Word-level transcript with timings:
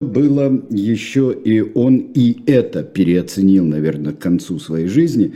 было 0.00 0.62
еще 0.70 1.36
и 1.44 1.60
он 1.60 1.98
и 2.14 2.38
это 2.46 2.82
переоценил, 2.82 3.66
наверное, 3.66 4.14
к 4.14 4.18
концу 4.18 4.58
своей 4.58 4.86
жизни. 4.86 5.34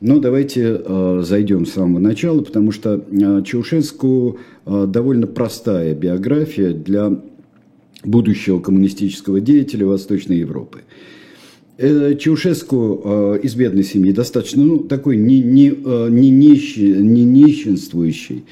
Но 0.00 0.18
давайте 0.20 0.80
э, 0.82 1.22
зайдем 1.22 1.66
с 1.66 1.72
самого 1.72 1.98
начала, 1.98 2.40
потому 2.40 2.72
что 2.72 3.04
э, 3.10 3.42
Чаушеску 3.44 4.38
э, 4.64 4.86
довольно 4.88 5.26
простая 5.26 5.94
биография 5.94 6.72
для 6.72 7.20
будущего 8.04 8.58
коммунистического 8.58 9.40
деятеля 9.40 9.86
Восточной 9.86 10.38
Европы. 10.38 10.80
Э, 11.76 12.14
Чаушеску 12.18 13.02
э, 13.04 13.40
из 13.42 13.54
бедной 13.54 13.84
семьи 13.84 14.12
достаточно, 14.12 14.62
ну, 14.64 14.78
такой 14.78 15.18
не, 15.18 15.40
не, 15.40 15.68
э, 15.68 16.08
не, 16.10 16.30
нищи, 16.30 16.80
не 16.80 17.24
нищенствующий, 17.24 18.44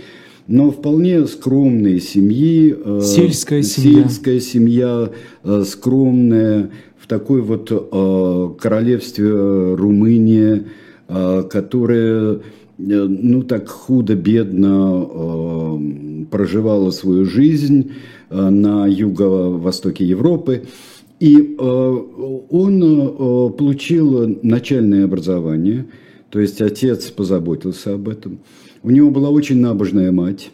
но 0.46 0.70
вполне 0.70 1.26
скромные 1.26 2.00
семьи. 2.00 2.76
Э, 2.84 3.00
сельская 3.02 3.62
семья. 3.62 4.02
Сельская 4.02 4.40
семья, 4.40 5.10
э, 5.42 5.64
скромная, 5.66 6.70
в 6.98 7.06
такой 7.06 7.40
вот 7.42 7.70
э, 7.70 8.50
королевстве 8.58 9.74
Румыния, 9.74 10.64
которая 11.06 12.40
ну 12.78 13.42
так 13.42 13.68
худо-бедно 13.68 15.78
проживала 16.30 16.90
свою 16.92 17.26
жизнь 17.26 17.92
на 18.30 18.86
юго-востоке 18.86 20.06
Европы. 20.06 20.62
И 21.20 21.56
он 21.58 23.52
получил 23.52 24.38
начальное 24.42 25.04
образование, 25.04 25.84
то 26.30 26.40
есть 26.40 26.62
отец 26.62 27.10
позаботился 27.10 27.92
об 27.92 28.08
этом. 28.08 28.38
У 28.84 28.90
него 28.90 29.10
была 29.10 29.30
очень 29.30 29.60
набожная 29.60 30.12
мать. 30.12 30.50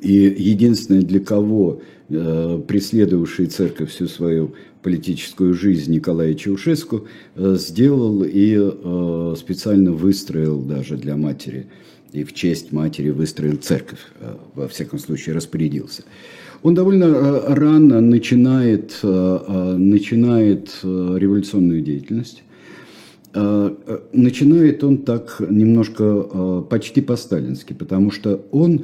И 0.00 0.12
единственное, 0.12 1.02
для 1.02 1.20
кого 1.20 1.82
э, 2.08 2.62
преследовавший 2.66 3.46
церковь 3.46 3.90
всю 3.90 4.06
свою 4.06 4.54
политическую 4.82 5.52
жизнь 5.52 5.92
Николай 5.92 6.34
Чаушеску 6.34 7.06
э, 7.34 7.56
сделал 7.58 8.24
и 8.24 8.56
э, 8.56 9.34
специально 9.36 9.92
выстроил 9.92 10.62
даже 10.62 10.96
для 10.96 11.16
матери 11.16 11.66
и 12.14 12.22
в 12.22 12.32
честь 12.32 12.70
матери 12.72 13.10
выстроил 13.10 13.56
церковь, 13.56 13.98
э, 14.20 14.36
во 14.54 14.68
всяком 14.68 15.00
случае 15.00 15.34
распорядился. 15.34 16.04
Он 16.62 16.74
довольно 16.74 17.06
э, 17.06 17.54
рано 17.54 18.00
начинает, 18.00 19.00
э, 19.02 19.74
начинает 19.76 20.70
революционную 20.82 21.82
деятельность. 21.82 22.44
Э, 23.36 23.74
э, 23.86 23.98
начинает 24.12 24.84
он 24.84 24.98
так 24.98 25.40
немножко 25.40 26.04
э, 26.04 26.62
почти 26.70 27.00
по-сталински, 27.00 27.72
потому 27.72 28.10
что 28.10 28.40
он 28.52 28.82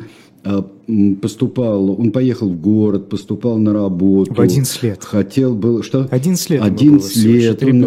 поступал, 1.20 2.00
он 2.00 2.12
поехал 2.12 2.48
в 2.48 2.58
город, 2.58 3.10
поступал 3.10 3.58
на 3.58 3.74
работу. 3.74 4.32
В 4.32 4.40
11 4.40 4.82
лет. 4.82 5.04
Хотел 5.04 5.54
был, 5.54 5.82
что? 5.82 6.08
11 6.10 6.50
лет. 6.50 6.62
11 6.62 7.16
лет. 7.26 7.62
Он, 7.62 7.84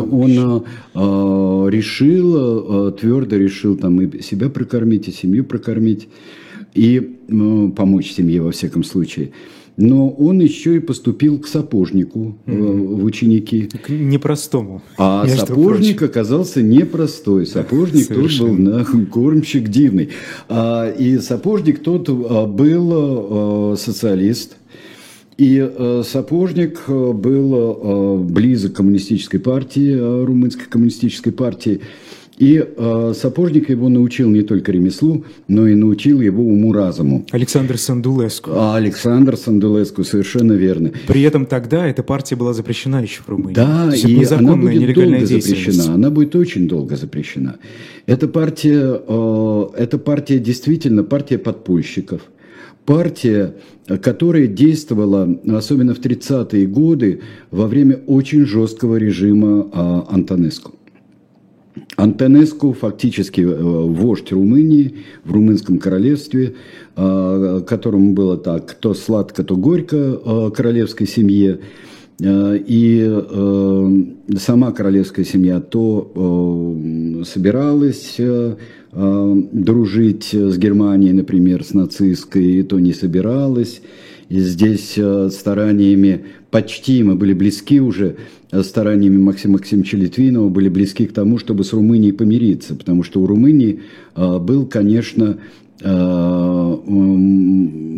он 0.94 1.70
решил, 1.70 2.92
твердо 2.92 3.38
решил 3.38 3.76
там 3.76 4.00
и 4.02 4.22
себя 4.22 4.50
прокормить, 4.50 5.08
и 5.08 5.12
семью 5.12 5.46
прокормить, 5.46 6.08
и 6.74 7.18
ну, 7.28 7.72
помочь 7.72 8.12
семье 8.12 8.42
во 8.42 8.52
всяком 8.52 8.84
случае 8.84 9.32
но 9.78 10.10
он 10.10 10.40
еще 10.40 10.78
и 10.78 10.80
поступил 10.80 11.40
к 11.40 11.48
сапожнику 11.48 12.38
mm-hmm. 12.46 12.96
в 12.96 13.04
ученики. 13.06 13.70
К 13.84 13.90
непростому. 13.90 14.82
А 14.98 15.28
сапожник 15.36 15.98
прочим. 15.98 16.12
оказался 16.12 16.62
непростой. 16.62 17.46
Сапожник 17.48 18.08
тот 18.08 18.40
был 18.40 18.54
на, 18.54 18.86
кормщик 18.86 19.70
дивный. 19.70 20.10
А, 20.48 20.90
и 20.90 21.18
сапожник 21.18 21.82
тот 21.82 22.08
а, 22.10 22.46
был 22.46 22.92
а, 22.94 23.76
социалист. 23.78 24.58
И 25.36 25.58
э, 25.58 26.04
Сапожник 26.06 26.88
был 26.88 27.56
э, 27.56 28.24
близок 28.24 28.74
к 28.74 28.76
коммунистической 28.78 29.40
партии, 29.40 29.92
э, 29.92 30.24
румынской 30.26 30.66
коммунистической 30.70 31.34
партии. 31.34 31.82
И 32.44 32.62
э, 32.62 33.14
Сапожник 33.16 33.70
его 33.70 33.88
научил 33.88 34.30
не 34.30 34.42
только 34.42 34.74
ремеслу, 34.74 35.24
но 35.48 35.66
и 35.66 35.76
научил 35.76 36.20
его 36.20 36.44
уму-разуму. 36.44 37.26
Александр 37.32 37.78
Сандулеску. 37.78 38.52
А 38.54 38.76
Александр 38.76 39.38
Сандулеску, 39.38 40.04
совершенно 40.04 40.52
верно. 40.52 40.92
При 41.08 41.22
этом 41.22 41.46
тогда 41.46 41.88
эта 41.88 42.04
партия 42.04 42.36
была 42.36 42.52
запрещена 42.52 43.02
еще 43.02 43.22
в 43.22 43.30
Румынии. 43.30 43.56
Да, 43.56 43.90
и 43.96 44.26
она 44.26 44.58
будет 44.58 44.94
долго 44.94 45.26
запрещена. 45.26 45.94
Она 45.94 46.10
будет 46.10 46.36
очень 46.36 46.68
долго 46.68 46.98
запрещена. 46.98 47.56
Эта 48.08 48.28
партия, 48.28 49.02
э, 49.08 49.66
эта 49.78 49.98
партия 49.98 50.40
действительно 50.40 51.04
партия 51.06 51.38
подпольщиков. 51.38 52.24
Партия, 52.86 53.54
которая 54.02 54.48
действовала, 54.48 55.40
особенно 55.48 55.96
в 55.96 56.02
30-е 56.02 56.68
годы, 56.68 57.22
во 57.52 57.68
время 57.68 58.02
очень 58.06 58.46
жесткого 58.46 58.98
режима 58.98 59.70
э, 59.74 60.14
Антонеску. 60.14 60.74
Антонеску 61.96 62.74
фактически 62.74 63.42
э, 63.42 63.56
вождь 63.56 64.32
Румынии 64.32 64.96
в 65.24 65.32
румынском 65.32 65.80
королевстве, 65.80 66.54
э, 66.96 67.62
которому 67.66 68.14
было 68.14 68.38
так, 68.38 68.74
то 68.74 68.94
сладко, 68.94 69.44
то 69.44 69.56
горько 69.56 69.96
э, 69.96 70.52
королевской 70.56 71.08
семье. 71.08 71.60
И 72.20 73.24
сама 74.38 74.72
королевская 74.72 75.26
семья 75.26 75.60
то 75.60 76.78
собиралась 77.26 78.18
дружить 78.92 80.30
с 80.32 80.58
Германией, 80.60 81.12
например, 81.12 81.64
с 81.64 81.74
нацистской, 81.74 82.62
то 82.62 82.80
не 82.80 82.94
собиралась. 82.94 83.82
Здесь 84.40 84.98
стараниями 85.30 86.26
почти 86.50 87.04
мы 87.04 87.16
были 87.16 87.34
близки 87.34 87.80
уже 87.80 88.16
стараниями 88.62 89.18
Максима 89.18 89.54
Максимовича 89.54 89.98
Литвинова 89.98 90.50
были 90.50 90.70
близки 90.70 91.06
к 91.06 91.14
тому, 91.14 91.38
чтобы 91.38 91.64
с 91.64 91.74
Румынией 91.74 92.14
помириться, 92.14 92.76
потому 92.76 93.04
что 93.04 93.22
у 93.22 93.28
Румынии 93.28 93.82
а, 94.16 94.40
был, 94.40 94.66
конечно, 94.66 95.38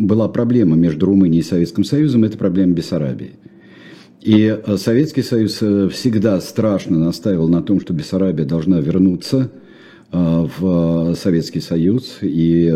была 0.06 0.28
проблема 0.28 0.76
между 0.76 1.06
Румынией 1.06 1.40
и 1.40 1.44
Советским 1.44 1.84
Союзом, 1.84 2.24
это 2.24 2.36
проблема 2.36 2.72
Бессарабии. 2.72 3.32
И 4.22 4.58
Советский 4.76 5.22
Союз 5.22 5.58
э, 5.60 5.88
всегда 5.92 6.40
страшно 6.40 6.98
настаивал 6.98 7.48
на 7.48 7.62
том, 7.62 7.80
что 7.80 7.92
Бессарабия 7.92 8.44
должна 8.44 8.80
вернуться 8.80 9.52
в 10.12 11.14
Советский 11.16 11.60
Союз 11.60 12.18
и 12.22 12.72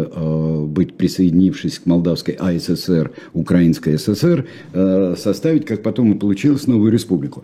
быть 0.66 0.94
присоединившись 0.94 1.78
к 1.78 1.86
Молдавской 1.86 2.34
АССР, 2.34 3.12
Украинской 3.32 3.96
ССР, 3.98 4.46
составить, 5.16 5.64
как 5.64 5.82
потом 5.82 6.12
и 6.12 6.18
получилось, 6.18 6.66
новую 6.66 6.92
республику. 6.92 7.42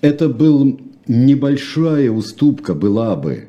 Это 0.00 0.28
был 0.28 0.80
небольшая 1.06 2.10
уступка 2.10 2.74
была 2.74 3.16
бы 3.16 3.48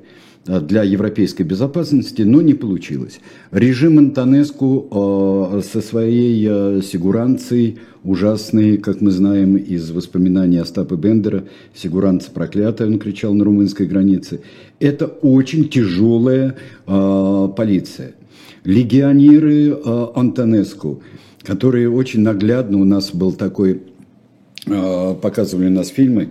для 0.62 0.84
европейской 0.84 1.44
безопасности, 1.44 2.24
но 2.24 2.42
не 2.42 2.54
получилось. 2.54 3.20
Режим 3.52 4.00
Антонеску 4.00 4.88
а, 4.90 5.62
со 5.62 5.82
своей 5.82 6.82
сигуранцией, 6.82 7.80
ужасной, 8.04 8.78
как 8.78 9.02
мы 9.02 9.12
знаем 9.12 9.58
из 9.58 9.92
воспоминаний 9.92 10.58
Остапа 10.58 10.96
Бендера, 10.96 11.44
сигуранца 11.76 12.32
проклятая, 12.32 12.88
он 12.88 12.98
кричал 12.98 13.34
на 13.34 13.44
румынской 13.44 13.86
границе, 13.86 14.40
это 14.80 15.06
очень 15.06 15.68
тяжелая 15.68 16.56
полиция. 16.86 18.14
Легионеры 18.64 19.78
Антонеску, 20.16 21.02
которые 21.44 21.90
очень 21.90 22.22
наглядно, 22.22 22.78
у 22.80 22.86
нас 22.86 23.12
был 23.12 23.34
такой 23.34 23.82
Э, 24.70 25.16
показывали 25.20 25.68
у 25.68 25.72
нас 25.72 25.88
фильмы 25.88 26.24
э, 26.24 26.28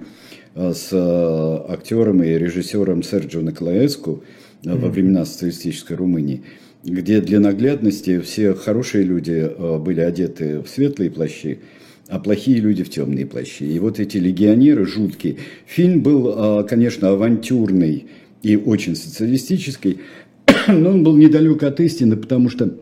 с 0.59 0.89
э, 0.93 1.73
актером 1.73 2.23
и 2.23 2.31
режиссером 2.31 3.03
Серджио 3.03 3.41
Николаеску 3.41 4.25
во 4.65 4.89
времена 4.89 5.25
социалистической 5.25 5.97
Румынии, 5.97 6.43
где 6.83 7.21
для 7.21 7.39
наглядности 7.39 8.19
все 8.19 8.55
хорошие 8.55 9.05
люди 9.05 9.49
были 9.79 10.01
одеты 10.01 10.61
в 10.61 10.69
светлые 10.69 11.13
плащи, 11.13 11.61
а 12.09 12.19
плохие 12.19 12.59
люди 12.59 12.83
в 12.83 12.91
темные 12.91 13.25
плащи. 13.25 13.63
И 13.63 13.79
вот 13.79 14.01
эти 14.01 14.17
легионеры 14.17 14.85
жуткие. 14.85 15.37
Фильм 15.65 16.03
был, 16.03 16.67
конечно, 16.67 17.11
авантюрный 17.11 18.07
и 18.43 18.57
очень 18.57 18.97
социалистический, 18.97 19.99
но 20.67 20.91
он 20.91 21.05
был 21.05 21.17
недалек 21.17 21.63
от 21.63 21.79
истины, 21.79 22.17
потому 22.17 22.51
что 22.51 22.75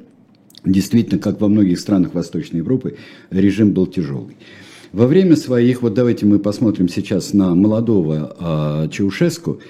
действительно, 0.64 1.20
как 1.20 1.40
во 1.40 1.49
многих 1.49 1.79
странах 1.79 2.14
Восточной 2.14 2.58
Европы, 2.58 2.96
режим 3.31 3.72
был 3.72 3.87
тяжелый. 3.87 4.37
Во 4.96 5.06
время 5.06 5.37
своих, 5.37 5.82
вот 5.82 5.93
давайте 5.93 6.25
мы 6.25 6.38
посмотрим 6.38 6.88
сейчас 6.88 7.34
на 7.34 7.54
молодого 7.54 8.34
э, 8.40 8.88
Чаушеску, 8.90 9.60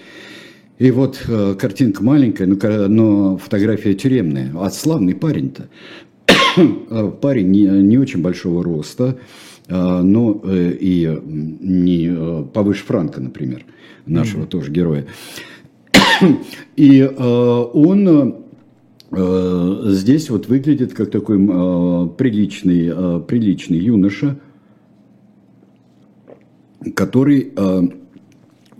и 0.79 0.93
вот 0.93 1.21
э, 1.27 1.57
картинка 1.59 2.05
маленькая, 2.05 2.47
но, 2.47 2.87
но 2.87 3.37
фотография 3.37 3.95
тюремная. 3.95 4.53
А 4.55 4.71
славный 4.71 5.17
парень-то. 5.17 5.69
А, 6.89 7.11
парень 7.11 7.51
не, 7.51 7.65
не 7.65 7.99
очень 7.99 8.23
большого 8.23 8.63
роста, 8.63 9.19
э, 9.67 10.01
но 10.01 10.41
э, 10.45 10.77
и 10.81 11.19
не 11.25 12.07
э, 12.09 12.45
повыше 12.55 12.85
Франка, 12.85 13.21
например, 13.21 13.65
нашего 14.07 14.45
mm-hmm. 14.45 14.49
тоже 14.49 14.71
героя. 14.71 15.07
И 16.77 17.01
э, 17.01 17.13
он 17.75 18.37
э, 19.11 19.83
здесь 19.87 20.31
вот 20.31 20.47
выглядит 20.47 20.95
как 20.95 21.11
такой 21.11 21.39
э, 21.39 22.09
приличный, 22.17 22.93
э, 22.95 23.21
приличный 23.27 23.79
юноша, 23.79 24.39
который 26.95 27.53
э, 27.57 27.83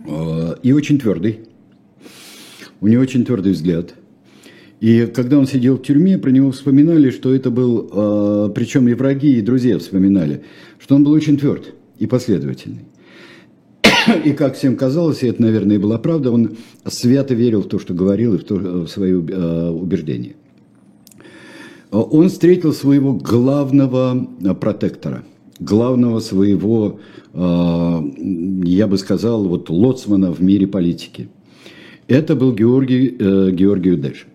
э, 0.05 0.55
и 0.63 0.71
очень 0.71 0.99
твердый. 0.99 1.39
У 2.81 2.87
него 2.87 3.01
очень 3.01 3.25
твердый 3.25 3.53
взгляд. 3.53 3.95
И 4.79 5.07
когда 5.13 5.39
он 5.39 5.47
сидел 5.47 5.77
в 5.77 5.81
тюрьме, 5.81 6.17
про 6.19 6.29
него 6.29 6.51
вспоминали, 6.51 7.09
что 7.09 7.33
это 7.33 7.49
был, 7.49 7.89
э, 7.91 8.51
причем 8.53 8.87
и 8.87 8.93
враги, 8.93 9.37
и 9.37 9.41
друзья 9.41 9.79
вспоминали, 9.79 10.43
что 10.79 10.95
он 10.95 11.03
был 11.03 11.11
очень 11.13 11.37
тверд 11.37 11.73
и 11.97 12.05
последовательный. 12.05 12.85
И 14.23 14.33
как 14.33 14.55
всем 14.55 14.75
казалось, 14.75 15.23
и 15.23 15.27
это, 15.27 15.41
наверное, 15.41 15.77
и 15.77 15.79
была 15.79 15.97
правда, 15.97 16.31
он 16.31 16.57
свято 16.85 17.33
верил 17.33 17.63
в 17.63 17.67
то, 17.67 17.79
что 17.79 17.93
говорил, 17.93 18.35
и 18.35 18.37
в, 18.37 18.43
то, 18.43 18.55
в 18.55 18.87
свои 18.87 19.11
э, 19.13 19.69
убеждения. 19.69 20.35
Он 21.91 22.29
встретил 22.29 22.73
своего 22.73 23.13
главного 23.13 24.27
э, 24.41 24.53
протектора, 24.53 25.23
главного 25.59 26.19
своего, 26.19 26.99
э, 27.33 28.01
я 28.63 28.87
бы 28.87 28.97
сказал, 28.97 29.47
вот 29.47 29.69
лоцмана 29.69 30.31
в 30.31 30.41
мире 30.41 30.67
политики. 30.67 31.29
Это 32.07 32.35
был 32.35 32.53
Георгий, 32.53 33.09
Георгий 33.51 33.91
Удеш. 33.91 34.27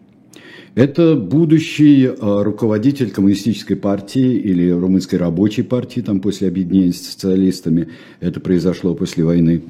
Это 0.74 1.14
будущий 1.14 2.10
руководитель 2.20 3.10
коммунистической 3.10 3.76
партии 3.76 4.34
или 4.34 4.70
румынской 4.70 5.18
рабочей 5.18 5.62
партии, 5.62 6.00
там 6.00 6.20
после 6.20 6.48
объединения 6.48 6.92
с 6.92 7.00
социалистами, 7.00 7.88
это 8.20 8.40
произошло 8.40 8.94
после 8.94 9.24
войны. 9.24 9.62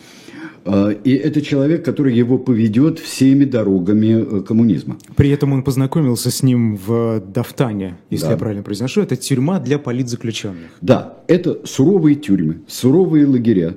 А, 0.64 0.91
и 0.91 1.12
это 1.12 1.43
человек, 1.43 1.85
который 1.85 2.14
его 2.14 2.38
поведет 2.38 2.99
всеми 2.99 3.44
дорогами 3.44 4.38
э, 4.38 4.41
коммунизма. 4.43 4.97
При 5.17 5.31
этом 5.31 5.53
он 5.53 5.62
познакомился 5.62 6.31
с 6.31 6.43
ним 6.43 6.76
в 6.76 7.20
Дафтане, 7.20 7.97
если 8.11 8.26
да. 8.26 8.32
я 8.32 8.37
правильно 8.37 8.62
произношу. 8.62 9.00
Это 9.00 9.17
тюрьма 9.17 9.59
для 9.59 9.79
политзаключенных. 9.79 10.70
Да, 10.81 11.19
это 11.26 11.61
суровые 11.64 12.14
тюрьмы, 12.17 12.61
суровые 12.69 13.26
лагеря. 13.26 13.76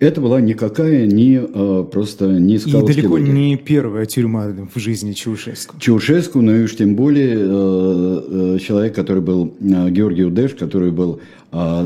Это 0.00 0.20
была 0.20 0.40
никакая 0.40 1.06
не 1.06 1.40
э, 1.42 1.84
просто 1.90 2.26
не 2.26 2.56
И 2.56 2.70
далеко 2.70 3.14
лагерь. 3.14 3.32
не 3.32 3.56
первая 3.56 4.04
тюрьма 4.04 4.48
в 4.74 4.78
жизни 4.78 5.12
Чаушеску. 5.12 5.78
Чаушеску, 5.78 6.42
но 6.42 6.54
и 6.54 6.64
уж 6.64 6.76
тем 6.76 6.96
более 6.96 7.36
э, 7.38 8.58
человек, 8.58 8.94
который 8.94 9.22
был 9.22 9.54
Георгий 9.60 10.24
Удеш, 10.24 10.52
который 10.54 10.90
был 10.90 11.20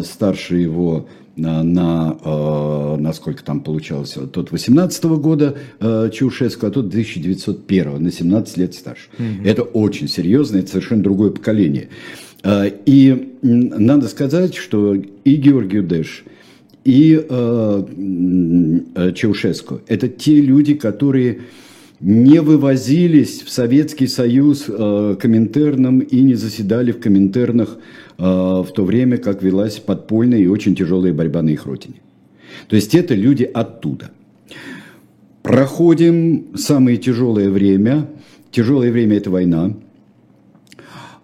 старше 0.03 0.57
его 0.57 1.07
на, 1.39 1.63
на, 1.63 2.19
э, 2.23 2.97
насколько 3.01 3.43
там 3.43 3.61
получалось, 3.61 4.17
тот 4.33 4.51
18 4.51 5.05
-го 5.05 5.17
года 5.17 5.57
э, 5.81 6.11
Чаушеску, 6.13 6.67
а 6.67 6.71
тот 6.71 6.89
1901, 6.89 8.03
на 8.03 8.11
17 8.11 8.57
лет 8.59 8.75
старше. 8.75 9.09
Угу. 9.19 9.49
Это 9.49 9.63
очень 9.63 10.09
серьезно, 10.09 10.59
это 10.59 10.71
совершенно 10.71 11.03
другое 11.03 11.31
поколение. 11.31 11.89
Э, 12.43 12.71
и 12.87 13.35
надо 13.43 14.09
сказать, 14.09 14.55
что 14.55 14.95
и 14.95 15.37
Георгий 15.37 15.81
Дэш, 15.81 16.25
и 16.85 17.25
э, 17.29 17.85
э, 18.95 19.13
Чаушеску– 19.13 19.81
это 19.87 20.09
те 20.09 20.41
люди, 20.41 20.75
которые 20.75 21.41
не 22.01 22.41
вывозились 22.41 23.43
в 23.43 23.51
Советский 23.51 24.07
Союз 24.07 24.67
э, 24.69 25.17
Коминтерном 25.21 26.01
и 26.01 26.21
не 26.21 26.35
заседали 26.35 26.93
в 26.93 27.01
Коминтернах 27.01 27.79
э, 28.19 28.23
в 28.23 28.69
то 28.75 28.85
время, 28.85 29.19
как 29.19 29.43
велась 29.43 29.79
подпольная 29.79 30.39
и 30.39 30.47
очень 30.47 30.77
тяжелая 30.77 31.13
борьба 31.13 31.43
на 31.43 31.51
их 31.51 31.67
родине. 31.67 32.01
То 32.69 32.77
есть 32.77 32.95
это 32.95 33.15
люди 33.15 33.45
оттуда. 33.45 34.11
Проходим 35.43 36.57
самое 36.57 36.99
тяжелое 36.99 37.51
время. 37.51 38.09
Тяжелое 38.51 38.93
время– 38.93 39.17
это 39.19 39.31
война. 39.31 39.75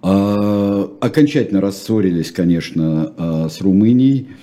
Э, 0.02 0.88
окончательно 1.00 1.60
рассорились, 1.60 2.32
конечно, 2.32 3.12
э, 3.16 3.48
с 3.48 3.60
Румынией– 3.60 4.28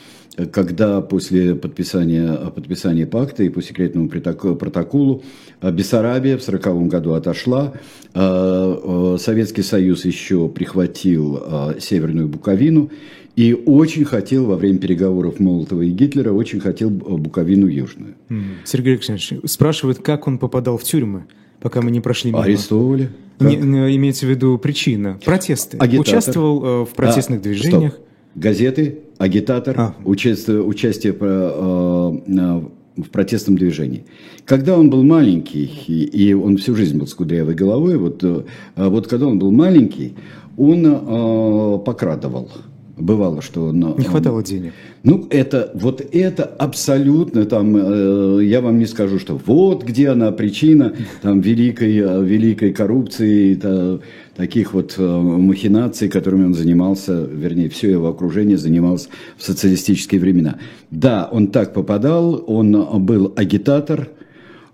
когда 0.51 1.01
после 1.01 1.55
подписания, 1.55 2.33
подписания 2.51 3.05
пакта 3.05 3.43
и 3.43 3.49
по 3.49 3.61
секретному 3.61 4.09
протоколу 4.09 5.23
э, 5.61 5.71
Бессарабия 5.71 6.37
в 6.37 6.41
1940 6.47 6.87
году 6.87 7.13
отошла, 7.13 7.73
э, 8.13 8.19
э, 8.19 9.17
Советский 9.19 9.61
Союз 9.61 10.05
еще 10.05 10.47
прихватил 10.47 11.43
Северную 11.79 12.27
Буковину 12.27 12.91
и 13.35 13.53
очень 13.53 14.05
хотел 14.05 14.45
во 14.45 14.55
время 14.55 14.79
переговоров 14.79 15.39
Молотова 15.39 15.81
и 15.81 15.89
Гитлера, 15.89 16.31
очень 16.31 16.59
хотел 16.59 16.89
Буковину 16.89 17.67
Южную. 17.67 18.15
Сергей 18.63 18.93
Александрович 18.93 19.33
спрашивает, 19.49 19.99
как 19.99 20.27
он 20.27 20.37
попадал 20.37 20.77
в 20.77 20.83
тюрьмы, 20.83 21.25
пока 21.61 21.81
мы 21.81 21.91
не 21.91 21.99
прошли 21.99 22.31
мимо. 22.31 22.43
Арестовывали. 22.43 23.09
Не, 23.39 23.95
имеется 23.95 24.25
в 24.25 24.29
видду 24.29 24.57
причина. 24.57 25.19
Протесты. 25.25 25.77
Агитатор. 25.77 26.01
Участвовал 26.01 26.85
в 26.85 26.93
протестных 26.93 27.39
а, 27.39 27.43
движениях. 27.43 27.93
Стоп 27.93 28.05
газеты, 28.35 28.99
агитатор, 29.21 29.75
а. 29.79 29.95
участие, 30.03 30.63
участие 30.63 31.15
э, 31.19 32.19
э, 32.27 32.61
в 32.97 33.09
протестном 33.09 33.55
движении. 33.55 34.03
Когда 34.45 34.77
он 34.77 34.89
был 34.89 35.03
маленький, 35.03 35.65
и, 35.65 36.33
он 36.33 36.57
всю 36.57 36.75
жизнь 36.75 36.97
был 36.97 37.07
с 37.07 37.13
кудрявой 37.13 37.53
головой, 37.53 37.97
вот, 37.97 38.23
э, 38.23 38.43
вот 38.75 39.07
когда 39.07 39.27
он 39.27 39.37
был 39.37 39.51
маленький, 39.51 40.15
он 40.57 40.85
э, 40.85 41.79
покрадывал. 41.85 42.49
Бывало, 42.97 43.41
что 43.41 43.67
он... 43.67 43.79
Не 43.97 44.03
хватало 44.03 44.43
денег. 44.43 44.73
Ну, 45.03 45.25
это, 45.29 45.71
вот 45.73 46.01
это 46.11 46.43
абсолютно, 46.43 47.45
там, 47.45 47.75
э, 47.77 48.43
я 48.43 48.61
вам 48.61 48.79
не 48.79 48.85
скажу, 48.85 49.19
что 49.19 49.39
вот 49.45 49.83
где 49.83 50.09
она 50.09 50.31
причина, 50.31 50.93
там, 51.21 51.41
великой, 51.41 51.93
великой 52.25 52.73
коррупции, 52.73 53.55
это, 53.55 54.01
таких 54.41 54.73
вот 54.73 54.95
э, 54.97 55.01
махинаций, 55.03 56.09
которыми 56.09 56.45
он 56.45 56.55
занимался, 56.55 57.13
вернее, 57.21 57.69
все 57.69 57.91
его 57.91 58.07
окружение 58.07 58.57
занималось 58.57 59.07
в 59.37 59.43
социалистические 59.43 60.19
времена. 60.19 60.55
Да, 60.89 61.29
он 61.31 61.49
так 61.49 61.75
попадал, 61.75 62.43
он 62.47 62.71
был 63.05 63.33
агитатор 63.35 64.09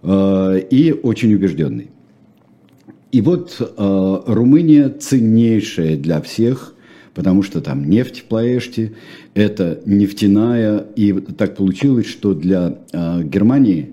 э, 0.04 0.62
и 0.72 0.94
очень 0.94 1.34
убежденный. 1.34 1.90
И 3.12 3.20
вот 3.20 3.58
э, 3.60 4.18
Румыния 4.28 4.88
ценнейшая 4.88 5.98
для 5.98 6.22
всех, 6.22 6.74
потому 7.14 7.44
что 7.44 7.60
там 7.60 7.90
нефть 7.90 8.22
в 8.22 8.24
Плаэште, 8.24 8.94
это 9.34 9.82
нефтяная, 9.86 10.86
и 10.96 11.12
так 11.12 11.58
получилось, 11.58 12.06
что 12.08 12.34
для 12.34 12.78
э, 12.94 13.24
Германии 13.24 13.90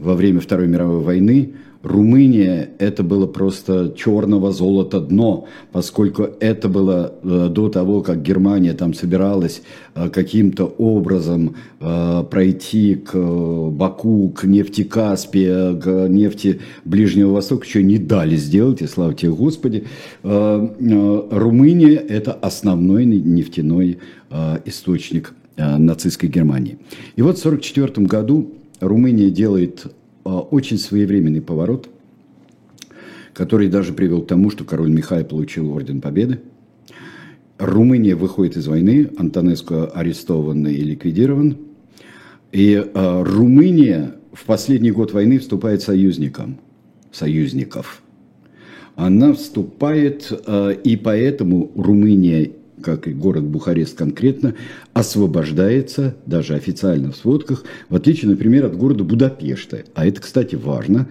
во 0.00 0.14
время 0.16 0.40
Второй 0.40 0.66
мировой 0.66 1.00
войны 1.00 1.52
Румыния 1.82 2.70
это 2.78 3.02
было 3.02 3.26
просто 3.26 3.92
черного 3.96 4.52
золота 4.52 5.00
дно, 5.00 5.48
поскольку 5.72 6.28
это 6.38 6.68
было 6.68 7.14
э, 7.22 7.48
до 7.50 7.68
того, 7.68 8.02
как 8.02 8.22
Германия 8.22 8.72
там 8.72 8.94
собиралась 8.94 9.62
э, 9.94 10.08
каким-то 10.08 10.66
образом 10.78 11.56
э, 11.80 12.24
пройти 12.30 12.94
к 12.94 13.16
Баку, 13.16 14.30
к 14.30 14.44
нефти 14.44 14.84
Каспия, 14.84 15.74
к 15.74 16.08
нефти 16.08 16.60
Ближнего 16.84 17.32
Востока, 17.32 17.66
что 17.66 17.82
не 17.82 17.98
дали 17.98 18.36
сделать, 18.36 18.80
и 18.82 18.86
слава 18.86 19.14
тебе 19.14 19.32
Господи. 19.32 19.84
Румыния 20.22 21.96
это 21.96 22.32
основной 22.32 23.04
нефтяной 23.04 23.98
источник 24.64 25.34
нацистской 25.56 26.28
Германии. 26.28 26.78
И 27.16 27.22
вот 27.22 27.38
в 27.38 27.46
1944 27.46 28.06
году 28.06 28.52
Румыния 28.80 29.30
делает 29.30 29.86
очень 30.24 30.78
своевременный 30.78 31.40
поворот, 31.40 31.88
который 33.34 33.68
даже 33.68 33.92
привел 33.92 34.22
к 34.22 34.28
тому, 34.28 34.50
что 34.50 34.64
король 34.64 34.90
Михай 34.90 35.24
получил 35.24 35.72
Орден 35.72 36.00
Победы. 36.00 36.40
Румыния 37.58 38.16
выходит 38.16 38.56
из 38.56 38.66
войны, 38.66 39.10
Антонеско 39.16 39.86
арестован 39.86 40.66
и 40.66 40.76
ликвидирован. 40.76 41.58
И 42.50 42.74
э, 42.74 43.22
Румыния 43.22 44.16
в 44.32 44.44
последний 44.44 44.90
год 44.90 45.12
войны 45.12 45.38
вступает 45.38 45.82
союзником, 45.82 46.58
союзников. 47.12 48.02
Она 48.96 49.32
вступает, 49.32 50.32
э, 50.46 50.76
и 50.84 50.96
поэтому 50.96 51.70
Румыния 51.76 52.50
как 52.80 53.08
и 53.08 53.12
город 53.12 53.44
Бухарест 53.44 53.96
конкретно, 53.96 54.54
освобождается, 54.92 56.16
даже 56.26 56.54
официально 56.54 57.12
в 57.12 57.16
сводках, 57.16 57.64
в 57.88 57.94
отличие, 57.94 58.30
например, 58.30 58.64
от 58.66 58.76
города 58.76 59.04
Будапешта. 59.04 59.84
А 59.94 60.06
это, 60.06 60.20
кстати, 60.20 60.54
важно. 60.54 61.08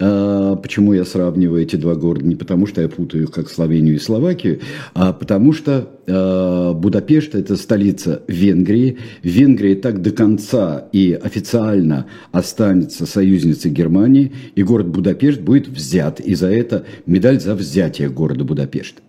А, 0.00 0.56
почему 0.56 0.92
я 0.92 1.04
сравниваю 1.04 1.62
эти 1.62 1.76
два 1.76 1.94
города? 1.94 2.26
Не 2.26 2.36
потому, 2.36 2.66
что 2.66 2.80
я 2.80 2.88
путаю 2.88 3.24
их, 3.24 3.30
как 3.30 3.50
Словению 3.50 3.96
и 3.96 3.98
Словакию, 3.98 4.60
а 4.94 5.12
потому 5.12 5.52
что 5.52 5.88
а, 6.06 6.72
Будапешт– 6.74 7.34
это 7.34 7.56
столица 7.56 8.22
Венгрии. 8.28 8.98
Венгрия 9.22 9.74
так 9.74 10.02
до 10.02 10.10
конца 10.10 10.88
и 10.92 11.12
официально 11.12 12.06
останется 12.32 13.06
союзницей 13.06 13.70
Германии, 13.70 14.32
и 14.54 14.62
город 14.62 14.88
Будапешт 14.88 15.40
будет 15.40 15.68
взят. 15.68 16.20
И 16.20 16.34
за 16.34 16.48
это 16.48 16.84
медаль 17.06 17.40
за 17.40 17.54
взятие 17.54 18.08
города 18.08 18.44
Будапешта. 18.44 19.00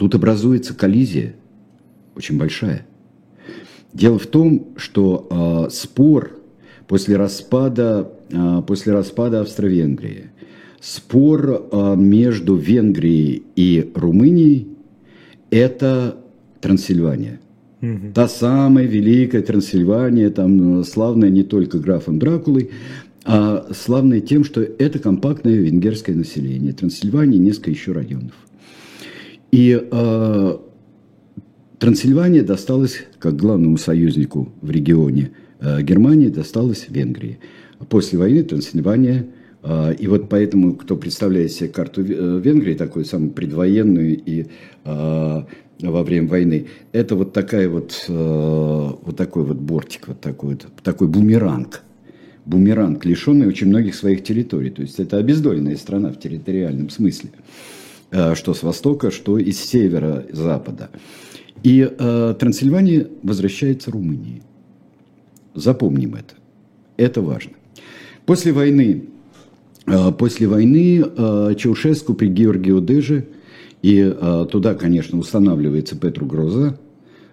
Тут 0.00 0.14
образуется 0.14 0.72
коллизия, 0.72 1.34
очень 2.16 2.38
большая. 2.38 2.86
Дело 3.92 4.18
в 4.18 4.26
том, 4.26 4.68
что 4.76 5.28
э, 5.68 5.70
спор 5.70 6.40
после 6.88 7.18
распада, 7.18 8.10
э, 8.30 8.62
после 8.66 8.94
распада 8.94 9.42
Австро-Венгрии, 9.42 10.30
спор 10.80 11.68
э, 11.70 11.96
между 11.98 12.56
Венгрией 12.56 13.42
и 13.56 13.90
Румынией– 13.94 14.68
это 15.50 16.16
Трансильвания. 16.62 17.38
Угу. 17.82 18.14
Та 18.14 18.26
самая 18.26 18.86
великая 18.86 19.42
Трансильвания, 19.42 20.30
там 20.30 20.82
славная 20.82 21.28
не 21.28 21.42
только 21.42 21.78
графом 21.78 22.18
Дракулой, 22.18 22.70
а 23.26 23.68
славная 23.74 24.22
тем, 24.22 24.44
что 24.44 24.62
это 24.62 24.98
компактное 24.98 25.56
венгерское 25.56 26.16
население. 26.16 26.72
Трансильвания 26.72 27.38
несколько 27.38 27.70
еще 27.70 27.92
районов. 27.92 28.32
И 29.50 29.88
э, 29.90 30.58
Трансильвания 31.78 32.42
досталась, 32.42 33.04
как 33.18 33.36
главному 33.36 33.78
союзнику 33.78 34.52
в 34.60 34.70
регионе 34.70 35.32
э, 35.60 35.82
Германии, 35.82 36.28
досталась 36.28 36.86
Венгрии. 36.88 37.38
После 37.88 38.18
войны 38.18 38.42
Трансильвания, 38.42 39.26
э, 39.62 39.94
и 39.94 40.06
вот 40.06 40.28
поэтому, 40.28 40.74
кто 40.74 40.96
представляет 40.96 41.52
себе 41.52 41.68
карту 41.70 42.02
э, 42.02 42.40
Венгрии, 42.44 42.74
такую 42.74 43.04
самую 43.06 43.32
предвоенную 43.32 44.20
и 44.24 44.46
э, 44.84 45.42
во 45.82 46.02
время 46.02 46.28
войны, 46.28 46.66
это 46.92 47.16
вот 47.16 47.32
такая 47.32 47.68
вот, 47.68 48.04
э, 48.08 48.12
вот 49.02 49.16
такой 49.16 49.44
вот 49.44 49.56
бортик, 49.56 50.08
вот 50.08 50.20
такой 50.20 50.50
вот, 50.50 50.66
такой 50.84 51.08
бумеранг. 51.08 51.82
Бумеранг, 52.44 53.04
лишенный 53.04 53.46
очень 53.46 53.68
многих 53.68 53.94
своих 53.94 54.22
территорий. 54.22 54.70
То 54.70 54.82
есть 54.82 55.00
это 55.00 55.16
обездоленная 55.16 55.76
страна 55.76 56.10
в 56.10 56.20
территориальном 56.20 56.90
смысле. 56.90 57.30
Э, 58.10 58.34
что 58.34 58.54
с 58.54 58.62
востока, 58.62 59.10
что 59.10 59.38
из 59.38 59.60
севера-запада. 59.60 60.90
И 61.62 61.88
э, 61.90 62.34
Трансильвания 62.38 63.08
возвращается 63.22 63.90
Румынии. 63.90 64.42
Запомним 65.54 66.14
это. 66.14 66.34
Это 66.96 67.22
важно. 67.22 67.52
После 68.26 68.52
войны, 68.52 69.04
э, 69.86 70.12
после 70.12 70.46
войны 70.46 71.04
э, 71.04 71.54
Чаушеску 71.56 72.14
при 72.14 72.28
Георгию 72.28 72.80
Деже– 72.80 73.26
и 73.82 73.98
э, 73.98 74.46
туда, 74.50 74.74
конечно, 74.74 75.18
устанавливается 75.18 75.96
Петру 75.96 76.26
Гроза, 76.26 76.78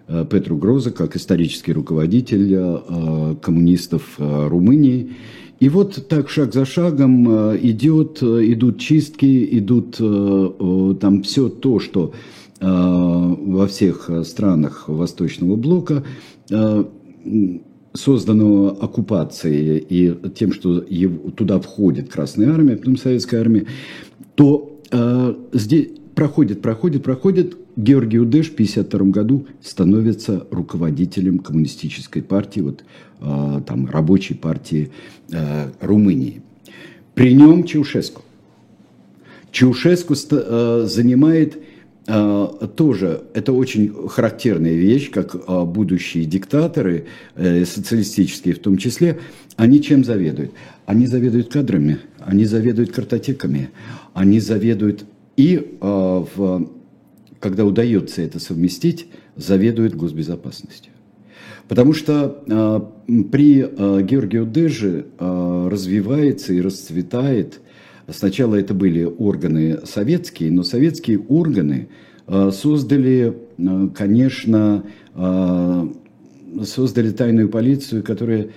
э, 0.06 0.24
Петру 0.30 0.56
Гроза 0.56 0.90
как 0.90 1.14
исторический 1.16 1.72
руководитель 1.72 2.54
э, 2.54 3.34
коммунистов 3.42 4.14
э, 4.18 4.48
Румынии. 4.48 5.14
И 5.60 5.68
вот 5.68 6.08
так 6.08 6.30
шаг 6.30 6.54
за 6.54 6.64
шагом 6.64 7.28
э, 7.28 7.58
идет, 7.62 8.22
э, 8.22 8.52
идут 8.52 8.78
чистки, 8.78 9.58
идут 9.58 9.96
э, 9.98 10.94
там 11.00 11.22
все 11.22 11.48
то, 11.48 11.78
что 11.80 12.12
во 12.60 13.68
всех 13.68 14.10
странах 14.24 14.88
Восточного 14.88 15.54
блока 15.54 16.02
создано 17.94 18.76
оккупацией 18.80 19.78
и 19.78 20.30
тем, 20.30 20.52
что 20.52 20.80
туда 21.36 21.60
входит 21.60 22.10
Красная 22.10 22.52
Армия, 22.52 22.76
потом 22.76 22.96
Советская 22.96 23.40
Армия, 23.40 23.66
то 24.34 24.80
э, 24.90 25.34
здесь 25.52 25.88
проходит, 26.14 26.62
проходит, 26.62 27.02
проходит. 27.02 27.56
Георгий 27.78 28.18
Удеш 28.18 28.50
в 28.50 28.54
1952 28.54 29.10
году 29.12 29.46
становится 29.62 30.44
руководителем 30.50 31.38
коммунистической 31.38 32.22
партии, 32.22 32.58
вот, 32.58 32.82
э, 33.20 33.60
там, 33.64 33.86
рабочей 33.86 34.34
партии 34.34 34.90
э, 35.32 35.70
Румынии. 35.80 36.42
При 37.14 37.34
нем 37.34 37.62
Чаушеску. 37.62 38.22
Чаушеску 39.52 40.14
э, 40.14 40.86
занимает 40.86 41.62
тоже, 42.76 43.24
это 43.34 43.52
очень 43.52 43.92
характерная 44.08 44.72
вещь, 44.72 45.10
как 45.10 45.36
будущие 45.66 46.24
диктаторы, 46.24 47.04
э, 47.36 47.66
социалистические 47.66 48.54
в 48.54 48.60
том 48.60 48.78
числе, 48.78 49.18
они 49.56 49.82
чем 49.82 50.04
заведуют? 50.04 50.52
Они 50.86 51.06
заведуют 51.06 51.52
кадрами, 51.52 51.98
они 52.18 52.46
заведуют 52.46 52.92
картотеками, 52.92 53.68
они 54.14 54.40
заведуют 54.40 55.04
и 55.36 55.76
в, 55.82 56.70
когда 57.40 57.64
удается 57.64 58.22
это 58.22 58.38
совместить, 58.40 59.06
заведует 59.36 59.94
госбезопасностью. 59.94 60.92
Потому 61.68 61.92
что 61.92 62.42
э, 62.46 63.22
при 63.30 63.60
э, 63.60 64.02
Георгию 64.02 64.46
Деже 64.46 65.06
э, 65.18 65.68
развивается 65.70 66.54
и 66.54 66.62
расцветает, 66.62 67.60
сначала 68.10 68.54
это 68.54 68.72
были 68.72 69.04
органы 69.04 69.80
советские, 69.84 70.50
но 70.50 70.62
советские 70.62 71.18
органы 71.18 71.88
э, 72.26 72.50
создали, 72.52 73.36
э, 73.58 73.88
конечно, 73.94 74.84
э, 75.14 75.88
создали 76.64 77.10
тайную 77.10 77.50
полицию, 77.50 78.02
которая 78.02 78.48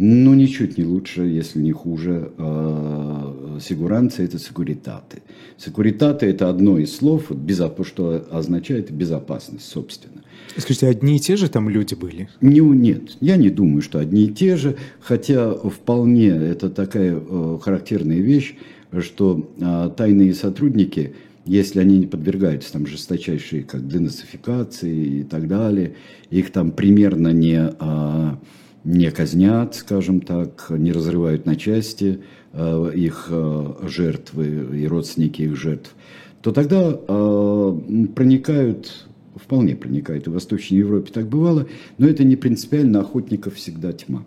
ну, 0.00 0.32
ничуть 0.34 0.78
не 0.78 0.84
лучше, 0.84 1.22
если 1.22 1.58
не 1.60 1.72
хуже, 1.72 2.30
э, 2.38 3.58
сигуранцы– 3.60 4.22
это 4.24 4.38
секуритаты. 4.38 5.22
Секуритаты– 5.56 6.26
это 6.30 6.48
одно 6.48 6.78
из 6.78 6.94
слов, 6.94 7.32
безо, 7.32 7.74
что 7.82 8.24
означает 8.30 8.92
безопасность, 8.92 9.64
собственно. 9.64 10.22
Скажите, 10.56 10.86
одни 10.86 11.16
и 11.16 11.18
те 11.18 11.34
же 11.34 11.48
там 11.50 11.68
люди 11.68 11.94
были? 11.94 12.28
Не, 12.40 12.60
нет, 12.60 13.16
я 13.20 13.36
не 13.36 13.50
думаю, 13.50 13.82
что 13.82 13.98
одни 13.98 14.26
и 14.26 14.32
те 14.32 14.56
же, 14.56 14.76
хотя 15.00 15.52
вполне 15.52 16.28
это 16.28 16.70
такая 16.70 17.16
э, 17.18 17.58
характерная 17.60 18.20
вещь, 18.20 18.54
что 19.00 19.50
э, 19.58 19.90
тайные 19.96 20.32
сотрудники, 20.32 21.16
если 21.44 21.80
они 21.80 21.98
не 21.98 22.06
подвергаются 22.06 22.72
там 22.72 22.86
жесточайшей 22.86 23.64
как 23.64 23.88
денацификации 23.88 25.20
и 25.20 25.22
так 25.24 25.48
далее, 25.48 25.96
их 26.30 26.52
там 26.52 26.70
примерно 26.70 27.32
не... 27.32 27.72
Э, 27.80 28.36
не 28.84 29.10
казнят, 29.10 29.74
скажем 29.74 30.20
так, 30.20 30.66
не 30.70 30.92
разрывают 30.92 31.46
на 31.46 31.56
части 31.56 32.20
э, 32.52 32.92
их 32.94 33.26
э, 33.30 33.74
жертвы 33.82 34.80
и 34.80 34.86
родственники 34.86 35.42
их 35.42 35.56
жертв, 35.56 35.94
то 36.42 36.52
тогда 36.52 36.90
э, 36.90 37.78
проникают, 38.14 39.06
вполне 39.34 39.76
проникают, 39.76 40.26
и 40.26 40.30
в 40.30 40.34
Восточной 40.34 40.78
Европе 40.78 41.10
так 41.12 41.28
бывало, 41.28 41.66
но 41.98 42.06
это 42.06 42.24
не 42.24 42.36
принципиально, 42.36 43.00
охотников 43.00 43.54
всегда 43.54 43.92
тьма. 43.92 44.24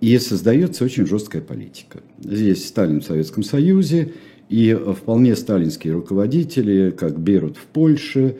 И 0.00 0.16
создается 0.18 0.84
очень 0.84 1.06
жесткая 1.06 1.42
политика. 1.42 2.00
Здесь 2.20 2.66
Сталин 2.66 3.00
в 3.00 3.04
Советском 3.04 3.42
Союзе, 3.42 4.12
и 4.48 4.74
вполне 4.74 5.36
сталинские 5.36 5.92
руководители, 5.92 6.90
как 6.90 7.18
Берут 7.18 7.56
в 7.56 7.66
Польше, 7.66 8.36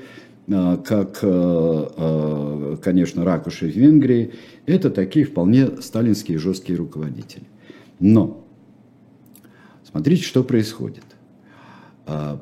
как, 0.49 1.19
э, 1.23 1.89
э, 1.97 2.77
конечно, 2.83 3.25
Ракуши 3.25 3.71
в 3.71 3.77
Венгрии, 3.77 4.33
это 4.65 4.91
такие 4.91 5.27
вполне 5.27 5.83
сталинские 5.83 6.39
жесткие 6.39 6.79
руководители. 6.79 7.45
Но 8.01 8.45
смотрите, 9.85 10.23
что 10.23 10.43
происходит. 10.45 11.05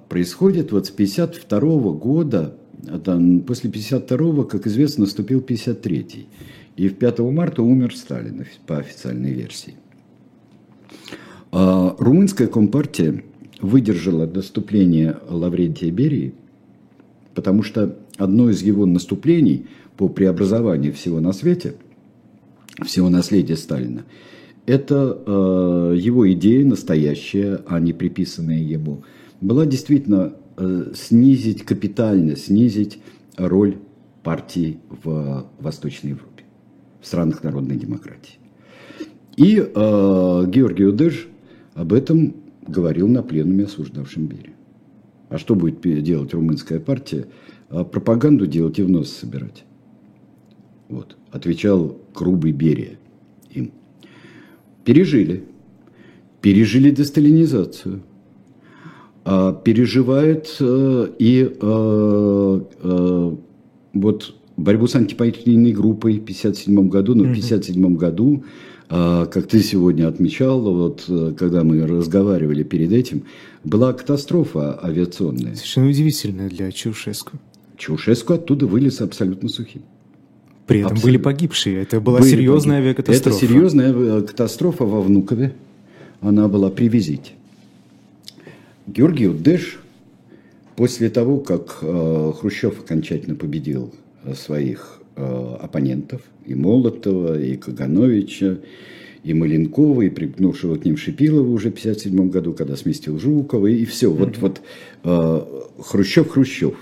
Происходит 0.09 0.71
вот 0.71 0.87
с 0.87 0.91
1952 0.91 1.93
года, 1.95 2.57
после 2.85 3.71
1952, 3.71 4.45
как 4.45 4.69
известно, 4.69 5.05
наступил 5.05 5.39
1953. 5.41 6.29
И 6.77 6.89
в 6.89 6.95
5 6.95 7.19
марта 7.19 7.63
умер 7.63 7.97
Сталин 7.97 8.47
по 8.69 8.79
официальной 8.79 9.33
версии. 9.33 9.75
Румынская 11.51 12.47
компартия 12.47 13.25
выдержала 13.61 14.27
наступление 14.27 15.17
Лаврентия 15.29 15.91
Берии– 15.91 16.35
потому 17.37 17.62
что 17.62 17.97
одно 18.16 18.49
из 18.49 18.62
его 18.62 18.87
наступлений 18.87 19.66
по 19.97 20.09
преобразованию 20.09 20.93
всего 20.95 21.21
на 21.21 21.33
свете, 21.33 21.75
всего 22.85 23.11
наследия 23.11 23.57
Сталина, 23.57 24.05
это 24.64 25.23
э, 25.25 25.97
его 25.99 26.33
идея 26.33 26.64
настоящая, 26.64 27.61
а 27.69 27.78
не 27.78 27.93
приписанная 27.93 28.59
ему, 28.59 29.05
была 29.43 29.66
действительно 29.66 30.33
э, 30.57 30.93
снизить 30.95 31.62
капитально, 31.62 32.37
снизить 32.37 32.99
роль 33.37 33.76
партии 34.25 34.78
в 34.88 35.47
Восточной 35.61 36.11
Европе, 36.11 36.43
в 37.02 37.07
странах 37.07 37.45
народной 37.45 37.76
демократии. 37.76 38.38
И 39.37 39.59
э, 39.59 39.64
Георгий 40.49 40.87
Удеж 40.87 41.28
об 41.75 41.93
этом 41.93 42.35
говорил 42.66 43.09
на 43.09 43.23
пленуме, 43.23 43.66
осуждавшем 43.66 44.26
Берию. 44.26 44.56
А 45.28 45.38
что 45.38 45.54
будет 45.54 45.80
делать 46.02 46.33
румынская 46.35 46.80
партия? 46.80 47.26
А 47.68 47.85
пропаганду 47.85 48.47
делать 48.47 48.78
и 48.78 48.83
в 48.83 48.88
нос 48.88 49.11
собирать. 49.11 49.64
Вот. 50.88 51.16
Отвечал 51.33 51.99
Крубый 52.14 52.52
Берия 52.52 52.99
им. 53.50 53.73
Пережили. 54.85 55.45
Пережили 56.40 56.90
десталинизацию. 56.90 58.02
А, 59.25 59.52
переживает 59.52 60.56
а, 60.61 61.12
и 61.18 61.56
а, 61.61 62.66
а, 62.83 63.38
вот 63.95 64.35
борьбу 64.56 64.87
с 64.87 64.95
антипартийной 64.95 65.73
группой 65.73 66.21
в 66.21 66.23
1957 66.23 66.88
году, 66.88 67.14
но 67.14 67.25
в 67.25 67.30
1957 67.30 67.97
году 67.97 68.45
как 68.88 69.49
ты 69.49 69.62
сегодня 69.62 70.07
отмечал, 70.07 70.61
вот 70.61 71.05
э, 71.09 71.35
когда 71.37 71.64
мы 71.64 71.85
разговаривали 71.87 72.62
перед 72.62 72.93
этим, 72.93 73.25
была 73.64 73.93
катастрофа 73.93 74.78
авиационная. 74.83 75.55
Совершенно 75.55 75.88
удивительная 75.88 76.49
для 76.49 76.71
Чаушеску. 76.71 77.33
Чаушеску 77.76 78.35
оттуда 78.35 78.66
вылез 78.66 79.00
абсолютно 79.00 79.49
сухим. 79.49 79.83
При 80.66 80.81
этом 80.81 80.93
абсолютно. 80.93 81.09
были 81.09 81.23
погибшие. 81.23 81.83
Это 81.83 82.00
была 82.00 82.21
были 82.21 82.31
серьезная 82.31 82.76
погиб... 82.78 82.87
авиакатастрофа. 82.87 83.37
Это 83.37 83.47
серьезная 83.47 83.93
э, 83.93 84.23
катастрофа 84.23 84.85
во 84.85 85.00
Внукове. 85.00 85.55
Она 86.21 86.47
была 86.47 86.71
при 86.71 86.88
визите. 86.88 87.33
Георгий 88.87 89.26
Удеш, 89.26 89.81
после 90.76 91.11
того, 91.11 91.38
как 91.38 91.78
э, 91.83 92.33
Хрущев 92.38 92.81
окончательно 92.81 93.35
победил 93.35 93.93
своих 94.35 95.00
оппонентов, 95.17 96.23
и 96.45 96.55
Молотова, 96.55 97.41
и 97.41 97.57
Кагановича, 97.57 98.59
и 99.25 99.35
Маленкова, 99.35 100.03
и 100.03 100.11
припнувшего 100.11 100.77
к 100.77 100.85
ним 100.85 100.97
Шипилова 100.97 101.49
уже 101.49 101.71
в 101.71 101.79
1957 101.79 102.31
году, 102.31 102.53
когда 102.53 102.77
сместил 102.77 103.19
Жукова, 103.19 103.67
и 103.67 103.85
все. 103.85 104.11
Вот, 104.11 104.39
вот 104.39 104.61
Хрущев-Хрущев. 105.03 106.77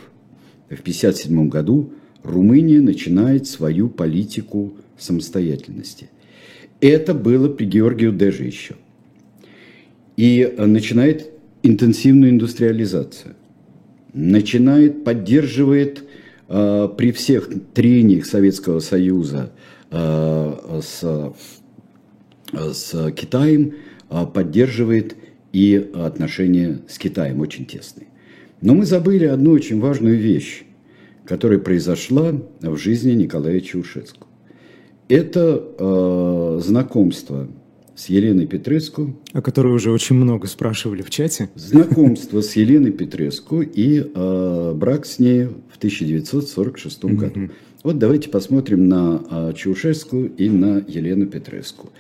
В 0.69 0.81
1957 0.81 1.49
году 1.49 1.93
Румыния 2.23 2.81
начинает 2.81 3.47
свою 3.47 3.89
политику 3.89 4.75
самостоятельности. 4.99 6.11
Это 6.81 7.15
было 7.15 7.49
при 7.49 7.65
Георгию 7.65 8.13
Деже 8.13 8.45
еще. 8.45 8.75
И 10.17 10.55
начинает 10.59 11.31
интенсивную 11.63 12.33
индустриализацию. 12.33 13.35
Начинает, 14.13 15.03
поддерживает 15.03 15.99
э, 15.99 16.24
при 16.55 17.11
всех 17.11 17.51
трениях 17.73 18.27
Советского 18.27 18.79
Союза 18.79 19.51
э, 19.91 20.81
с, 20.83 21.33
с 22.53 23.11
Китаем, 23.13 23.75
э, 24.09 24.27
поддерживает 24.27 25.17
и 25.53 25.91
отношения 25.95 26.81
с 26.89 26.99
Китаем 26.99 27.41
очень 27.41 27.67
тесные. 27.67 28.07
Но 28.61 28.75
мы 28.75 28.87
забыли 28.87 29.25
одну 29.25 29.51
очень 29.51 29.81
важную 29.81 30.17
вещь, 30.17 30.63
которая 31.27 31.59
произошла 31.59 32.33
в 32.61 32.77
жизни 32.77 33.13
Николая 33.13 33.61
Чаушеску. 33.61 34.29
Это 35.09 36.61
знакомство 36.63 37.49
с 37.97 38.07
Еленой 38.07 38.47
Петреску. 38.47 39.15
О 39.33 39.43
которой 39.43 39.73
уже 39.75 39.91
очень 39.91 40.17
много 40.17 40.47
спрашивали 40.47 41.03
в 41.03 41.11
чате. 41.11 41.51
Знакомство 41.55 42.41
с 42.41 42.57
Еленой 42.57 42.93
Петреску 42.93 43.63
и 43.63 44.01
э, 44.15 44.73
брак 44.75 45.07
с 45.07 45.19
ней 45.19 45.45
в 45.45 45.77
1946 45.77 47.05
году. 47.05 47.51
Вот 47.83 47.99
давайте 47.99 48.31
посмотрим 48.31 48.89
на 48.89 49.23
э, 49.31 49.53
Чаушеску 49.55 50.25
и 50.25 50.49
на 50.49 50.79
Елену 50.89 51.27
Петреску. 51.27 51.93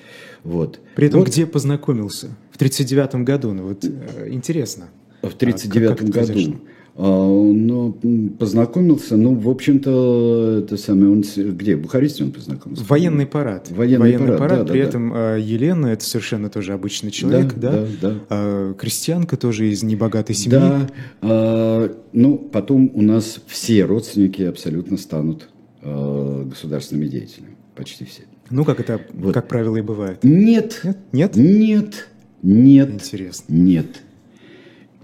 Вот. 0.42 0.80
При 0.96 1.08
этом 1.08 1.20
вот. 1.20 1.28
где 1.28 1.46
познакомился? 1.46 2.28
В 2.50 2.56
1939 2.56 3.26
году. 3.26 3.52
Ну 3.52 3.68
вот 3.68 3.84
э, 3.84 4.28
интересно. 4.30 4.88
В 5.22 5.34
1939 5.34 6.00
а 6.00 6.12
году. 6.12 6.56
А, 6.56 6.73
но 6.96 7.92
познакомился, 8.38 9.16
ну, 9.16 9.34
в 9.34 9.48
общем-то, 9.48 10.62
это 10.64 10.76
самое, 10.76 11.10
он 11.10 11.24
где? 11.36 11.76
В 11.76 11.82
Бухаресте 11.82 12.22
он 12.22 12.30
познакомился? 12.30 12.84
Военный 12.84 13.26
парад. 13.26 13.70
Военный, 13.70 13.98
Военный 13.98 14.26
парад, 14.26 14.38
парад 14.38 14.66
да, 14.66 14.72
При 14.72 14.80
да, 14.80 14.88
этом 14.88 15.10
да. 15.10 15.36
Елена, 15.36 15.86
это 15.88 16.04
совершенно 16.04 16.50
тоже 16.50 16.72
обычный 16.72 17.10
человек, 17.10 17.54
да? 17.54 17.72
Да, 17.72 17.86
да. 18.00 18.10
да. 18.10 18.14
А, 18.30 18.74
крестьянка 18.74 19.36
тоже 19.36 19.70
из 19.70 19.82
небогатой 19.82 20.36
семьи. 20.36 20.56
Да, 20.56 20.88
а, 21.20 21.96
ну, 22.12 22.38
потом 22.38 22.90
у 22.94 23.02
нас 23.02 23.40
все 23.46 23.84
родственники 23.84 24.42
абсолютно 24.42 24.96
станут 24.96 25.48
а, 25.82 26.44
государственными 26.44 27.08
деятелями, 27.08 27.56
почти 27.74 28.04
все. 28.04 28.22
Ну, 28.50 28.64
как 28.64 28.78
это, 28.78 29.00
вот. 29.14 29.34
как 29.34 29.48
правило, 29.48 29.76
и 29.76 29.82
бывает. 29.82 30.20
Нет. 30.22 30.80
Нет? 31.12 31.34
Нет? 31.34 31.36
Нет. 31.36 32.08
Нет. 32.42 32.90
Интересно. 32.90 33.52
Нет. 33.52 33.86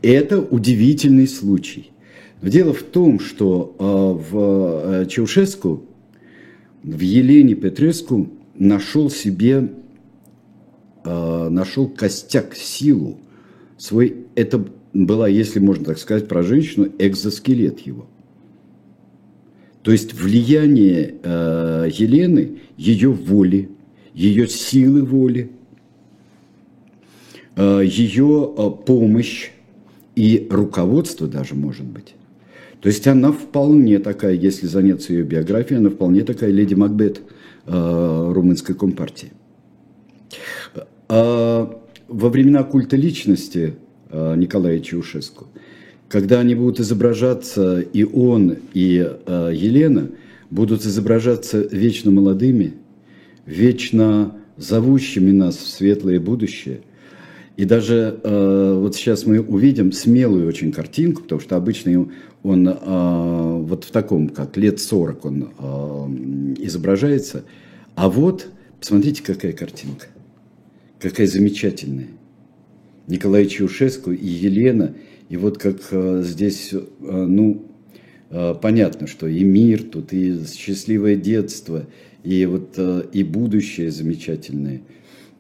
Это 0.03 0.41
удивительный 0.41 1.29
случай. 1.29 1.91
Дело 2.43 2.73
в 2.73 2.83
том, 2.83 3.21
что 3.21 3.77
а, 3.79 4.13
в 4.15 5.03
э, 5.03 5.07
Чаушеску, 5.07 5.85
в 6.83 7.01
Елене 7.01 7.55
Петреску 7.55 8.31
нашел 8.55 9.11
себе, 9.11 9.71
а, 11.05 11.51
нашел 11.51 11.87
костяк, 11.87 12.55
силу. 12.55 13.19
Свой, 13.77 14.25
это 14.37 14.65
была, 14.95 15.29
если 15.29 15.59
можно 15.59 15.85
так 15.85 15.99
сказать 15.99 16.29
про 16.29 16.43
женщину, 16.43 16.89
экзоскелет 16.99 17.81
его. 17.81 18.07
То 19.83 19.93
есть 19.93 20.15
влияние 20.15 21.17
э, 21.23 21.89
Елены, 21.93 22.59
ее 22.79 23.11
воли, 23.11 23.69
ее 24.15 24.49
силы 24.49 25.03
воли, 25.05 25.51
ее 27.57 28.79
помощь, 28.87 29.51
и 30.21 30.47
руководство 30.51 31.27
даже 31.27 31.55
может 31.55 31.87
быть. 31.87 32.15
То 32.83 32.89
есть 32.91 33.07
она 33.07 33.33
вполне 33.33 33.99
такая, 33.99 34.35
если 34.35 34.67
заняться 34.67 35.15
ее 35.15 35.23
биографией, 35.23 35.81
она 35.81 35.89
вполне 35.89 36.25
такая 36.25 36.51
леди 36.51 36.75
Макбет 36.75 37.23
э, 37.65 38.33
румынской 38.35 38.75
компартии. 38.75 39.33
А 41.09 41.83
во 42.09 42.29
времена 42.29 42.65
культа 42.65 42.97
личности 42.97 43.77
э, 44.11 44.35
Николая 44.37 44.81
Чаушеску, 44.81 45.47
когда 46.11 46.41
они 46.41 46.55
будут 46.55 46.81
изображаться, 46.81 47.81
и 47.81 48.05
он, 48.05 48.59
и 48.75 49.03
э, 49.27 49.53
Елена, 49.55 50.11
будут 50.51 50.85
изображаться 50.85 51.67
вечно 51.73 52.11
молодыми, 52.11 52.75
вечно 53.47 54.37
зовущими 54.59 55.31
нас 55.31 55.57
в 55.57 55.67
светлое 55.67 56.21
будущее– 56.21 56.81
и 57.57 57.65
даже 57.65 58.21
э, 58.23 58.75
вот 58.81 58.95
сейчас 58.95 59.27
мы 59.27 59.41
увидим 59.41 59.93
смелую 59.93 60.49
очень 60.49 60.73
картинку, 60.73 61.23
потому 61.23 61.41
что 61.41 61.57
обычно 61.57 62.09
он 62.43 62.69
э, 62.69 62.75
вот 62.75 63.85
в 63.85 63.91
таком, 63.91 64.29
как 64.29 64.57
лет 64.57 64.81
40 64.81 65.25
он 65.25 65.43
э, 65.59 66.65
изображается. 66.65 67.45
А 67.97 68.09
вот, 68.09 68.49
посмотрите, 68.79 69.23
какая 69.23 69.53
картинка. 69.53 70.07
Какая 70.99 71.27
замечательная. 71.27 72.09
Николай 73.09 73.47
Чаушеску 73.47 74.13
и 74.13 74.27
Елена. 74.27 74.95
И 75.29 75.37
вот 75.37 75.59
как 75.59 75.81
э, 75.91 76.23
здесь, 76.25 76.71
э, 76.73 76.81
ну, 77.01 77.67
э, 78.31 78.55
понятно, 78.61 79.07
что 79.07 79.27
и 79.27 79.45
мир 79.45 79.83
тут, 79.83 80.13
и 80.13 80.45
счастливое 80.47 81.17
детство, 81.17 81.87
и 82.25 82.47
вот 82.47 82.75
э, 82.77 83.05
и 83.13 83.23
будущее 83.23 83.91
замечательное– 83.91 84.81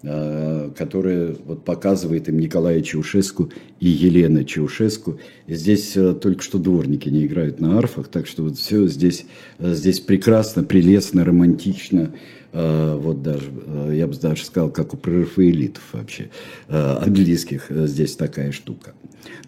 которая 0.02 1.36
вот 1.44 1.64
показывает 1.64 2.28
им 2.28 2.38
Николая 2.38 2.80
Чаушеску 2.80 3.50
и 3.80 3.88
Елена 3.88 4.46
Чаушеску. 4.46 5.18
Здесь 5.46 5.94
э, 5.94 6.14
только 6.14 6.42
что 6.42 6.58
дворники 6.58 7.10
не 7.10 7.26
играют 7.26 7.60
на 7.60 7.76
арфах, 7.76 8.08
так 8.08 8.26
что 8.26 8.44
вот 8.44 8.56
все 8.56 8.86
здесь, 8.86 9.26
э, 9.58 9.74
здесь 9.74 10.00
прекрасно, 10.00 10.64
прелестно, 10.64 11.24
романтично. 11.24 12.12
Вот 12.52 13.22
даже, 13.22 13.44
я 13.92 14.08
бы 14.08 14.16
даже 14.16 14.44
сказал, 14.44 14.70
как 14.70 14.92
у 14.92 14.96
прерафаэлитов 14.96 15.84
вообще, 15.92 16.30
английских 16.66 17.66
здесь 17.70 18.16
такая 18.16 18.50
штука. 18.50 18.94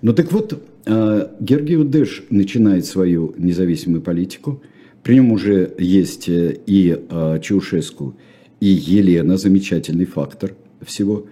Ну 0.02 0.12
так 0.12 0.30
вот, 0.30 0.62
Гергио 0.86 1.82
Дэш 1.82 2.26
начинает 2.30 2.86
свою 2.86 3.34
независимую 3.36 4.02
политику. 4.02 4.62
При 5.02 5.16
нем 5.16 5.32
уже 5.32 5.74
есть 5.78 6.26
и 6.28 6.96
Чаушеску, 7.42 8.14
и 8.62 8.68
Елена, 8.68 9.36
замечательный 9.38 10.04
фактор 10.04 10.54
всего, 10.86 11.26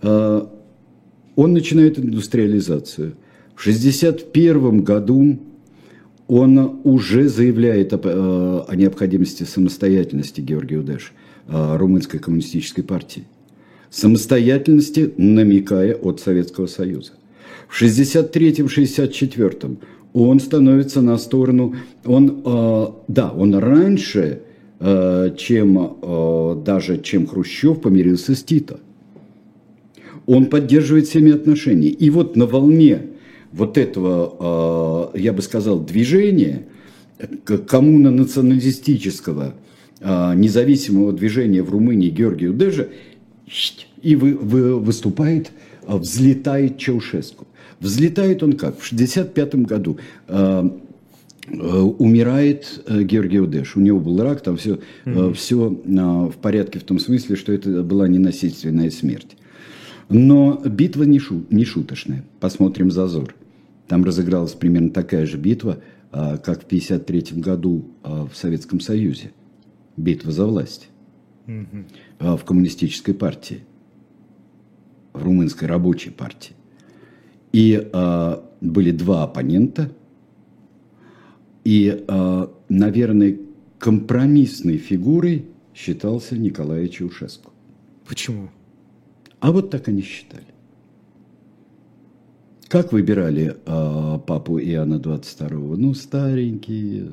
а, 0.00 0.50
он 1.36 1.52
начинает 1.52 1.98
индустриализацию. 1.98 3.16
В 3.54 3.60
1961 3.60 4.80
году 4.80 5.38
он 6.26 6.80
уже 6.84 7.28
заявляет 7.28 7.92
о, 7.92 8.00
а, 8.02 8.64
о 8.66 8.76
необходимости 8.76 9.42
самостоятельности 9.42 10.40
Георгия 10.40 10.78
Удеш, 10.78 11.12
а, 11.48 11.76
румынской 11.76 12.18
коммунистической 12.18 12.82
партии. 12.82 13.24
Самостоятельности, 13.90 15.12
намекая 15.18 15.94
от 15.96 16.20
Советского 16.20 16.66
Союза. 16.66 17.12
В 17.68 17.74
1963-1964 17.82 19.76
он 20.14 20.40
становится 20.40 21.02
на 21.02 21.18
сторону, 21.18 21.76
он, 22.06 22.42
да, 23.06 23.30
он 23.32 23.54
раньше 23.54 24.40
Э, 24.40 24.47
чем 24.80 25.96
э, 26.02 26.62
даже 26.64 27.00
чем 27.02 27.26
Хрущев 27.26 27.80
помирился 27.80 28.34
с 28.34 28.44
Тито. 28.44 28.80
Он 30.26 30.46
поддерживает 30.46 31.06
всеми 31.06 31.32
отношения. 31.32 31.88
И 31.88 32.10
вот 32.10 32.36
на 32.36 32.46
волне 32.46 33.06
вот 33.52 33.76
этого, 33.76 35.10
э, 35.14 35.18
я 35.18 35.32
бы 35.32 35.42
сказал, 35.42 35.80
движения, 35.80 36.66
коммуно-националистического 37.44 39.54
независимого 40.00 41.12
движения 41.12 41.64
в 41.64 41.70
Румынии 41.70 42.10
Георгию 42.10 42.52
Дежа, 42.52 42.86
и 44.00 44.14
вы, 44.14 44.36
вы, 44.36 44.78
выступает, 44.78 45.50
взлетает 45.82 46.78
Чаушеску. 46.78 47.48
Взлетает 47.80 48.44
он 48.44 48.52
как? 48.52 48.78
В 48.78 48.92
1965 48.92 49.66
году 49.66 49.98
Э, 50.28 50.70
умирает 51.50 52.82
э, 52.86 53.02
Георгий 53.02 53.40
Удеш. 53.40 53.76
У 53.76 53.80
него 53.80 54.00
был 54.00 54.22
рак, 54.22 54.42
там 54.42 54.56
все, 54.56 54.80
mm-hmm. 55.04 55.32
все 55.34 55.68
в 55.68 56.36
порядке 56.40 56.78
в 56.78 56.84
том 56.84 56.98
смысле, 56.98 57.36
что 57.36 57.52
это 57.52 57.82
была 57.82 58.08
ненасильственная 58.08 58.90
смерть. 58.90 59.36
Но 60.08 60.62
битва 60.64 61.04
не, 61.04 61.18
шу, 61.18 61.44
не 61.50 61.64
шуточная. 61.64 62.24
Посмотрим 62.40 62.90
«Зазор». 62.90 63.34
Там 63.86 64.04
разыгралась 64.04 64.52
примерно 64.52 64.90
такая 64.90 65.26
же 65.26 65.36
битва, 65.36 65.80
как 66.10 66.62
в 66.62 66.66
1953 66.66 67.40
году 67.40 67.90
в 68.02 68.30
Советском 68.34 68.80
Союзе. 68.80 69.32
Битва 69.96 70.32
за 70.32 70.46
власть. 70.46 70.88
Mm-hmm. 71.46 72.36
В 72.38 72.44
коммунистической 72.44 73.12
партии. 73.12 73.64
В 75.12 75.22
румынской 75.22 75.68
рабочей 75.68 76.10
партии. 76.10 76.54
И 77.52 77.86
были 78.60 78.90
два 78.90 79.24
оппонента– 79.24 79.90
И, 81.68 82.02
а, 82.08 82.50
наверное, 82.70 83.36
компромиссной 83.78 84.78
фигурой 84.78 85.44
считался 85.74 86.34
Николай 86.34 86.88
Чаушеску. 86.88 87.52
Почему? 88.06 88.48
А 89.40 89.52
вот 89.52 89.68
так 89.68 89.86
они 89.88 90.00
считали. 90.00 90.46
Как 92.68 92.90
выбирали 92.90 93.54
э, 93.66 94.18
папу 94.26 94.58
Иоанна 94.58 94.94
22-го? 94.94 95.76
Ну, 95.76 95.92
старенький, 95.92 97.10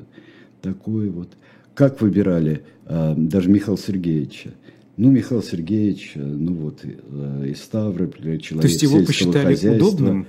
такой 0.61 1.09
вот. 1.09 1.35
Как 1.73 1.99
выбирали 1.99 2.63
э, 2.85 3.13
даже 3.17 3.49
Михаила 3.49 3.77
Сергеевича? 3.77 4.51
Ну, 4.95 5.11
Михаил 5.11 5.43
Сергеевич, 5.43 6.13
ну 6.15 6.53
вот, 6.53 6.79
э, 6.81 7.47
из 7.49 7.61
Ставрополя, 7.61 8.37
человек 8.37 8.61
То 8.61 8.67
есть 8.69 8.83
его 8.83 9.05
посчитали 9.05 9.47
хозяйства. 9.47 9.85
удобным? 9.85 10.27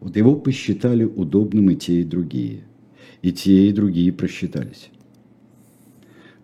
Вот 0.00 0.14
его 0.14 0.36
посчитали 0.36 1.04
удобным 1.04 1.70
и 1.70 1.76
те, 1.76 2.02
и 2.02 2.04
другие. 2.04 2.64
И 3.22 3.32
те, 3.32 3.68
и 3.68 3.72
другие 3.72 4.12
просчитались. 4.12 4.90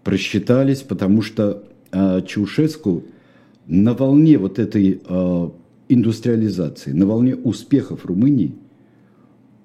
Просчитались, 0.04 0.82
потому 0.82 1.22
что 1.22 1.64
э, 1.90 2.22
Чаушеску 2.26 3.04
на 3.66 3.94
волне 3.94 4.38
вот 4.38 4.58
этой 4.58 5.00
э, 5.04 5.50
индустриализации, 5.88 6.92
на 6.92 7.06
волне 7.06 7.36
успехов 7.36 8.06
Румынии, 8.06 8.54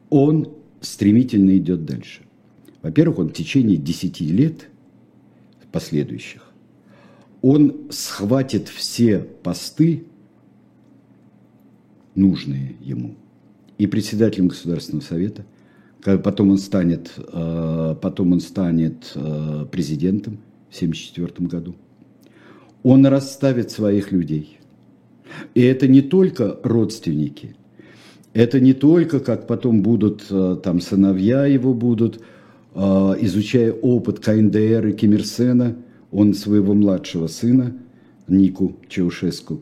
он 0.10 0.50
стремительно 0.82 1.58
идет 1.58 1.86
дальше. 1.86 2.22
Во-первых, 2.82 3.20
он 3.20 3.30
в 3.30 3.34
течение 3.34 3.78
10 3.78 4.22
лет 4.22 4.70
последующих, 5.72 6.44
он 7.42 7.88
схватит 7.90 8.70
все 8.70 9.20
посты, 9.20 10.06
нужные 12.16 12.76
ему, 12.82 13.16
и 13.78 13.88
председателем 13.88 14.50
Государственного 14.50 15.04
Совета, 15.04 15.46
потом 16.04 16.52
он 16.52 16.58
станет, 16.58 17.12
э, 17.18 17.96
потом 18.02 18.34
он 18.34 18.40
станет 18.40 19.12
э, 19.16 19.66
президентом 19.72 20.40
в 20.70 20.76
1974 20.76 21.48
году. 21.48 21.76
Он 22.84 23.06
расставит 23.06 23.72
своих 23.72 24.12
людей– 24.12 24.60
и 25.56 25.62
это 25.64 25.88
не 25.88 26.02
только 26.02 26.60
родственники, 26.64 27.56
это 28.34 28.60
не 28.60 28.74
только, 28.74 29.20
как 29.20 29.48
потом 29.48 29.82
будут 29.82 30.26
э, 30.30 30.58
там 30.62 30.80
сыновья 30.80 31.46
его 31.46 31.74
будут, 31.74 32.22
изучая 32.76 33.72
опыт 33.72 34.20
КНДР 34.20 34.88
и 34.88 34.94
Ким 34.94 35.14
Ир 35.14 35.26
Сена, 35.26 35.76
он 36.12 36.34
своего 36.34 36.74
младшего 36.74 37.28
сына, 37.28 37.78
Нику 38.28 38.78
Чаушеску, 38.90 39.62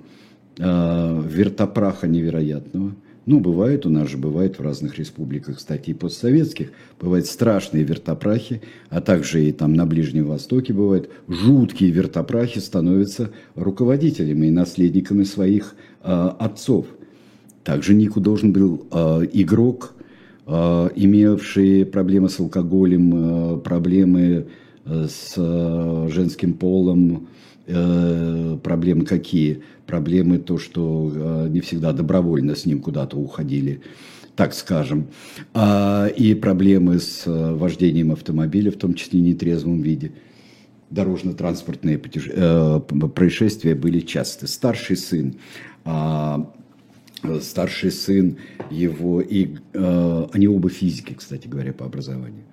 вертопраха 0.57 2.07
невероятного– 2.07 2.95
ну, 3.25 3.39
бывает, 3.39 3.85
у 3.85 3.89
нас 3.89 4.09
же 4.09 4.17
бывает 4.17 4.57
в 4.57 4.61
разных 4.63 4.97
республиках, 4.97 5.57
кстати, 5.57 5.91
и 5.91 5.93
постсоветских, 5.93 6.71
бывают 6.99 7.27
страшные 7.27 7.83
вертопрахи, 7.83 8.61
а 8.89 8.99
также 8.99 9.45
и 9.45 9.51
там 9.51 9.73
на 9.73 9.85
Ближнем 9.85 10.25
Востоке 10.25 10.73
бывают 10.73 11.09
жуткие 11.27 11.91
вертопрахи 11.91 12.57
становятся 12.59 13.29
руководителями 13.55 14.47
и 14.47 14.51
наследниками 14.51 15.23
своих 15.23 15.75
э, 16.03 16.31
отцов. 16.39 16.87
Также 17.63 17.93
Нику 17.93 18.19
должен 18.19 18.53
был 18.53 18.87
э, 18.91 19.27
игрок, 19.33 19.93
э, 20.47 20.89
имевший 20.95 21.85
проблемы 21.85 22.29
с 22.29 22.39
алкоголем, 22.39 23.13
э, 23.13 23.57
проблемы 23.59 24.47
с 24.83 25.35
женским 26.11 26.53
полом, 26.53 27.27
проблемы 28.63 29.05
какие? 29.05 29.63
проблемы 29.91 30.37
то, 30.37 30.57
что 30.57 31.11
э, 31.13 31.47
не 31.49 31.59
всегда 31.59 31.91
добровольно 31.91 32.55
с 32.55 32.65
ним 32.65 32.79
куда-то 32.79 33.17
уходили, 33.17 33.81
так 34.37 34.53
скажем, 34.53 35.07
а, 35.53 36.07
и 36.07 36.33
проблемы 36.33 36.97
с 36.99 37.27
э, 37.27 37.53
вождением 37.53 38.13
автомобиля, 38.13 38.71
в 38.71 38.77
том 38.77 38.93
числе 38.93 39.19
в 39.19 39.23
нетрезвом 39.23 39.81
виде. 39.81 40.13
Дорожно-транспортные 40.89 41.99
э, 41.99 42.79
происшествия 43.13 43.75
были 43.75 43.99
часты. 43.99 44.47
Старший 44.47 44.95
сын 44.95 45.35
а, 45.83 46.49
старший 47.41 47.91
сын 47.91 48.37
его, 48.71 49.19
и 49.21 49.55
э, 49.73 50.27
они 50.31 50.47
оба 50.47 50.69
физики, 50.69 51.13
кстати 51.13 51.47
говоря, 51.47 51.73
по 51.73 51.85
образованию. 51.85 52.43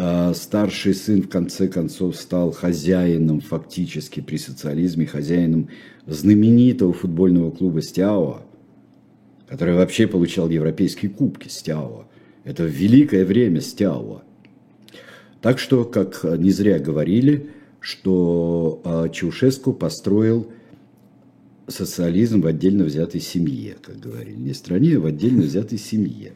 Э, 0.00 0.32
старший 0.32 0.94
сын 0.94 1.22
в 1.22 1.28
конце 1.28 1.66
концов 1.66 2.14
стал 2.14 2.52
хозяином 2.52 3.40
фактически 3.40 4.20
при 4.20 4.36
социализме, 4.36 5.06
хозяином 5.06 5.70
знаменитого 6.06 6.92
футбольного 6.92 7.50
клуба 7.50 7.82
Стяуа, 7.82 8.42
который 9.48 9.74
вообще 9.74 10.06
получал 10.06 10.48
европейские 10.50 11.10
кубки 11.10 11.48
Стяуа. 11.48 12.06
Это 12.44 12.62
великое 12.62 13.24
время 13.24 13.60
Стяуа. 13.60 14.22
Так 15.40 15.58
что, 15.58 15.84
как 15.84 16.22
не 16.22 16.52
зря 16.52 16.78
говорили, 16.78 17.50
что 17.80 18.80
э, 18.84 19.08
Чаушеску 19.12 19.72
построил 19.72 20.46
социализм 21.66 22.40
в 22.40 22.46
отдельно 22.46 22.84
взятой 22.84 23.20
семье, 23.20 23.74
как 23.82 23.98
говорили. 23.98 24.36
Не 24.36 24.54
стране, 24.54 24.96
а 24.96 25.00
в 25.00 25.06
отдельно 25.06 25.42
взятой 25.42 25.78
семье. 25.78 26.34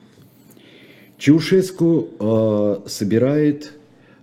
Чаушеску 1.23 2.09
э, 2.19 2.89
собирает, 2.89 3.75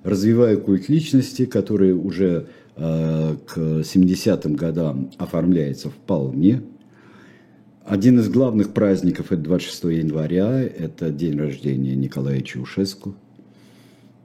развивая 0.04 0.58
культ 0.58 0.90
личности, 0.90 1.46
который 1.46 1.94
уже 1.94 2.48
э, 2.76 3.36
к 3.48 3.58
70-м 3.58 4.56
годам 4.56 5.10
оформляется 5.18 5.90
вполне. 5.90 6.62
Один 7.86 8.20
из 8.20 8.28
главных 8.28 8.74
праздников– 8.74 9.28
это 9.32 9.42
26 9.44 9.84
января, 9.86 10.62
это 10.62 11.10
день 11.10 11.40
рождения 11.40 11.96
Николая 11.96 12.42
Чаушеску. 12.42 13.16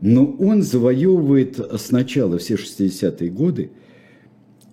Но 0.00 0.26
он 0.26 0.64
завоевывает 0.64 1.60
сначала 1.78 2.38
все 2.38 2.56
60-е 2.56 3.30
годы, 3.30 3.70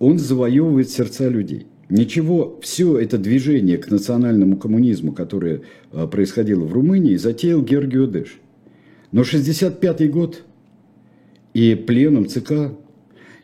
он 0.00 0.18
завоевывает 0.18 0.90
сердца 0.90 1.28
людей. 1.28 1.68
Ничего, 1.92 2.58
все 2.62 2.98
это 2.98 3.18
движение 3.18 3.76
к 3.76 3.90
национальному 3.90 4.56
коммунизму, 4.56 5.12
которое 5.12 5.60
э, 5.92 6.06
происходило 6.06 6.64
в 6.64 6.72
Румынии, 6.72 7.16
затеял 7.16 7.60
Георгий 7.60 8.02
Одеш. 8.02 8.38
Но 9.10 9.24
65 9.24 10.10
год 10.10 10.42
и 11.52 11.74
пленум 11.74 12.28
ЦК, 12.28 12.72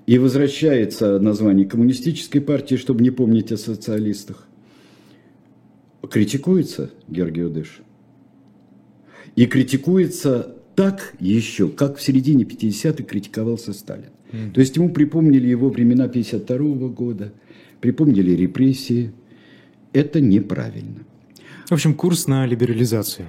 и 0.07 0.17
возвращается 0.17 1.19
название 1.19 1.67
коммунистической 1.67 2.41
партии, 2.41 2.77
чтобы 2.77 3.03
не 3.03 3.11
помнить 3.11 3.53
о 3.53 3.59
социалистах. 3.59 4.49
Критикуется 6.11 6.91
Георгий 7.07 7.43
Одеш. 7.43 7.83
И 9.37 9.45
критикуется 9.45 10.57
так 10.75 11.13
еще, 11.21 11.69
как 11.69 11.99
в 11.99 12.03
середине 12.03 12.45
50-х 12.45 13.05
критиковался 13.05 13.75
Сталин. 13.75 14.09
Mm. 14.33 14.53
То 14.53 14.61
есть 14.61 14.75
ему 14.77 14.89
припомнили 14.89 15.49
его 15.49 15.69
времена 15.69 16.09
52 16.09 16.57
-го 16.57 16.89
года– 16.89 17.35
припомнили 17.81 18.33
репрессии. 18.33 19.13
Это 19.93 20.21
неправильно. 20.21 21.05
В 21.69 21.73
общем, 21.73 21.95
курс 21.95 22.27
на 22.27 22.47
либерализацию. 22.47 23.27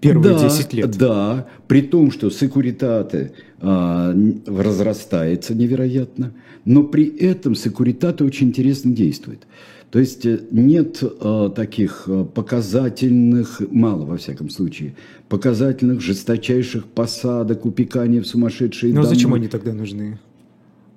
Первые 0.00 0.34
да, 0.36 0.48
10 0.48 0.72
лет. 0.72 0.90
Да, 0.98 1.46
при 1.68 1.82
том, 1.82 2.10
что 2.10 2.28
секуритаты 2.30 3.32
а, 3.60 4.12
разрастается 4.46 5.54
невероятно, 5.54 6.32
но 6.64 6.82
при 6.82 7.04
этом 7.04 7.54
секуритаты 7.54 8.24
очень 8.24 8.48
интересно 8.48 8.92
действует. 8.92 9.46
То 9.92 9.98
есть 9.98 10.24
э, 10.24 10.40
нет 10.50 11.02
а, 11.02 11.50
таких 11.50 12.04
а, 12.06 12.24
показательных, 12.24 13.60
мало 13.70 14.06
во 14.06 14.16
всяком 14.16 14.48
случае, 14.48 14.96
показательных 15.28 16.00
жесточайших 16.00 16.86
посадок, 16.86 17.66
упеканий 17.66 18.20
в 18.20 18.26
сумасшедшие 18.26 18.92
Но 18.92 19.02
дома. 19.02 19.14
зачем 19.14 19.34
они 19.34 19.48
тогда 19.48 19.72
нужны? 19.72 20.18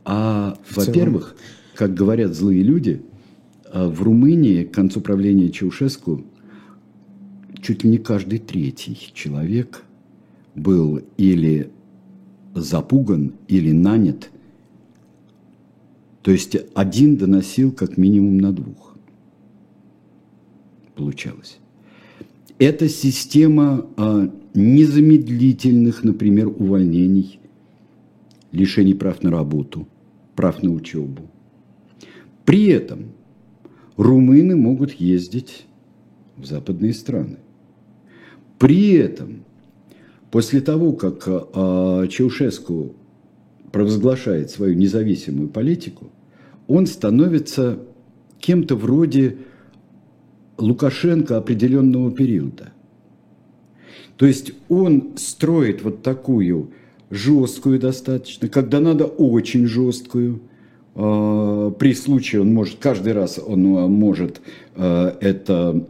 А, 0.05 0.57
во-первых, 0.71 1.35
как 1.75 1.93
говорят 1.93 2.33
злые 2.33 2.63
люди, 2.63 3.01
а 3.71 3.89
в 3.89 4.01
Румынии 4.01 4.63
к 4.63 4.73
концу 4.73 5.01
правления 5.01 5.51
Чаушеску 5.51 6.23
чуть 7.61 7.83
ли 7.83 7.89
не 7.89 7.97
каждый 7.97 8.39
третий 8.39 8.97
человек 9.13 9.83
был 10.55 11.01
или 11.17 11.69
запуган, 12.53 13.33
или 13.47 13.71
нанят. 13.71 14.29
То 16.21 16.31
есть 16.31 16.55
один 16.73 17.17
доносил 17.17 17.71
как 17.71 17.97
минимум 17.97 18.37
на 18.37 18.53
двух. 18.53 18.95
Получалось. 20.95 21.57
Это 22.57 22.87
система 22.87 23.85
а, 23.97 24.31
незамедлительных, 24.53 26.05
например, 26.05 26.47
увольнений, 26.47 27.39
лишений 28.53 28.93
прав 28.93 29.21
на 29.23 29.29
работу, 29.29 29.87
прав 30.35 30.63
на 30.63 30.71
учебу, 30.71 31.29
при 32.45 32.67
этом 32.67 33.11
румыны 33.97 34.55
могут 34.55 34.93
ездить 34.93 35.65
в 36.37 36.45
западные 36.45 36.93
страны. 36.93 37.37
При 38.59 38.93
этом, 38.93 39.45
после 40.31 40.61
того, 40.61 40.93
как 40.93 41.23
а, 41.27 42.07
Чаушеску 42.07 42.93
провозглашает 43.71 44.51
свою 44.51 44.75
независимую 44.75 45.49
политику, 45.49 46.11
он 46.67 46.87
становится 46.87 47.79
кем-то 48.39 48.75
вроде 48.75 49.37
Лукашенко 50.57 51.37
определенного 51.37 52.11
периода. 52.11 52.71
То 54.17 54.25
есть 54.25 54.53
он 54.69 55.17
строит 55.17 55.83
вот 55.83 56.01
такую 56.01 56.71
жесткую 57.09 57.79
достаточно, 57.79 58.47
когда 58.47 58.79
надо 58.79 59.05
очень 59.05 59.65
жесткую. 59.65 60.41
А, 60.95 61.71
при 61.71 61.93
случае 61.93 62.41
он 62.41 62.53
может, 62.53 62.77
каждый 62.79 63.13
раз 63.13 63.39
он 63.45 63.77
а, 63.77 63.87
может 63.87 64.41
а, 64.75 65.17
это, 65.19 65.85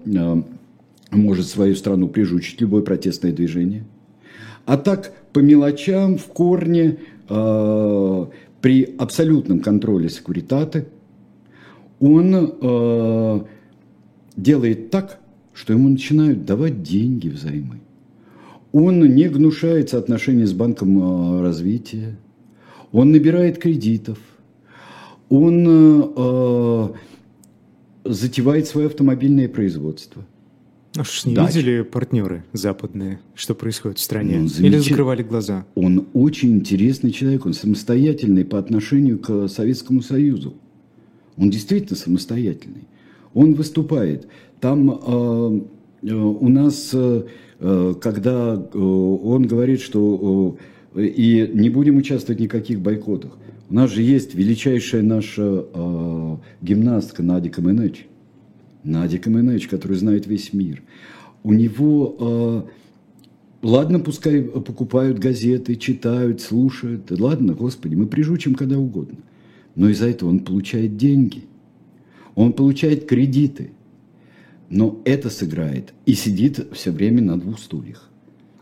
может 1.11 1.47
свою 1.47 1.75
страну 1.75 2.07
прижучить, 2.07 2.59
любое 2.59 2.81
протестное 2.81 3.31
движение. 3.31 3.85
А 4.65 4.77
так 4.77 5.13
по 5.31 5.39
мелочам, 5.39 6.17
в 6.17 6.25
корне, 6.25 6.97
при 7.27 8.95
абсолютном 8.97 9.59
контроле 9.59 10.09
секуритаты, 10.09 10.87
он 11.99 13.45
делает 14.35 14.89
так, 14.89 15.19
что 15.53 15.73
ему 15.73 15.89
начинают 15.89 16.45
давать 16.45 16.83
деньги 16.83 17.29
взаймы. 17.29 17.79
Он 18.71 18.99
не 19.15 19.29
гнушается 19.29 19.97
отношений 19.97 20.45
с 20.45 20.51
Банком 20.51 20.99
э, 20.99 21.41
развития, 21.41 22.17
он 22.91 23.11
набирает 23.11 23.57
кредитов, 23.57 24.17
он 25.29 26.13
э, 26.15 26.89
затевает 28.05 28.67
свое 28.67 28.87
автомобильное 28.87 29.49
производство. 29.49 30.25
А 30.97 31.03
что 31.03 31.29
не 31.29 31.35
Дач. 31.35 31.55
видели 31.55 31.81
партнеры 31.81 32.45
западные, 32.53 33.19
что 33.33 33.53
происходит 33.53 33.97
в 33.97 34.01
стране? 34.01 34.39
Ну, 34.39 34.65
Или 34.65 34.77
закрывали 34.77 35.23
глаза? 35.23 35.65
Он 35.75 36.07
очень 36.13 36.53
интересный 36.53 37.11
человек, 37.11 37.45
он 37.45 37.53
самостоятельный 37.53 38.45
по 38.45 38.57
отношению 38.57 39.19
к 39.19 39.47
Советскому 39.49 40.01
Союзу. 40.01 40.53
Он 41.37 41.49
действительно 41.49 41.97
самостоятельный. 41.97 42.87
Он 43.33 43.55
выступает. 43.55 44.27
Там 44.61 44.89
э, 44.89 45.61
э 46.03 46.13
у 46.13 46.47
нас 46.47 46.91
э, 46.93 47.23
Э, 47.59 47.93
когда 47.99 48.55
э, 48.55 48.77
он 48.77 49.47
говорит, 49.47 49.81
что 49.81 50.57
э, 50.59 50.63
и 50.95 51.49
не 51.53 51.69
будем 51.69 51.97
участвовать 51.97 52.39
в 52.39 52.43
никаких 52.43 52.79
бойкотах. 52.79 53.37
У 53.69 53.73
нас 53.73 53.91
же 53.91 54.01
есть 54.01 54.35
величайшая 54.35 55.01
наша 55.01 55.65
гимнастка 56.61 57.23
Надя 57.23 57.49
Каменеч. 57.49 58.05
Надя 58.83 59.17
Каменеч, 59.17 59.67
которая 59.67 59.97
знает 59.97 60.27
весь 60.27 60.53
мир. 60.53 60.81
У 61.43 61.53
него 61.53 62.67
Ладно, 63.61 63.99
пускай 63.99 64.43
покупают 64.43 65.17
газеты, 65.17 65.75
читают, 65.75 66.39
слушают. 66.39 67.09
Ладно, 67.09 67.53
Господи, 67.53 67.95
мы 67.95 68.05
прижучим 68.05 68.53
когда 68.53 68.77
угодно. 68.77 69.17
Но 69.73 69.89
из-за 69.89 70.07
этого 70.07 70.29
он 70.29 70.41
получает 70.41 70.97
деньги. 70.97 71.45
Он 72.35 72.53
получает 72.53 73.05
кредиты 73.05 73.71
но 74.69 75.01
это 75.05 75.29
сыграет 75.29 75.93
и 76.05 76.13
сидит 76.13 76.67
все 76.73 76.91
время 76.91 77.21
на 77.21 77.39
двух 77.39 77.59
стульях. 77.59 78.09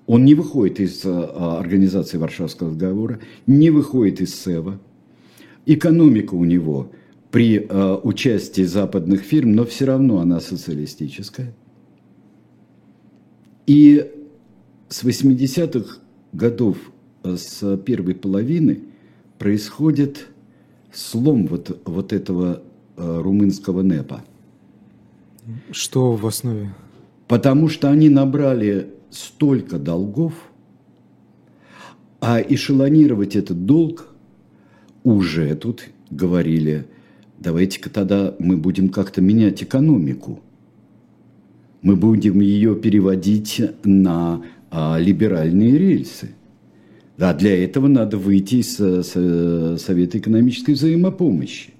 Он 0.05 0.25
не 0.25 0.35
выходит 0.35 0.79
из 0.79 1.01
а, 1.05 1.59
организации 1.59 2.17
Варшавского 2.17 2.71
договора, 2.71 3.19
не 3.47 3.69
выходит 3.69 4.21
из 4.21 4.35
СЭВа. 4.35 4.79
Экономика 5.65 6.33
у 6.35 6.43
него 6.43 6.91
при 7.31 7.65
а, 7.69 7.95
участии 7.97 8.63
западных 8.63 9.21
фирм, 9.21 9.53
но 9.53 9.65
все 9.65 9.85
равно 9.85 10.19
она 10.19 10.39
социалистическая. 10.39 11.53
И 13.65 14.11
с 14.89 15.03
80-х 15.03 15.99
годов, 16.33 16.77
а, 17.23 17.37
с 17.37 17.77
первой 17.77 18.15
половины, 18.15 18.81
происходит 19.39 20.27
слом 20.91 21.47
вот, 21.47 21.81
вот 21.85 22.13
этого 22.13 22.61
румынского 22.95 23.81
НЭПа– 23.81 24.23
что 25.71 26.13
в 26.13 26.25
основе? 26.25 26.73
Потому 27.27 27.69
что 27.69 27.89
они 27.89 28.09
набрали 28.09 28.89
столько 29.13 29.77
долгов, 29.77 30.33
а 32.19 32.39
эшелонировать 32.41 33.35
этот 33.35 33.65
долг 33.65 34.07
уже 35.03 35.55
тут 35.55 35.89
говорили, 36.09 36.85
давайте-ка 37.39 37.89
тогда 37.89 38.33
мы 38.39 38.57
будем 38.57 38.89
как-то 38.89 39.21
менять 39.21 39.63
экономику. 39.63 40.39
Мы 41.81 41.97
будем 41.97 42.39
ее 42.39 42.75
переводить 42.75 43.61
на 43.83 44.41
а, 44.71 44.97
либеральные 44.97 45.77
рельсы. 45.77 46.29
Да, 47.17 47.33
для 47.33 47.61
этого 47.61 47.87
надо 47.87 48.17
выйти 48.17 48.55
из 48.55 48.75
Совета 48.77 50.17
экономической 50.17 50.71
взаимопомощи 50.71 51.72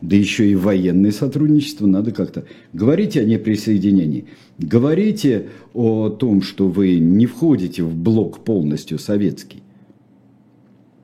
да 0.00 0.16
еще 0.16 0.50
и 0.50 0.54
военное 0.54 1.12
сотрудничество 1.12 1.86
надо 1.86 2.12
как-то. 2.12 2.44
Говорите 2.72 3.20
о 3.20 3.24
неприсоединении, 3.24 4.26
говорите 4.58 5.48
о 5.74 6.08
том, 6.08 6.42
что 6.42 6.68
вы 6.68 6.98
не 6.98 7.26
входите 7.26 7.82
в 7.82 7.94
блок 7.94 8.44
полностью 8.44 8.98
советский. 8.98 9.62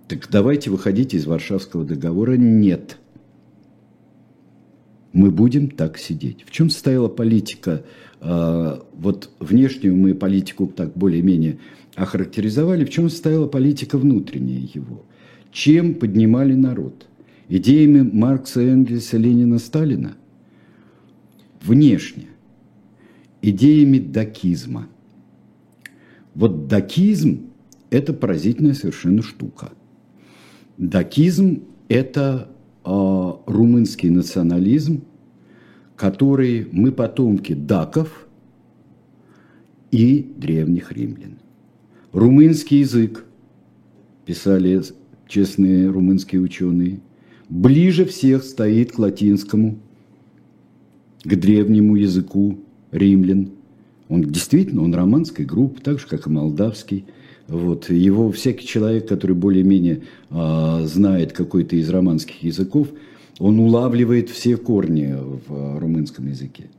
Так 0.09 0.29
давайте 0.31 0.71
выходите 0.71 1.17
из 1.17 1.27
Варшавского 1.27 1.85
договора. 1.85 2.37
Нет. 2.37 2.99
Мы 5.13 5.31
будем 5.31 5.69
так 5.71 5.99
сидеть. 5.99 6.45
В 6.47 6.51
чем 6.51 6.71
состояла 6.71 7.09
политика? 7.09 7.85
А, 8.21 8.85
вот 8.95 9.31
внешнюю 9.41 9.97
мы 9.97 10.15
политику 10.15 10.67
так 10.69 10.97
более-менее 10.97 11.59
охарактеризовали. 11.95 12.85
В 12.85 12.91
чем 12.91 13.09
состояла 13.09 13.47
политика 13.47 13.99
внутренняя 13.99 14.61
его? 14.61 15.05
Чем 15.51 15.95
поднимали 15.95 16.53
народ? 16.53 17.07
Идеями 17.49 18.03
Маркса, 18.03 18.61
Энгельса, 18.61 19.17
Ленина, 19.17 19.59
Сталина? 19.59 20.17
Внешне. 21.63 22.29
Идеями 23.43 23.99
дакизма. 23.99 24.89
Вот 26.35 26.69
дакизм– 26.69 27.51
это 27.91 28.13
поразительная 28.13 28.75
совершенно 28.75 29.23
штука. 29.23 29.71
Дакизм– 30.77 31.63
это 31.89 32.51
э, 32.85 33.33
румынский 33.47 34.11
национализм, 34.11 35.05
который 35.97 36.69
мы 36.71 36.93
потомки 36.93 37.55
даков 37.55 38.29
и 39.91 40.31
древних 40.37 40.93
римлян. 40.93 41.39
Румынский 42.13 42.81
язык, 42.81 43.25
писали 44.27 44.83
честные 45.27 45.89
румынские 45.89 46.41
ученые, 46.41 47.01
ближе 47.49 48.05
всех 48.05 48.45
стоит 48.45 48.93
к 48.93 48.99
латинскому, 48.99 49.79
к 51.25 51.35
древнему 51.35 51.97
языку 51.97 52.59
римлян. 52.93 53.51
Он 54.09 54.23
действительно, 54.23 54.83
он 54.83 54.95
романской 54.95 55.45
группы, 55.45 55.81
так 55.81 55.99
же, 55.99 56.07
как 56.07 56.27
и 56.27 56.31
молдавский. 56.31 57.05
Вот. 57.49 57.91
Его 57.91 58.31
всякий 58.33 58.67
человек, 58.67 59.09
который 59.09 59.35
более-менее 59.37 60.03
э, 60.31 60.81
знает 60.85 61.33
какой-то 61.33 61.77
из 61.77 61.89
романских 61.91 62.43
языков, 62.43 62.89
он 63.39 63.59
улавливает 63.59 64.31
все 64.31 64.57
корни 64.57 65.15
в 65.47 65.79
румынском 65.79 66.29
языке. 66.29 66.71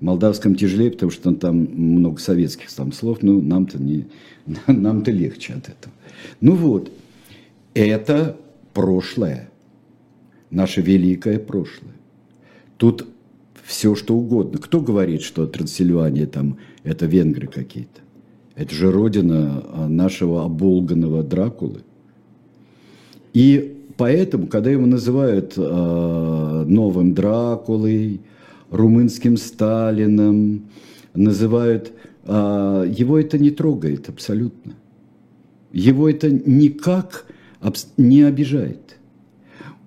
В 0.00 0.04
молдавском 0.04 0.54
тяжелее, 0.54 0.90
потому 0.90 1.10
что 1.10 1.32
там 1.34 1.56
много 1.56 2.20
советских 2.20 2.70
там 2.72 2.92
слов, 2.92 3.22
но 3.22 3.40
нам-то 3.40 3.82
не, 3.82 4.06
нам-то 4.66 5.10
легче 5.10 5.54
от 5.54 5.68
этого. 5.68 5.94
Ну 6.40 6.54
вот, 6.54 6.90
это 7.74 8.36
прошлое 8.72 9.50
наше 10.50 10.80
великое 10.80 11.38
прошлое. 11.38 11.94
Тут 12.76 13.06
все 13.64 13.94
что 13.94 14.14
угодно. 14.14 14.58
Кто 14.58 14.80
говорит, 14.80 15.22
что 15.22 15.46
Трансильвания 15.46 16.26
там 16.26 16.58
это 16.82 17.06
венгры 17.06 17.46
какие-то? 17.46 18.00
Это 18.54 18.74
же 18.74 18.92
родина 18.92 19.64
а, 19.66 19.88
нашего 19.88 20.44
оболганного 20.44 21.22
Дракулы. 21.22 21.80
И 23.32 23.76
поэтому, 23.96 24.46
когда 24.46 24.70
его 24.70 24.86
называют 24.86 25.54
э, 25.56 26.64
новым 26.68 27.14
Дракулой, 27.14 28.20
румынским 28.70 29.36
Сталином, 29.36 30.62
называют, 31.14 31.92
э, 32.24 32.92
его 32.96 33.18
это 33.18 33.38
не 33.38 33.50
трогает 33.50 34.08
абсолютно. 34.08 34.74
Его 35.72 36.08
это 36.08 36.30
никак 36.30 37.26
не 37.96 38.22
обижает. 38.22 38.98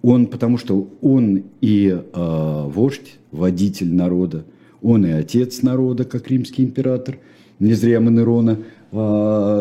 Он, 0.08 0.28
потому 0.28 0.58
что 0.58 0.88
он 1.02 1.44
и 1.60 1.90
э, 1.90 2.64
вождь, 2.68 3.16
водитель 3.34 3.94
народа, 3.94 4.46
он 4.82 5.06
и 5.06 5.10
отец 5.10 5.64
народа, 5.64 6.06
как 6.06 6.32
римский 6.32 6.64
император. 6.64 7.18
Не 7.60 7.74
зря 7.74 8.00
мы 8.00 8.10
Нерона, 8.12 8.58
э, 8.94 8.96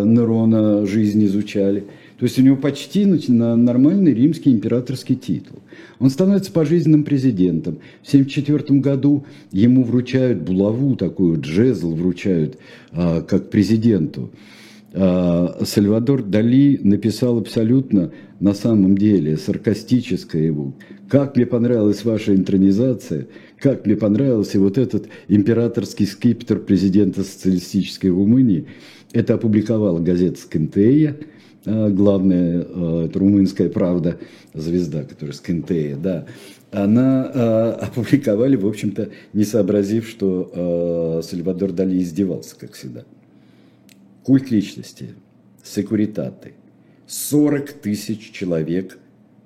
Нерона 0.07 0.87
жизнь 0.87 1.25
изучали. 1.25 1.81
То 2.21 2.27
есть 2.27 2.39
у 2.39 2.43
него 2.43 2.55
почти 2.55 3.05
нормальный 3.07 4.15
римский 4.15 4.53
императорский 4.53 5.17
титул. 5.17 5.59
Он 5.99 6.11
становится 6.11 6.53
пожизненным 6.53 7.03
президентом. 7.03 7.79
В 8.05 8.09
1974 8.09 8.79
году 8.79 9.25
ему 9.51 9.83
вручают 9.83 10.43
булаву, 10.43 10.95
такую 10.95 11.41
джезл 11.41 11.93
вручают, 11.93 12.57
э, 12.93 13.23
как 13.23 13.51
президенту. 13.51 14.31
А, 14.99 15.59
Сальвадор 15.63 16.23
Дали 16.23 16.81
написал 16.83 17.39
абсолютно 17.39 18.13
на 18.41 18.55
самом 18.55 18.97
деле 18.97 19.37
саркастическое 19.37 20.43
его. 20.43 20.75
Как 21.11 21.37
мне 21.37 21.45
понравилась 21.45 22.03
ваша 22.05 22.35
интронизация, 22.35 23.29
как 23.59 23.85
мне 23.85 23.95
понравился 23.95 24.59
вот 24.59 24.79
этот 24.79 25.09
императорский 25.29 26.07
скипетр 26.07 26.59
президента 26.59 27.25
социалистической 27.25 28.09
Румынии. 28.09 28.69
Это 29.13 29.35
опубликовала 29.35 29.99
газета 30.01 30.41
«Скентея», 30.41 31.19
а, 31.67 31.91
главная 31.91 32.67
а, 32.67 33.05
это 33.05 33.19
румынская 33.19 33.69
правда, 33.69 34.17
звезда, 34.55 35.03
которая 35.03 35.35
Скентея, 35.35 35.97
да, 35.97 36.25
она 36.73 37.75
опубликовали, 37.75 38.57
в 38.57 38.67
общем-то, 38.67 39.11
не 39.35 39.45
сообразив, 39.45 40.09
что 40.09 41.21
Сальвадор 41.23 41.73
Дали 41.73 42.03
издевался, 42.03 42.57
как 42.59 42.73
всегда. 42.73 43.05
Культ 44.27 44.51
личности, 44.51 45.15
секуритаты. 45.63 46.55
40 47.07 47.75
тысяч 47.75 48.33
человек 48.33 48.99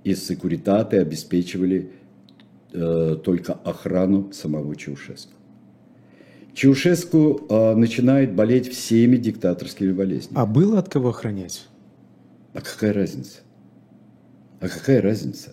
из 0.04 0.26
секуритаты 0.26 0.96
обеспечивали 0.96 1.90
э, 2.72 3.18
только 3.22 3.52
охрану 3.52 4.32
самого 4.32 4.74
Чаушеску. 4.74 5.34
Чаушеску 6.54 7.46
э, 7.50 7.74
начинает 7.74 8.34
болеть 8.34 8.72
всеми 8.72 9.18
диктаторскими 9.18 9.92
болезнями. 9.92 10.40
А 10.40 10.46
было 10.46 10.78
от 10.78 10.88
кого 10.88 11.10
охранять? 11.10 11.68
А 12.54 12.62
какая 12.62 12.94
разница? 12.94 13.40
А 14.60 14.68
какая 14.70 15.02
разница? 15.02 15.52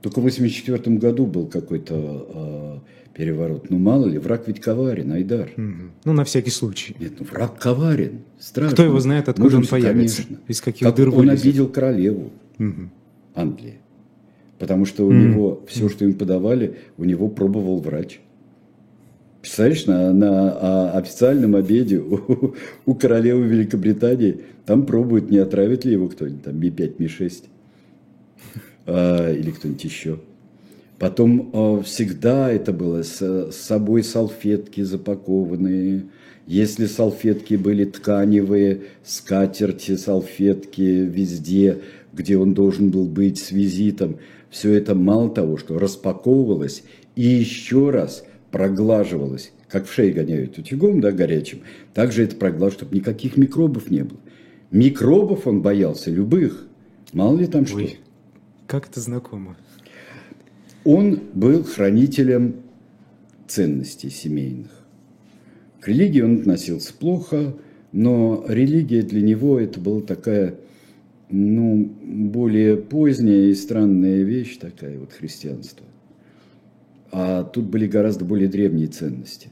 Только 0.00 0.20
в 0.20 0.26
1984 0.26 0.96
году 0.98 1.26
был 1.26 1.48
какой-то 1.48 2.82
э, 2.84 3.03
переворот. 3.14 3.70
Ну, 3.70 3.78
мало 3.78 4.06
ли, 4.06 4.18
враг 4.18 4.44
ведь 4.46 4.60
коварен, 4.60 5.12
Айдар. 5.12 5.50
Угу. 5.56 5.74
Ну, 6.04 6.12
на 6.12 6.24
всякий 6.24 6.50
случай. 6.50 6.96
Нет, 6.98 7.12
ну, 7.20 7.26
враг 7.26 7.58
коварен, 7.58 8.20
страшно. 8.38 8.74
Кто 8.74 8.84
его 8.84 9.00
знает, 9.00 9.28
откуда 9.28 9.44
Можем, 9.44 9.60
он 9.60 9.66
появится? 9.66 10.22
Конечно. 10.22 10.44
Из 10.48 10.60
каких 10.60 10.88
как 10.88 10.96
дыр 10.96 11.08
Он 11.08 11.14
вылезет. 11.14 11.44
обидел 11.44 11.68
королеву 11.68 12.32
угу. 12.58 12.90
Англии. 13.34 13.78
Потому 14.58 14.84
что 14.84 15.04
у 15.04 15.08
угу. 15.08 15.14
него, 15.14 15.64
все, 15.68 15.88
что 15.88 16.04
им 16.04 16.14
подавали, 16.14 16.76
у 16.98 17.04
него 17.04 17.28
пробовал 17.28 17.80
врач. 17.80 18.20
Представляешь, 19.40 19.86
на, 19.86 20.12
на 20.12 20.52
а, 20.52 20.98
официальном 20.98 21.54
обеде 21.54 21.98
у, 21.98 22.54
у 22.86 22.94
королевы 22.94 23.46
Великобритании 23.46 24.40
там 24.64 24.86
пробуют, 24.86 25.30
не 25.30 25.38
отравит 25.38 25.84
ли 25.84 25.92
его 25.92 26.08
кто-нибудь, 26.08 26.42
там 26.42 26.58
Ми-5, 26.58 26.94
Ми-6 26.98 27.44
а, 28.86 29.32
или 29.32 29.50
кто-нибудь 29.50 29.84
еще. 29.84 30.18
Потом 30.98 31.50
а, 31.52 31.82
всегда 31.82 32.50
это 32.50 32.72
было 32.72 33.02
с, 33.02 33.20
с 33.20 33.56
собой 33.56 34.02
салфетки 34.04 34.82
запакованные. 34.82 36.04
Если 36.46 36.86
салфетки 36.86 37.54
были 37.54 37.84
тканевые, 37.84 38.82
скатерти, 39.04 39.96
салфетки 39.96 40.80
везде, 40.80 41.80
где 42.12 42.36
он 42.36 42.54
должен 42.54 42.90
был 42.90 43.06
быть 43.06 43.38
с 43.38 43.50
визитом, 43.50 44.18
все 44.50 44.72
это 44.74 44.94
мало 44.94 45.30
того, 45.30 45.56
что 45.56 45.78
распаковывалось 45.78 46.84
и 47.16 47.22
еще 47.22 47.90
раз 47.90 48.24
проглаживалось, 48.50 49.52
как 49.68 49.86
в 49.86 49.92
шее 49.92 50.12
гоняют 50.12 50.58
утюгом, 50.58 51.00
да, 51.00 51.10
горячим, 51.10 51.62
также 51.92 52.22
это 52.22 52.36
проглаживалось, 52.36 52.74
чтобы 52.74 52.96
никаких 52.96 53.36
микробов 53.36 53.90
не 53.90 54.04
было. 54.04 54.20
Микробов 54.70 55.46
он 55.46 55.62
боялся, 55.62 56.10
любых. 56.10 56.66
Мало 57.12 57.38
ли 57.38 57.46
там 57.46 57.62
Ой. 57.62 57.66
что. 57.66 57.80
Как 58.66 58.88
это 58.88 59.00
знакомо? 59.00 59.56
Он 60.84 61.20
был 61.32 61.64
хранителем 61.64 62.56
ценностей 63.48 64.10
семейных. 64.10 64.70
К 65.80 65.88
религии 65.88 66.20
он 66.20 66.40
относился 66.40 66.92
плохо, 66.94 67.54
но 67.92 68.44
религия 68.48 69.02
для 69.02 69.22
него 69.22 69.58
это 69.58 69.80
была 69.80 70.02
такая, 70.02 70.56
ну, 71.30 71.90
более 72.02 72.76
поздняя 72.76 73.46
и 73.46 73.54
странная 73.54 74.22
вещь, 74.22 74.58
такая 74.58 74.98
вот 74.98 75.12
христианство. 75.12 75.86
А 77.12 77.44
тут 77.44 77.64
были 77.64 77.86
гораздо 77.86 78.24
более 78.24 78.48
древние 78.48 78.88
ценности. 78.88 79.48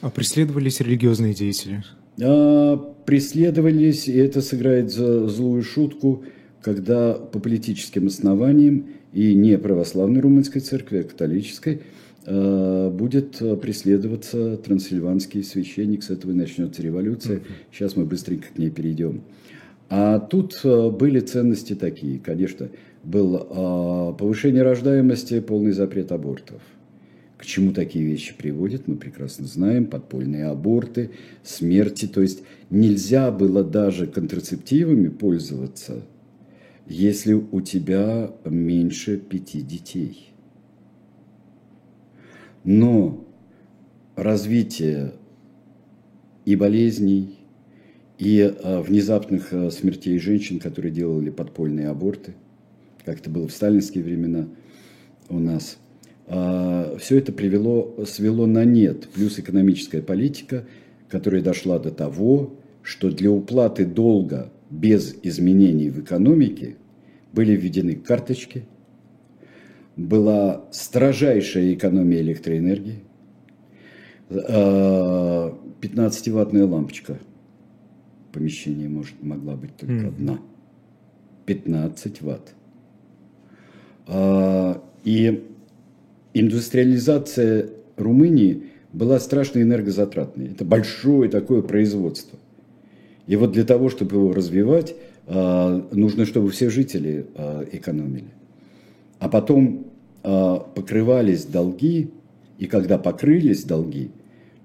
А 0.00 0.10
преследовались 0.10 0.80
религиозные 0.80 1.34
деятели? 1.34 1.82
А, 2.20 2.76
преследовались, 2.76 4.06
и 4.08 4.16
это 4.16 4.40
сыграет 4.40 4.92
за 4.92 5.26
злую 5.28 5.62
шутку– 5.62 6.22
когда 6.62 7.14
по 7.14 7.38
политическим 7.38 8.08
основаниям 8.08 8.86
и 9.12 9.34
не 9.34 9.56
православной 9.56 10.20
румынской 10.20 10.60
церкви, 10.60 10.98
а 10.98 11.02
католической, 11.04 11.82
э, 12.24 12.90
будет 12.90 13.38
преследоваться 13.60 14.56
трансильванский 14.56 15.42
священник, 15.44 16.02
с 16.02 16.10
этого 16.10 16.32
и 16.32 16.34
начнется 16.34 16.82
революция. 16.82 17.42
Сейчас 17.72 17.96
мы 17.96 18.04
быстренько 18.04 18.48
к 18.54 18.58
ней 18.58 18.70
перейдем. 18.70 19.22
А 19.88 20.18
тут 20.18 20.60
э, 20.64 20.90
были 20.90 21.20
ценности 21.20 21.74
такие, 21.74 22.18
конечно, 22.18 22.68
был 23.04 23.36
э, 23.36 24.18
повышение 24.18 24.62
рождаемости, 24.62 25.40
полный 25.40 25.72
запрет 25.72 26.10
абортов. 26.10 26.60
К 27.38 27.44
чему 27.44 27.72
такие 27.72 28.04
вещи 28.04 28.34
приводят, 28.36 28.88
мы 28.88 28.96
прекрасно 28.96 29.46
знаем, 29.46 29.86
подпольные 29.86 30.46
аборты, 30.46 31.10
смерти. 31.44 32.06
То 32.06 32.22
есть 32.22 32.42
нельзя 32.70 33.30
было 33.30 33.62
даже 33.62 34.06
контрацептивами 34.06 35.08
пользоваться– 35.08 36.02
если 36.86 37.34
у 37.34 37.60
тебя 37.60 38.32
меньше 38.44 39.18
пяти 39.18 39.60
детей. 39.60 40.32
Но 42.64 43.24
развитие 44.14 45.12
и 46.44 46.56
болезней, 46.56 47.38
и 48.18 48.40
а, 48.40 48.80
внезапных 48.82 49.52
а, 49.52 49.70
смертей 49.70 50.18
женщин, 50.18 50.58
которые 50.58 50.90
делали 50.92 51.30
подпольные 51.30 51.88
аборты, 51.88 52.34
как 53.04 53.20
это 53.20 53.30
было 53.30 53.46
в 53.46 53.52
сталинские 53.52 54.02
времена 54.02 54.48
у 55.28 55.38
нас, 55.38 55.78
а, 56.26 56.96
все 56.98 57.18
это 57.18 57.32
привело, 57.32 58.04
свело 58.06 58.46
на 58.46 58.64
нет. 58.64 59.08
Плюс 59.08 59.38
экономическая 59.38 60.02
политика, 60.02 60.64
которая 61.08 61.42
дошла 61.42 61.78
до 61.78 61.90
того, 61.90 62.54
что 62.82 63.10
для 63.10 63.30
уплаты 63.30 63.84
долга 63.84 64.50
без 64.70 65.14
изменений 65.22 65.90
в 65.90 66.00
экономике 66.00 66.76
были 67.32 67.52
введены 67.52 67.94
карточки, 67.94 68.64
была 69.96 70.64
строжайшая 70.70 71.74
экономия 71.74 72.20
электроэнергии, 72.20 73.00
15-ваттная 74.28 76.64
а, 76.64 76.66
лампочка 76.66 77.18
в 78.28 78.32
помещении 78.34 78.88
может, 78.88 79.22
могла 79.22 79.54
быть 79.54 79.76
только 79.76 79.94
mm. 79.94 80.08
одна. 80.08 80.40
15 81.46 82.22
ватт. 82.22 82.54
А, 84.06 84.82
и 85.04 85.48
индустриализация 86.34 87.70
Румынии 87.96 88.64
была 88.92 89.20
страшно 89.20 89.62
энергозатратной. 89.62 90.48
Это 90.48 90.64
большое 90.64 91.30
такое 91.30 91.62
производство. 91.62 92.36
И 93.26 93.36
вот 93.36 93.52
для 93.52 93.64
того, 93.64 93.90
чтобы 93.90 94.16
его 94.16 94.32
развивать, 94.32 94.94
а, 95.26 95.84
нужно, 95.92 96.24
чтобы 96.24 96.50
все 96.50 96.70
жители 96.70 97.26
а, 97.34 97.66
экономили. 97.70 98.28
А 99.18 99.28
потом 99.28 99.86
а, 100.22 100.58
покрывались 100.58 101.44
долги, 101.44 102.10
и 102.58 102.66
когда 102.66 102.98
покрылись 102.98 103.64
долги, 103.64 104.10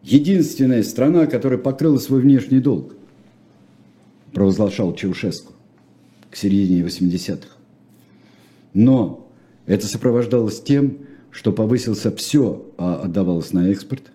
единственная 0.04 0.84
страна, 0.84 1.26
которая 1.26 1.60
покрыла 1.60 1.97
свой 1.97 2.21
внешний 2.21 2.60
долг, 2.60 2.95
провозглашал 4.34 4.93
Чаушеску 4.95 5.54
к 6.30 6.36
середине 6.36 6.84
80-х. 6.84 7.58
Но 8.74 9.28
это 9.65 9.88
сопровождалось 9.88 10.62
тем, 10.62 11.00
что 11.32 11.52
повысился 11.52 12.12
все, 12.15 12.65
отдавалось 12.78 13.52
на 13.52 13.69
экспорт, 13.69 14.12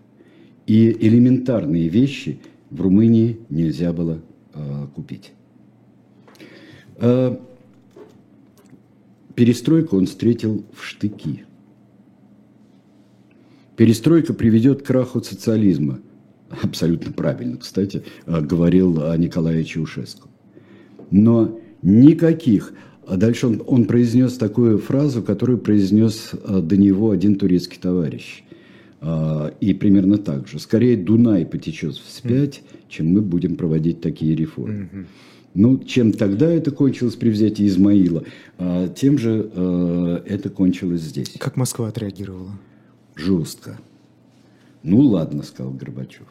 и 0.67 0.91
элементарные 0.91 1.89
вещи 1.89 2.41
в 2.71 2.81
Румынии 2.81 3.39
нельзя 3.51 3.93
было 3.93 4.21
купить. 4.95 5.33
А 6.99 7.41
перестройку 9.35 9.97
он 9.97 10.07
встретил 10.07 10.65
в 10.73 10.85
штыки. 10.85 11.45
Перестройка 13.77 14.33
приведет 14.33 14.83
к 14.83 14.87
краху 14.87 15.23
социализма. 15.23 16.01
Абсолютно 16.63 17.13
правильно, 17.13 17.59
кстати, 17.59 18.03
а, 18.25 18.41
говорил 18.41 18.95
Николай 19.17 19.63
Чаушеску. 19.65 20.29
Но 21.11 21.61
никаких. 21.83 22.73
А 23.07 23.17
дальше 23.17 23.47
он, 23.47 23.63
он 23.67 23.85
произнес 23.85 24.37
такую 24.39 24.79
фразу, 24.79 25.23
которую 25.23 25.59
произнес 25.59 26.31
а, 26.33 26.61
до 26.61 26.77
него 26.77 27.11
один 27.11 27.37
турецкий 27.37 27.79
товарищ. 27.81 28.43
И 29.61 29.75
примерно 29.75 30.19
так 30.19 30.49
же. 30.49 30.59
Скорее 30.59 30.97
Дунай 30.97 31.45
потечет 31.45 31.97
вспять, 31.97 32.63
чем 32.89 33.09
мы 33.09 33.21
будем 33.21 33.57
проводить 33.57 34.01
такие 34.01 34.35
реформы. 34.35 35.07
Ну, 35.57 35.79
чем 35.79 36.13
тогда 36.13 36.51
это 36.51 36.71
кончилось 36.71 37.15
при 37.15 37.31
взятии 37.31 37.67
Измаила, 37.67 38.25
а, 38.59 38.89
тем 38.89 39.17
же 39.17 39.51
э, 39.51 40.23
это 40.27 40.51
кончилось 40.51 41.01
здесь. 41.01 41.31
Как 41.39 41.57
Москва 41.57 41.89
отреагировала? 41.89 42.51
Жестко. 43.15 43.79
Ну, 44.83 45.01
ладно, 45.01 45.43
сказал 45.43 45.73
Горбачев. 45.73 46.27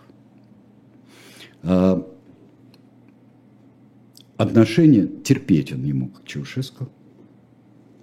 А, 1.63 2.07
отношения 4.37 5.07
терпеть 5.23 5.73
он 5.73 5.83
не 5.83 5.93
мог 5.93 6.21
к 6.21 6.27
Чаушеску, 6.27 6.87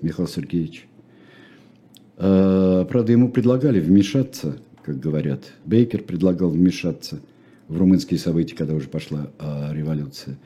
Михаил 0.00 0.26
Сергеевич. 0.26 0.88
А, 2.16 2.84
правда, 2.84 3.12
ему 3.12 3.30
предлагали 3.30 3.80
вмешаться, 3.80 4.58
как 4.84 5.00
говорят. 5.00 5.44
Бейкер 5.64 6.02
предлагал 6.02 6.50
вмешаться 6.50 7.20
в 7.68 7.76
румынские 7.76 8.18
события, 8.18 8.54
когда 8.54 8.74
уже 8.74 8.88
пошла 8.88 9.30
а, 9.38 9.72
революция. 9.72 10.36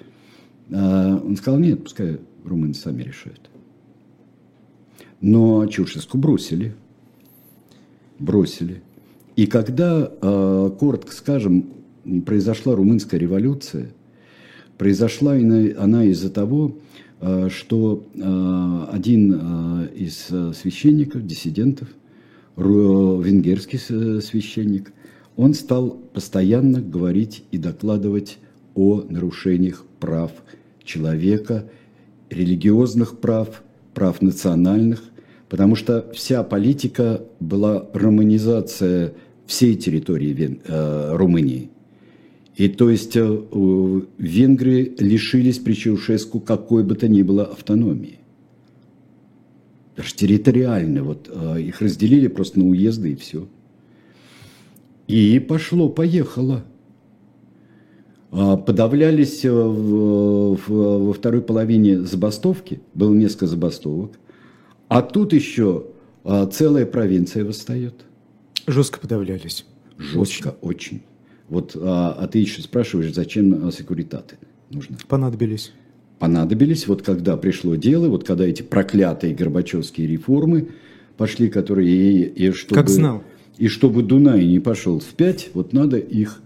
А, 0.73 1.21
он 1.23 1.37
сказал, 1.37 1.61
нет, 1.61 1.83
пускай 1.83 2.19
румыны 2.45 2.75
сами 2.75 3.03
решают. 3.03 3.51
Но 5.21 5.67
Чаушеску 5.67 6.19
бросили. 6.19 6.75
Бросили. 8.19 8.83
И 9.35 9.47
когда, 9.47 10.07
коротко 10.07 11.13
скажем, 11.13 11.67
произошла 12.25 12.75
румынская 12.75 13.21
революция, 13.21 13.89
произошла 14.79 15.33
она 15.33 16.05
из-за 16.05 16.31
того, 16.31 16.77
Э, 16.77 16.96
что 17.21 18.07
э, 18.15 18.87
один 18.93 19.35
э, 19.35 19.89
из 19.95 20.27
священников, 20.57 21.27
диссидентов, 21.27 21.89
венгерский 22.57 23.79
священник, 23.79 24.93
он 25.37 25.55
стал 25.55 25.91
постоянно 26.13 26.81
говорить 26.81 27.45
и 27.51 27.59
докладывать 27.59 28.39
о 28.75 29.03
нарушениях 29.09 29.85
прав 30.01 30.33
человека, 30.83 31.69
религиозных 32.31 33.19
прав, 33.19 33.63
прав 33.93 34.23
национальных, 34.23 35.03
потому 35.51 35.75
что 35.75 36.11
вся 36.15 36.43
политика 36.43 37.23
была 37.41 37.87
романизация 37.93 39.13
всей 39.47 39.77
территории 39.77 40.33
Вен... 40.33 40.61
Румынии. 40.67 41.71
И 42.57 42.69
то 42.69 42.89
есть 42.89 43.17
э, 43.17 43.43
венгры 44.19 44.95
лишились 44.99 45.59
при 45.59 45.75
Чаушеску 45.75 46.41
какой 46.41 46.85
бы 46.85 46.95
то 46.95 47.07
ни 47.07 47.21
было 47.21 47.45
автономии. 47.45 48.19
Даже 49.95 50.15
территориально. 50.15 51.03
Вот 51.03 51.31
э, 51.31 51.61
их 51.61 51.83
разделили 51.83 52.29
просто 52.29 52.59
на 52.59 52.67
уезды 52.67 53.13
и 53.13 53.17
все. 53.17 53.47
И 55.07 55.39
пошло, 55.39 55.91
поехало. 55.91 56.65
А, 58.31 58.57
подавлялись 58.57 59.45
э, 59.45 59.53
во 59.53 61.13
второй 61.13 61.43
половине 61.43 62.01
забастовки, 62.01 62.81
было 62.95 63.13
несколько 63.13 63.47
забастовок, 63.47 64.19
а 64.89 65.03
тут 65.03 65.33
еще 65.33 65.87
целая 66.51 66.87
провинция 66.87 67.45
восстает. 67.45 67.95
Жестко 68.67 68.99
подавлялись. 68.99 69.65
Жестко, 69.97 70.57
очень. 70.61 70.97
очень. 70.97 71.03
Вот, 71.49 71.77
а, 71.81 72.17
а 72.19 72.27
ты 72.27 72.39
еще 72.39 72.63
спрашиваешь, 72.63 73.15
зачем 73.15 73.71
секуритаты 73.71 74.37
нужны? 74.71 74.97
Понадобились. 75.09 75.73
Понадобились, 76.19 76.87
вот 76.89 77.03
когда 77.03 77.37
пришло 77.37 77.75
дело, 77.77 78.09
вот 78.09 78.25
когда 78.25 78.47
эти 78.47 78.63
проклятые 78.63 79.35
Горбачевские 79.35 80.07
реформы 80.07 80.71
пошли, 81.17 81.49
которые 81.49 81.89
и, 81.89 82.47
и 82.47 82.51
чтобы... 82.53 82.75
Как 82.75 82.89
знал. 82.89 83.23
И 83.59 83.69
чтобы 83.69 84.03
Дунай 84.03 84.45
не 84.45 84.61
пошел 84.61 85.01
впять, 85.01 85.51
вот 85.55 85.73
надо 85.73 85.99
их 85.99 86.41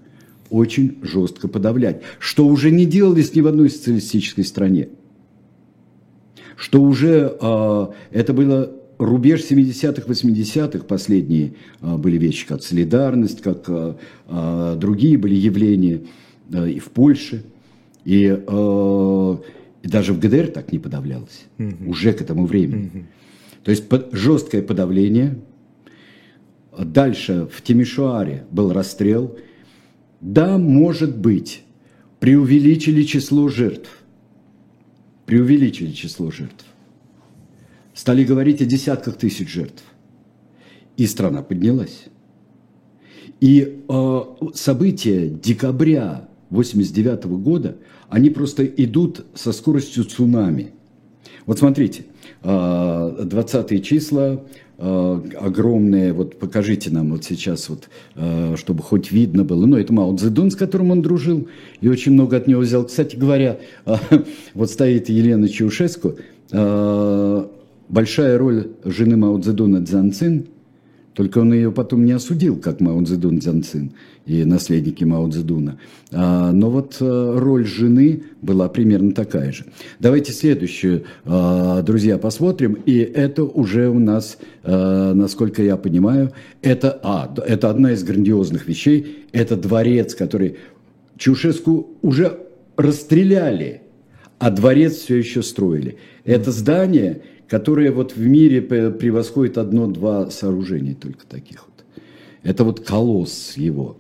очень 0.51 0.99
жестко 1.03 1.49
подавлять. 1.49 2.03
Что 2.19 2.47
уже 2.47 2.71
не 2.71 2.85
делалось 2.85 3.35
ни 3.35 3.41
в 3.41 3.47
одной 3.47 3.71
социалистической 3.71 4.45
стране. 4.45 4.89
Что 6.57 6.83
уже 6.83 7.37
э, 7.41 7.87
это 8.11 8.33
было 8.33 8.80
рубеж 9.01 9.43
70-х, 9.43 10.07
80-х, 10.07 10.85
последние 10.85 11.55
а, 11.81 11.97
были 11.97 12.19
вещи, 12.19 12.47
как 12.47 12.63
солидарность, 12.63 13.41
как 13.41 13.69
а, 13.69 13.97
а, 14.27 14.77
другие 14.77 15.17
были 15.19 15.35
явления 15.35 16.03
и 16.51 16.79
в 16.79 16.91
Польше. 16.91 17.45
И, 18.05 18.25
и 18.25 19.89
даже 19.89 20.15
в 20.15 20.19
ГДР 20.19 20.49
так 20.49 20.73
не 20.73 20.79
подавлялось, 20.79 21.45
угу. 21.59 21.91
уже 21.91 22.13
к 22.13 22.23
этому 22.23 22.47
времени. 22.47 22.91
Угу. 22.93 23.05
То 23.65 23.71
есть 23.71 23.89
под, 23.89 24.13
жесткое 24.13 24.63
подавление. 24.63 25.39
Дальше 26.77 27.47
в 27.53 27.63
Тимишуаре 27.63 28.47
был 28.51 28.73
расстрел. 28.73 29.37
Да, 30.21 30.59
может 30.59 31.17
быть, 31.17 31.63
преувеличили 32.21 33.03
число 33.03 33.49
жертв. 33.49 33.91
Преувеличили 35.27 35.93
число 35.93 36.31
жертв 36.31 36.65
стали 38.01 38.25
говорить 38.25 38.63
о 38.63 38.65
десятках 38.65 39.19
тысяч 39.19 39.53
жертв. 39.53 39.83
И 40.97 41.07
страна 41.07 41.43
поднялась. 41.43 42.05
И 43.43 43.83
э, 43.87 44.21
события 44.55 45.29
декабря 45.29 46.27
89 46.49 47.25
года, 47.27 47.77
они 48.09 48.31
просто 48.31 48.65
идут 48.65 49.27
со 49.35 49.53
скоростью 49.53 50.05
цунами. 50.05 50.73
Вот 51.45 51.59
смотрите, 51.59 52.07
э, 52.43 53.23
20 53.23 53.85
числа, 53.85 54.47
э, 54.79 55.21
огромные, 55.39 56.15
вот 56.15 56.39
покажите 56.39 56.91
нам 56.91 57.11
вот 57.11 57.25
сейчас, 57.25 57.69
вот, 57.69 57.91
э, 58.15 58.57
чтобы 58.57 58.83
хоть 58.83 59.13
видно 59.13 59.45
было. 59.45 59.67
Ну, 59.67 59.77
это 59.77 59.93
Мао 59.93 60.17
Цзэдун, 60.17 60.51
с 60.51 60.57
которым 60.57 60.91
он 60.91 61.03
дружил, 61.03 61.49
и 61.83 61.89
очень 61.89 62.13
много 62.13 62.39
от 62.39 62.47
него 62.47 62.63
взял. 62.63 62.83
Кстати 62.87 63.17
говоря, 63.17 63.61
э, 63.85 63.97
вот 64.55 64.71
стоит 64.71 65.11
Елена 65.11 65.51
Чаушеску, 65.51 66.15
э, 66.51 67.47
большая 67.91 68.39
роль 68.39 68.69
жены 68.85 69.17
Мао 69.17 69.39
Цзэдуна 69.39 69.85
Цзянцин, 69.85 70.47
только 71.15 71.39
он 71.39 71.53
ее 71.53 71.73
потом 71.73 72.05
не 72.05 72.13
осудил, 72.13 72.57
как 72.57 72.81
Мао 72.81 73.03
Цзэдун 73.03 73.41
Цзянцин 73.41 73.93
и 74.27 74.45
наследники 74.45 75.03
Мао 75.05 75.29
Цзэдуна. 75.29 75.79
А, 76.13 76.53
но 76.53 76.71
вот 76.71 76.97
а, 77.01 77.39
роль 77.39 77.67
жены 77.67 78.23
была 78.41 78.69
примерно 78.69 79.13
такая 79.13 79.53
же. 79.53 79.67
Давайте 79.99 80.33
следующую, 80.33 81.05
а, 81.25 81.83
друзья, 81.83 82.17
посмотрим. 82.17 82.75
И 82.87 82.99
это 82.99 83.43
уже 83.43 83.89
у 83.89 83.99
нас, 83.99 84.39
а, 84.63 85.13
насколько 85.13 85.63
я 85.63 85.77
понимаю, 85.77 86.33
это, 86.63 86.99
а, 87.03 87.35
это 87.45 87.71
одна 87.71 87.93
из 87.93 88.05
грандиозных 88.05 88.69
вещей. 88.69 89.27
Это 89.33 89.57
дворец, 89.57 90.15
который 90.15 90.57
Чушеску 91.19 91.91
уже 92.01 92.39
расстреляли, 92.77 93.83
а 94.39 94.51
дворец 94.51 94.95
все 94.95 95.17
еще 95.17 95.43
строили. 95.43 95.99
Это 96.25 96.51
здание 96.51 97.23
которые 97.51 97.91
вот 97.91 98.15
в 98.15 98.25
мире 98.25 98.63
превосходит 98.63 99.59
одно-два 99.59 100.31
сооружения 100.31 100.95
только 100.95 101.27
таких 101.27 101.67
вот. 101.67 101.85
Это 102.45 102.63
вот 102.63 102.81
колосс 102.81 103.57
его 103.57 103.99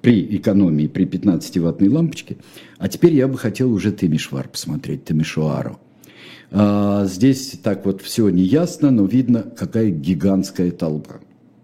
при 0.00 0.36
экономии, 0.36 0.86
при 0.86 1.04
15-ваттной 1.04 1.88
лампочке. 1.88 2.36
А 2.78 2.88
теперь 2.88 3.12
я 3.14 3.26
бы 3.26 3.36
хотел 3.36 3.72
уже 3.72 3.90
Темишвар 3.90 4.48
посмотреть, 4.48 5.04
Темишуару. 5.04 5.80
А, 6.52 7.06
здесь 7.06 7.58
так 7.60 7.84
вот 7.84 8.02
все 8.02 8.28
неясно, 8.28 8.92
но 8.92 9.04
видно, 9.04 9.42
какая 9.42 9.90
гигантская 9.90 10.70
толпа 10.70 11.16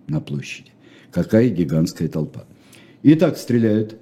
на 0.09 0.21
площади. 0.21 0.73
Какая 1.13 1.51
гигантская 1.51 2.09
толпа. 2.09 2.45
И 3.05 3.15
так 3.15 3.37
стреляют. 3.37 3.97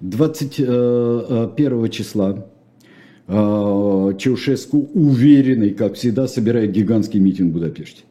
21 0.00 0.68
э, 0.68 1.86
э, 1.86 1.88
числа 1.88 2.46
Чаушеску 3.28 4.88
уверенный, 4.94 5.70
как 5.70 5.94
всегда, 5.94 6.28
собирает 6.28 6.70
гигантский 6.70 7.18
митинг 7.18 7.50
в 7.50 7.54
Будапеште. 7.54 8.02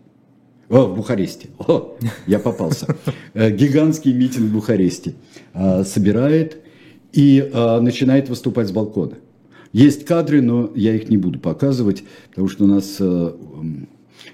О, 0.68 0.88
в 0.88 0.96
Бухаресте. 0.96 1.50
О, 1.60 1.98
я 2.28 2.40
попался. 2.40 2.96
Э, 3.34 3.52
гигантский 3.52 4.14
митинг 4.14 4.50
в 4.50 4.54
Бухаресте. 4.54 5.14
А, 5.54 5.84
собирает 5.84 6.58
и 7.12 7.50
а, 7.54 7.82
начинает 7.82 8.30
выступать 8.30 8.70
с 8.70 8.72
балкона. 8.72 9.18
Есть 9.74 10.06
кадры, 10.06 10.42
но 10.42 10.72
я 10.74 10.96
их 10.96 11.10
не 11.10 11.18
буду 11.18 11.38
показывать, 11.38 12.04
потому 12.30 12.48
что 12.48 12.64
у 12.64 12.68
нас, 12.68 12.96
э, 13.00 13.34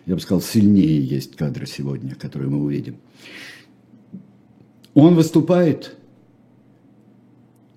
я 0.06 0.14
бы 0.14 0.22
сказал, 0.22 0.40
сильнее 0.40 1.04
есть 1.04 1.36
кадры 1.36 1.66
сегодня, 1.66 2.14
которые 2.14 2.52
мы 2.52 2.64
увидим. 2.64 2.98
Он 4.94 5.16
выступает, 5.16 5.96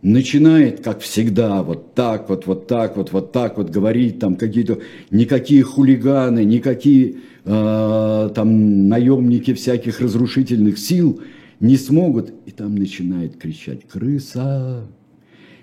начинает, 0.05 0.85
как 0.85 1.01
всегда, 1.01 1.63
вот 1.63 1.95
так 1.95 2.29
вот, 2.29 2.47
вот 2.47 2.67
так 2.69 2.97
вот, 2.97 3.11
вот 3.11 3.33
так 3.33 3.57
вот 3.57 3.71
говорить, 3.71 4.19
там 4.21 4.37
какие-то, 4.37 4.81
никакие 5.11 5.63
хулиганы, 5.63 6.45
никакие 6.45 7.17
э, 7.45 8.31
там 8.35 8.89
наемники 8.89 9.55
всяких 9.55 10.01
разрушительных 10.01 10.79
сил 10.79 11.23
не 11.59 11.79
смогут. 11.79 12.33
И 12.45 12.51
там 12.51 12.77
начинает 12.77 13.39
кричать 13.39 13.89
«Крыса!» 13.89 14.87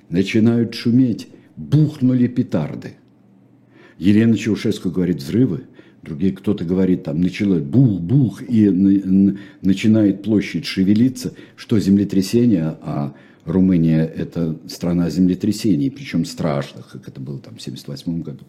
Начинают 0.09 0.73
шуметь, 0.73 1.27
бухнули 1.55 2.27
петарды. 2.27 2.95
Елена 3.99 4.35
Чаушеску 4.35 4.89
говорит 4.89 5.17
«Взрывы!» 5.17 5.65
Другие 6.01 6.33
кто-то 6.33 6.65
говорит, 6.65 7.03
там 7.03 7.21
началось 7.21 7.61
бух-бух, 7.61 8.41
и 8.41 8.67
начинает 9.61 10.23
площадь 10.23 10.65
шевелиться, 10.65 11.35
что 11.55 11.79
землетрясение, 11.79 12.75
а 12.81 13.13
Румыния– 13.45 14.05
это 14.15 14.57
страна 14.67 15.09
землетрясений, 15.09 15.89
причем 15.89 16.25
страшных, 16.25 16.89
как 16.91 17.07
это 17.07 17.19
было 17.19 17.39
там 17.39 17.55
в 17.55 17.61
1978 17.61 18.21
году. 18.21 18.45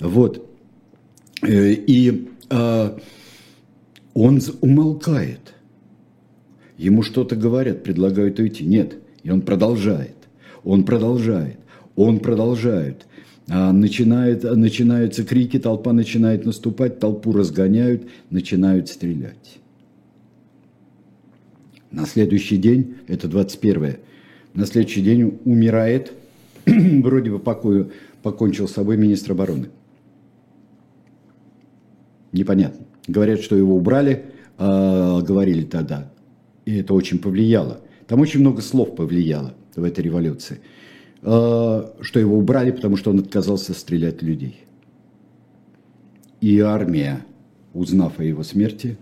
Вот. 0.00 0.48
Э, 1.42 1.72
и 1.72 2.28
а, 2.50 2.96
он 4.14 4.40
умолкает. 4.60 5.54
Ему 6.76 7.02
что-то 7.02 7.34
говорят, 7.34 7.82
предлагают 7.82 8.38
уйти. 8.38 8.64
Нет. 8.64 8.94
И 9.24 9.30
он 9.30 9.42
продолжает. 9.42 10.16
Он 10.64 10.84
продолжает. 10.84 11.58
Он 11.96 12.20
продолжает. 12.20 13.06
А, 13.48 13.72
начинает, 13.72 14.44
начинаются 14.44 15.24
крики, 15.24 15.58
толпа 15.58 15.92
начинает 15.92 16.44
наступать, 16.44 17.00
толпу 17.00 17.32
разгоняют, 17.32 18.08
начинают 18.30 18.88
стрелять. 18.88 19.58
На 21.90 22.06
следующий 22.06 22.58
день, 22.58 22.96
это 23.08 23.26
21 23.26 23.96
на 24.54 24.66
следующий 24.66 25.02
день 25.02 25.38
умирает, 25.44 26.12
вроде 26.66 27.30
бы 27.30 27.38
покою, 27.38 27.92
покончил 28.22 28.68
с 28.68 28.72
собой 28.72 28.96
министр 28.96 29.32
обороны. 29.32 29.70
Непонятно. 32.32 32.86
Говорят, 33.06 33.40
что 33.40 33.56
его 33.56 33.76
убрали, 33.76 34.26
э, 34.58 35.20
говорили 35.22 35.64
тогда. 35.64 36.12
И 36.66 36.76
это 36.76 36.92
очень 36.92 37.18
повлияло. 37.18 37.80
Там 38.06 38.20
очень 38.20 38.40
много 38.40 38.60
слов 38.60 38.94
повлияло 38.94 39.54
в 39.74 39.84
этой 39.84 40.04
революции. 40.04 40.60
Э, 41.22 41.90
что 42.00 42.20
его 42.20 42.36
убрали, 42.36 42.70
потому 42.70 42.96
что 42.96 43.10
он 43.10 43.20
отказался 43.20 43.72
стрелять 43.72 44.22
людей. 44.22 44.64
И 46.40 46.60
армия, 46.60 47.24
узнав 47.72 48.18
о 48.18 48.24
его 48.24 48.44
смерти, 48.44 48.96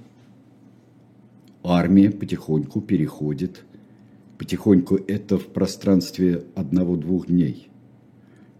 армия 1.63 2.11
потихоньку 2.11 2.81
переходит, 2.81 3.65
потихоньку 4.39 4.97
это 4.97 5.39
в 5.39 5.47
пространстве 5.47 6.45
одного-двух 6.55 7.27
дней, 7.27 7.69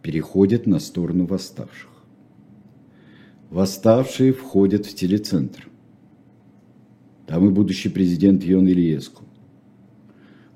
переходит 0.03 0.67
на 0.67 0.79
сторону 0.79 1.27
восставших. 1.27 1.91
Восставшие 3.51 4.33
входят 4.33 4.87
в 4.87 4.95
телецентр. 4.95 5.69
Там 7.27 7.49
и 7.49 7.51
будущий 7.51 7.89
президент 7.89 8.43
Йон 8.45 8.69
Ильеску 8.69 9.25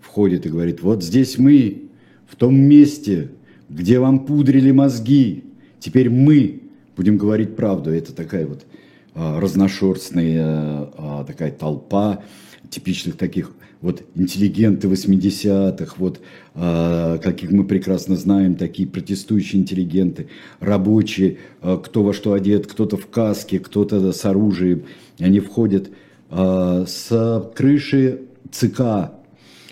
входит 0.01 0.47
и 0.47 0.49
говорит, 0.49 0.83
вот 0.83 1.05
здесь 1.05 1.39
мы, 1.39 1.91
в 2.27 2.37
том 2.37 2.55
месте, 2.57 3.31
где 3.69 3.99
вам 3.99 4.27
пудрили 4.27 4.71
мозги. 4.71 5.45
Теперь 5.79 6.11
мы 6.11 6.63
будем 6.97 7.17
говорить 7.17 7.57
правду. 7.57 7.91
Это 7.91 8.15
такая 8.15 8.47
вот 8.47 8.67
а, 9.15 9.41
разношерстная 9.41 10.91
а, 10.97 11.25
такая 11.27 11.53
толпа 11.53 12.23
типичных 12.71 13.17
таких 13.17 13.53
вот 13.81 14.03
интеллигенты 14.15 14.89
80-х, 14.89 15.95
вот 15.99 16.21
а, 16.55 17.19
каких 17.19 17.51
мы 17.51 17.65
прекрасно 17.65 18.17
знаем, 18.17 18.55
такие 18.55 18.87
протестующие 18.87 19.61
интеллигенты, 19.61 20.29
рабочие, 20.61 21.39
а, 21.61 21.79
кто 21.79 22.03
во 22.03 22.13
что 22.13 22.33
одет, 22.33 22.67
кто-то 22.67 22.97
в 22.97 23.07
каске, 23.09 23.59
кто-то 23.59 24.13
с 24.13 24.25
оружием. 24.25 24.85
Они 25.19 25.41
входят 25.41 25.91
а, 26.29 26.85
с 26.87 27.51
крыши 27.55 28.23
ЦК 28.51 29.13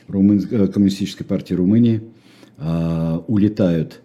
Румын... 0.08 0.46
Э, 0.50 0.66
Коммунистической 0.68 1.26
партии 1.26 1.54
Румынии– 1.54 2.02
а, 2.60 3.22
улетают 3.28 4.00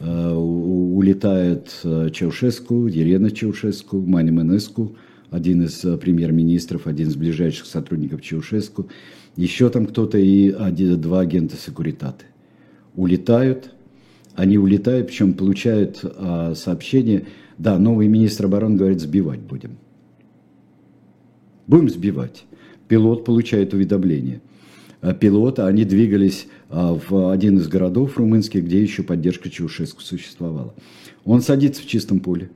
а, 0.00 0.34
улетает 0.34 1.68
Чаушеску, 2.12 2.86
Елена 2.86 3.30
Чаушеску, 3.30 4.00
Мани 4.00 4.30
Менеску, 4.30 4.96
один 5.34 5.64
из 5.64 5.80
премьер-министров, 5.98 6.86
один 6.86 7.08
из 7.08 7.16
ближайших 7.16 7.66
сотрудников 7.66 8.22
Чаушеску, 8.22 8.88
еще 9.34 9.68
там 9.68 9.86
кто-то 9.86 10.16
и 10.16 10.50
один, 10.50 11.00
два 11.00 11.20
агента 11.20 11.56
секуритаты. 11.56 12.26
Улетают, 12.94 13.72
они 14.36 14.58
улетают, 14.58 15.08
причем 15.08 15.34
получают 15.34 16.00
а, 16.04 16.54
сообщение, 16.54 17.26
да, 17.58 17.80
новый 17.80 18.06
министр 18.06 18.44
обороны 18.44 18.76
говорит, 18.76 19.00
сбивать 19.00 19.40
будем. 19.40 19.76
Будем 21.66 21.88
сбивать. 21.88 22.44
Пилот 22.86 23.24
получает 23.24 23.74
уведомление. 23.74 24.40
Пилота, 25.20 25.66
они 25.66 25.84
двигались 25.84 26.46
а, 26.68 26.94
в 26.94 27.32
один 27.32 27.58
из 27.58 27.66
городов 27.66 28.18
румынских, 28.18 28.64
где 28.64 28.80
еще 28.80 29.02
поддержка 29.02 29.50
Чаушеску 29.50 30.00
существовала. 30.00 30.74
Он 31.24 31.40
садится 31.40 31.82
в 31.82 31.86
чистом 31.86 32.20
поле. 32.20 32.50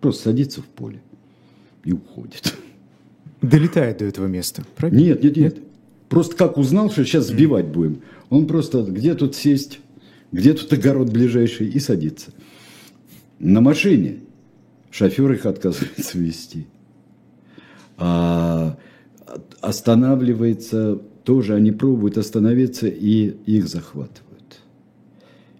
Просто 0.00 0.24
садится 0.24 0.62
в 0.62 0.66
поле 0.66 1.00
и 1.84 1.92
уходит. 1.92 2.54
Долетает 3.42 3.98
до 3.98 4.04
этого 4.04 4.26
места, 4.26 4.64
правильно? 4.76 5.00
Нет, 5.00 5.22
нет, 5.22 5.36
нет. 5.36 5.58
Просто 6.08 6.36
как 6.36 6.56
узнал, 6.56 6.90
что 6.90 7.04
сейчас 7.04 7.28
сбивать 7.28 7.66
будем, 7.66 8.02
он 8.30 8.46
просто 8.46 8.82
где 8.82 9.14
тут 9.14 9.36
сесть, 9.36 9.80
где 10.32 10.54
тут 10.54 10.72
огород 10.72 11.10
ближайший 11.10 11.68
и 11.68 11.78
садится. 11.78 12.32
На 13.38 13.60
машине 13.60 14.20
шофер 14.90 15.32
их 15.32 15.46
отказывается 15.46 16.18
вести. 16.18 16.66
А 17.96 18.78
останавливается 19.60 21.00
тоже 21.24 21.54
они 21.54 21.72
пробуют 21.72 22.16
остановиться 22.16 22.88
и 22.88 23.36
их 23.44 23.68
захватывают. 23.68 24.60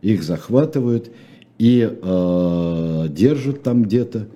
Их 0.00 0.22
захватывают 0.22 1.10
и 1.58 1.88
э, 1.90 3.06
держат 3.10 3.62
там 3.62 3.82
где-то 3.82 4.28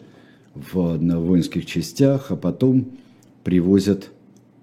в, 0.55 0.99
на 0.99 1.21
воинских 1.21 1.67
частях, 1.67 2.31
а 2.31 2.37
потом 2.37 2.99
привозят 3.45 4.11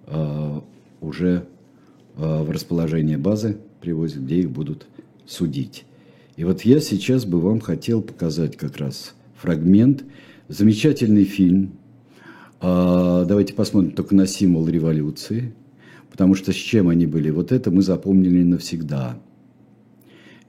э, 0.08 0.62
уже 1.02 1.46
э, 2.16 2.44
в 2.44 2.52
расположение 2.52 3.18
базы, 3.18 3.58
привозят, 3.82 4.24
где 4.24 4.40
их 4.40 4.52
будут 4.52 4.88
судить. 5.26 5.86
И 6.36 6.44
вот 6.44 6.62
я 6.62 6.80
сейчас 6.80 7.26
бы 7.26 7.40
вам 7.40 7.60
хотел 7.60 8.02
показать 8.02 8.56
как 8.58 8.78
раз 8.78 9.14
фрагмент, 9.36 10.04
замечательный 10.48 11.26
фильм. 11.26 11.72
Э, 12.62 13.26
давайте 13.28 13.54
посмотрим 13.54 13.92
только 13.92 14.16
на 14.16 14.28
символ 14.28 14.68
революции– 14.68 15.54
Потому 16.20 16.36
что 16.36 16.52
с 16.52 16.56
чем 16.56 16.90
они 16.90 17.06
были? 17.06 17.30
Вот 17.30 17.54
это 17.54 17.72
мы 17.72 17.82
запомнили 17.82 18.44
навсегда. 18.44 19.18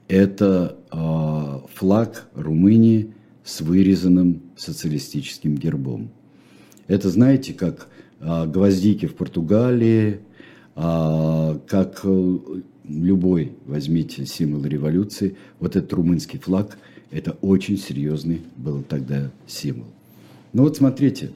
Это 0.07 0.77
э, 0.91 1.67
флаг 1.73 2.27
Румынии 2.35 3.13
с 3.43 3.61
вырезанным 3.61 4.41
социалистическим 4.55 5.55
гербом. 5.55 6.09
Это, 6.87 7.09
знаете, 7.09 7.53
как 7.53 7.87
э, 8.19 8.45
гвоздики 8.47 9.05
в 9.05 9.15
Португалии, 9.15 10.19
э, 10.75 11.59
как 11.67 12.01
э, 12.03 12.37
любой, 12.87 13.53
возьмите 13.65 14.25
символ 14.25 14.63
революции, 14.65 15.35
вот 15.59 15.75
этот 15.75 15.91
румынский 15.93 16.39
флаг, 16.39 16.77
это 17.09 17.37
очень 17.41 17.77
серьезный 17.77 18.41
был 18.57 18.83
тогда 18.83 19.31
символ. 19.47 19.87
Ну 20.53 20.63
вот 20.63 20.77
смотрите, 20.77 21.31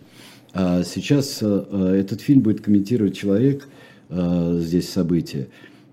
сейчас 0.53 1.41
этот 1.41 2.22
фильм 2.22 2.41
будет 2.41 2.62
комментировать 2.62 3.16
человек, 3.16 3.68
э, 4.10 4.60
здесь 4.62 4.89
события. 4.89 5.47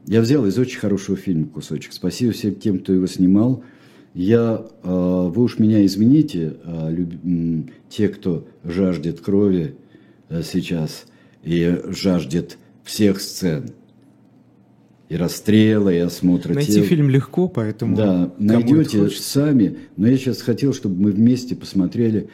Я 0.07 0.21
взял 0.21 0.45
из 0.47 0.59
очень 0.59 0.81
хорошего 0.81 1.17
фильма 1.17 1.47
кусочек. 1.47 1.93
Спасибо 1.93 2.33
всем 2.33 2.55
тем, 2.57 2.79
кто 2.81 2.93
его 2.93 3.07
снимал. 3.07 3.63
Я, 4.15 4.67
э, 4.83 5.31
вы 5.35 5.43
уж 5.43 5.59
меня 5.59 5.85
извините, 5.85 6.57
э, 6.65 7.07
те, 7.89 8.09
кто 8.09 8.47
жаждет 8.63 9.21
крови 9.21 9.77
э, 10.29 10.43
сейчас 10.43 11.07
и 11.43 11.81
жаждет 11.89 12.59
всех 12.85 13.21
сцен, 13.21 13.71
и 15.09 15.17
расстрела, 15.17 15.91
и 15.91 15.99
осмотра 15.99 16.55
Найти 16.55 16.75
тел. 16.75 16.85
фильм 16.85 17.11
легко, 17.11 17.49
поэтому... 17.49 17.97
Да, 17.97 18.33
найдете 18.39 19.09
сами. 19.11 19.79
Но 19.97 20.09
я 20.09 20.17
сейчас 20.17 20.43
хотел, 20.43 20.73
чтобы 20.73 21.01
мы 21.01 21.11
вместе 21.13 21.55
посмотрели 21.55 22.29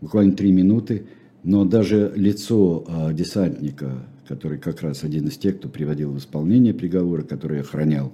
буквально 0.00 0.32
три 0.32 0.52
минуты, 0.52 1.06
но 1.42 1.64
даже 1.64 2.12
лицо 2.16 2.86
десантника 3.12 4.06
который 4.26 4.58
как 4.58 4.82
раз 4.82 5.04
один 5.04 5.28
из 5.28 5.36
тех, 5.36 5.58
кто 5.58 5.68
приводил 5.68 6.12
в 6.12 6.18
исполнение 6.18 6.74
приговора, 6.74 7.22
который 7.22 7.60
охранял 7.60 8.12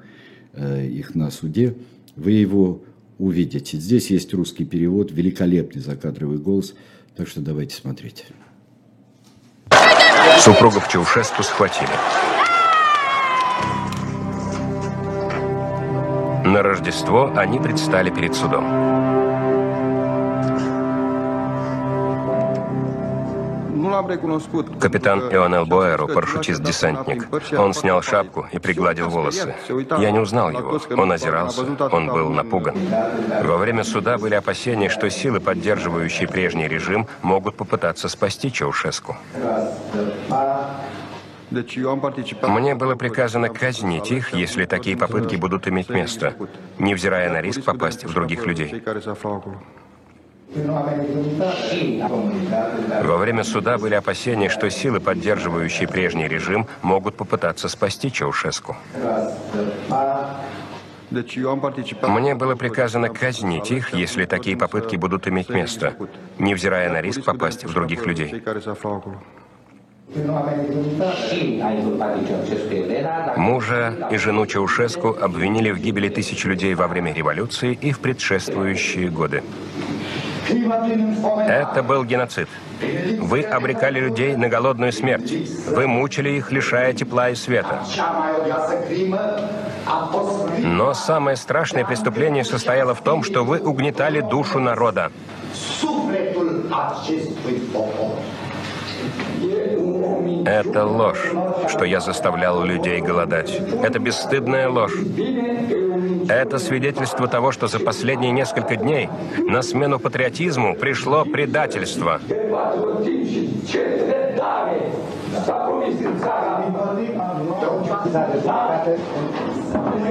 э, 0.52 0.86
их 0.86 1.14
на 1.14 1.30
суде, 1.30 1.76
вы 2.16 2.32
его 2.32 2.82
увидите. 3.20 3.78
Здесь 3.78 4.10
есть 4.10 4.32
русский 4.34 4.64
перевод, 4.64 5.12
великолепный 5.12 5.82
закадровый 5.82 6.38
голос, 6.38 6.74
так 7.16 7.28
что 7.28 7.40
давайте 7.40 7.76
смотреть. 7.76 8.24
Супругов 10.38 10.88
Чаушеску 10.88 11.42
схватили. 11.42 11.90
На 16.46 16.62
Рождество 16.62 17.30
они 17.36 17.60
предстали 17.60 18.10
перед 18.10 18.34
судом. 18.34 18.89
Капитан 24.80 25.20
Ионел 25.32 25.66
Боэро, 25.66 26.07
парашютист-десантник. 26.07 27.28
Он 27.59 27.74
снял 27.74 28.03
шапку 28.03 28.46
и 28.53 28.59
пригладил 28.59 29.09
волосы. 29.09 29.55
Я 29.98 30.11
не 30.11 30.18
узнал 30.18 30.51
его. 30.51 30.80
Он 30.96 31.12
озирался. 31.12 31.62
Он 31.92 32.07
был 32.07 32.30
напуган. 32.30 32.76
Во 33.42 33.57
время 33.57 33.84
суда 33.84 34.18
были 34.18 34.34
опасения, 34.34 34.88
что 34.88 35.11
силы, 35.11 35.40
поддерживающие 35.40 36.28
прежний 36.28 36.68
режим, 36.68 37.07
могут 37.22 37.57
попытаться 37.57 38.09
спасти 38.09 38.53
Чаушеску. 38.53 39.16
Мне 42.42 42.74
было 42.76 42.94
приказано 42.94 43.48
казнить 43.48 44.12
их, 44.12 44.32
если 44.34 44.66
такие 44.66 44.96
попытки 44.96 45.34
будут 45.36 45.66
иметь 45.66 45.88
место, 45.88 46.34
невзирая 46.78 47.30
на 47.32 47.40
риск 47.40 47.64
попасть 47.64 48.05
в 48.05 48.12
других 48.14 48.46
людей. 48.46 48.82
Во 53.03 53.16
время 53.16 53.44
суда 53.44 53.78
были 53.78 53.94
опасения, 53.94 54.48
что 54.48 54.68
силы, 54.68 54.98
поддерживающие 54.98 55.86
прежний 55.86 56.26
режим, 56.26 56.66
могут 56.82 57.14
попытаться 57.14 57.68
спасти 57.68 58.11
Чаушеску. 58.11 58.76
Мне 62.03 62.34
было 62.34 62.55
приказано 62.57 63.09
казнить 63.09 63.70
их, 63.70 63.94
если 63.94 64.24
такие 64.24 64.57
попытки 64.57 64.96
будут 64.96 65.28
иметь 65.28 65.51
место, 65.51 65.94
невзирая 66.38 66.90
на 66.90 67.01
риск 67.01 67.24
попасть 67.24 67.64
в 67.64 67.72
других 67.72 68.07
людей. 68.07 68.42
Мужа 73.36 74.09
и 74.11 74.16
жену 74.16 74.46
Чаушеску 74.46 75.16
обвинили 75.20 75.70
в 75.70 75.78
гибели 75.78 76.09
тысяч 76.09 76.44
людей 76.44 76.74
во 76.74 76.88
время 76.88 77.12
революции 77.12 77.78
и 77.80 77.92
в 77.92 78.01
предшествующие 78.01 79.09
годы. 79.09 79.44
Это 80.51 81.82
был 81.82 82.05
геноцид. 82.05 82.48
Вы 83.20 83.42
обрекали 83.42 84.01
людей 84.01 84.36
на 84.36 84.48
голодную 84.48 84.92
смерть. 84.92 85.32
Вы 85.68 85.86
мучили 85.86 86.30
их, 86.30 86.53
лишая 86.53 86.92
тепла 86.92 87.30
и 87.30 87.34
света. 87.34 87.82
Но 90.59 90.94
самое 90.94 91.36
страшное 91.36 91.84
преступление 91.84 92.44
состояло 92.44 92.94
в 92.94 93.03
том, 93.03 93.22
что 93.22 93.44
вы 93.44 93.59
угнетали 93.59 94.20
душу 94.20 94.59
народа. 94.59 95.11
Это 100.46 100.84
ложь, 100.84 101.30
что 101.68 101.84
я 101.84 102.00
заставлял 102.00 102.62
людей 102.64 103.00
голодать. 103.00 103.50
Это 103.82 103.98
бесстыдная 103.98 104.68
ложь. 104.68 104.94
Это 106.28 106.58
свидетельство 106.58 107.26
того, 107.28 107.52
что 107.52 107.66
за 107.66 107.78
последние 107.80 108.32
несколько 108.32 108.76
дней 108.76 109.08
на 109.38 109.62
смену 109.62 109.98
патриотизму 109.98 110.74
пришло 110.74 111.24
предательство. 111.24 112.20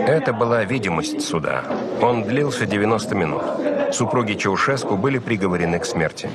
Это 0.08 0.34
была 0.34 0.64
видимость 0.64 1.22
суда. 1.22 1.64
Он 2.02 2.24
длился 2.24 2.66
90 2.66 3.16
минут. 3.16 3.43
Супруги 3.91 4.34
Чаушеску 4.34 4.95
были 4.95 5.20
приговорены 5.20 5.80
к 5.80 5.86
смерти. 5.86 6.30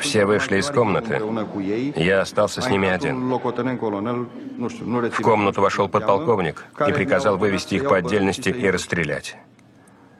Все 0.00 0.24
вышли 0.24 0.58
из 0.58 0.70
комнаты. 0.70 1.20
Я 1.96 2.20
остался 2.22 2.60
с 2.60 2.68
ними 2.68 2.88
один. 2.88 3.30
В 3.30 5.22
комнату 5.22 5.60
вошел 5.60 5.88
подполковник 5.88 6.64
и 6.86 6.92
приказал 6.92 7.36
вывести 7.36 7.76
их 7.76 7.88
по 7.88 7.96
отдельности 7.96 8.48
и 8.48 8.70
расстрелять. 8.70 9.36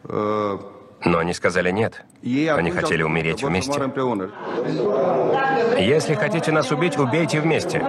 Но 0.04 1.18
они 1.18 1.32
сказали 1.32 1.70
нет. 1.70 2.04
Они 2.22 2.70
хотели 2.70 3.02
умереть 3.02 3.42
вместе. 3.42 3.80
Если 5.78 6.14
хотите 6.14 6.52
нас 6.52 6.70
убить, 6.72 6.98
убейте 6.98 7.40
вместе. 7.40 7.84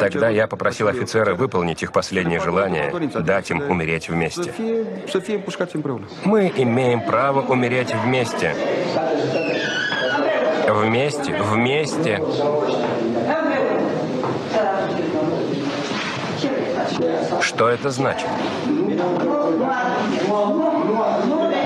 Тогда 0.00 0.28
я 0.28 0.46
попросил 0.46 0.88
офицера 0.88 1.34
выполнить 1.34 1.82
их 1.82 1.92
последнее 1.92 2.40
желание, 2.40 2.92
дать 3.20 3.50
им 3.50 3.62
умереть 3.70 4.08
вместе. 4.08 4.52
Мы 6.24 6.52
имеем 6.56 7.00
право 7.02 7.40
умереть 7.42 7.94
вместе. 7.94 8.54
Вместе, 10.68 11.34
вместе. 11.42 12.20
Что 17.40 17.68
это 17.68 17.90
значит? 17.90 18.28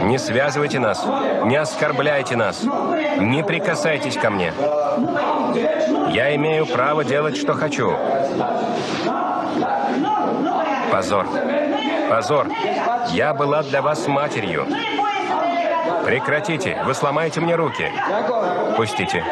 Не 0.05 0.19
связывайте 0.19 0.79
нас, 0.79 1.05
не 1.45 1.57
оскорбляйте 1.57 2.37
нас, 2.37 2.63
не 3.19 3.45
прикасайтесь 3.45 4.17
ко 4.17 4.31
мне. 4.31 4.53
Я 6.11 6.35
имею 6.37 6.67
право 6.67 7.05
делать, 7.05 7.37
что 7.37 7.55
хочу. 7.55 7.95
Позор. 10.91 11.27
Позор. 12.09 12.49
Я 13.11 13.35
была 13.35 13.63
для 13.63 13.83
вас 13.83 14.07
матерью. 14.07 14.67
Прекратите. 16.05 16.81
Вы 16.85 16.95
сломаете 16.95 17.41
мне 17.41 17.55
руки. 17.55 17.91
Пустите. 18.77 19.25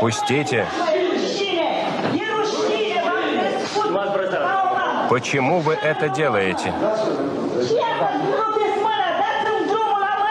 Пустите. 0.00 0.66
Почему 5.08 5.60
вы 5.60 5.74
это 5.74 6.08
делаете? 6.08 6.72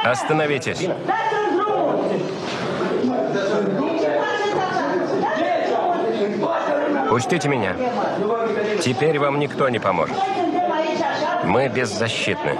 Остановитесь. 0.03 0.87
Пустите 7.15 7.47
меня. 7.47 7.77
Теперь 8.81 9.19
вам 9.19 9.39
никто 9.39 9.69
не 9.69 9.79
поможет. 9.79 10.17
Мы 11.45 11.71
беззащитны. 11.73 12.57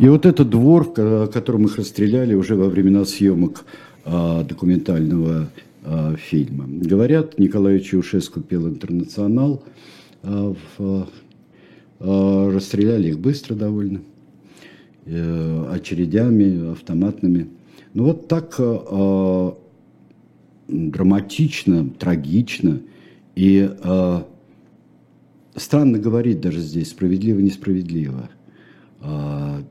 И 0.00 0.08
вот 0.08 0.26
этот 0.26 0.50
двор, 0.50 0.92
которым 0.92 1.66
их 1.66 1.76
расстреляли 1.76 2.34
уже 2.34 2.56
во 2.56 2.68
времена 2.68 3.04
съемок 3.04 3.64
а, 4.04 4.42
документального 4.42 5.48
а, 5.84 6.16
фильма. 6.16 6.64
Говорят, 6.66 7.38
Николай 7.38 7.78
Чаушеску 7.78 8.40
пел 8.40 8.66
«Интернационал», 8.66 9.62
а, 10.24 10.54
в, 10.76 11.06
расстреляли 12.00 13.10
их 13.10 13.20
быстро 13.20 13.54
довольно, 13.54 14.00
э, 15.06 15.70
очередями, 15.72 16.72
автоматными. 16.72 17.50
Ну 17.94 18.04
вот 18.04 18.26
так 18.28 18.56
драматично, 20.68 21.88
трагично. 21.90 22.80
И 23.34 23.68
э, 23.68 24.22
странно 25.56 25.98
говорить 25.98 26.40
даже 26.40 26.60
здесь, 26.60 26.90
справедливо-несправедливо 26.90 28.28
э, 29.00 29.62